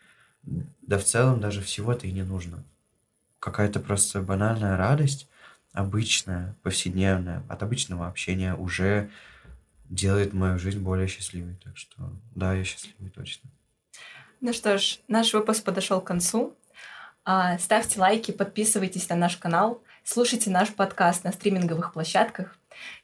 да 0.42 0.98
в 0.98 1.04
целом 1.04 1.40
даже 1.40 1.62
всего-то 1.62 2.06
и 2.06 2.12
не 2.12 2.22
нужно 2.22 2.64
какая-то 3.40 3.80
просто 3.80 4.20
банальная 4.22 4.76
радость, 4.76 5.28
обычная, 5.72 6.56
повседневная, 6.62 7.42
от 7.48 7.62
обычного 7.62 8.08
общения 8.08 8.54
уже 8.54 9.10
делает 9.84 10.32
мою 10.32 10.58
жизнь 10.58 10.80
более 10.80 11.08
счастливой. 11.08 11.56
Так 11.64 11.76
что 11.76 12.10
да, 12.34 12.54
я 12.54 12.64
счастливый 12.64 13.10
точно. 13.10 13.50
Ну 14.40 14.52
что 14.52 14.78
ж, 14.78 14.98
наш 15.08 15.32
выпуск 15.32 15.64
подошел 15.64 16.00
к 16.00 16.06
концу. 16.06 16.54
А, 17.24 17.58
ставьте 17.58 18.00
лайки, 18.00 18.30
подписывайтесь 18.30 19.08
на 19.08 19.16
наш 19.16 19.36
канал, 19.36 19.82
слушайте 20.04 20.50
наш 20.50 20.72
подкаст 20.72 21.24
на 21.24 21.32
стриминговых 21.32 21.92
площадках. 21.92 22.56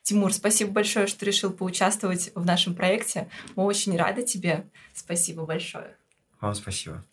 Тимур, 0.02 0.32
спасибо 0.32 0.70
большое, 0.70 1.06
что 1.06 1.24
решил 1.24 1.50
поучаствовать 1.50 2.30
в 2.34 2.44
нашем 2.44 2.74
проекте. 2.74 3.28
Мы 3.56 3.64
очень 3.64 3.96
рады 3.96 4.22
тебе. 4.22 4.66
Спасибо 4.94 5.44
большое. 5.44 5.96
Вам 6.40 6.54
спасибо. 6.54 7.04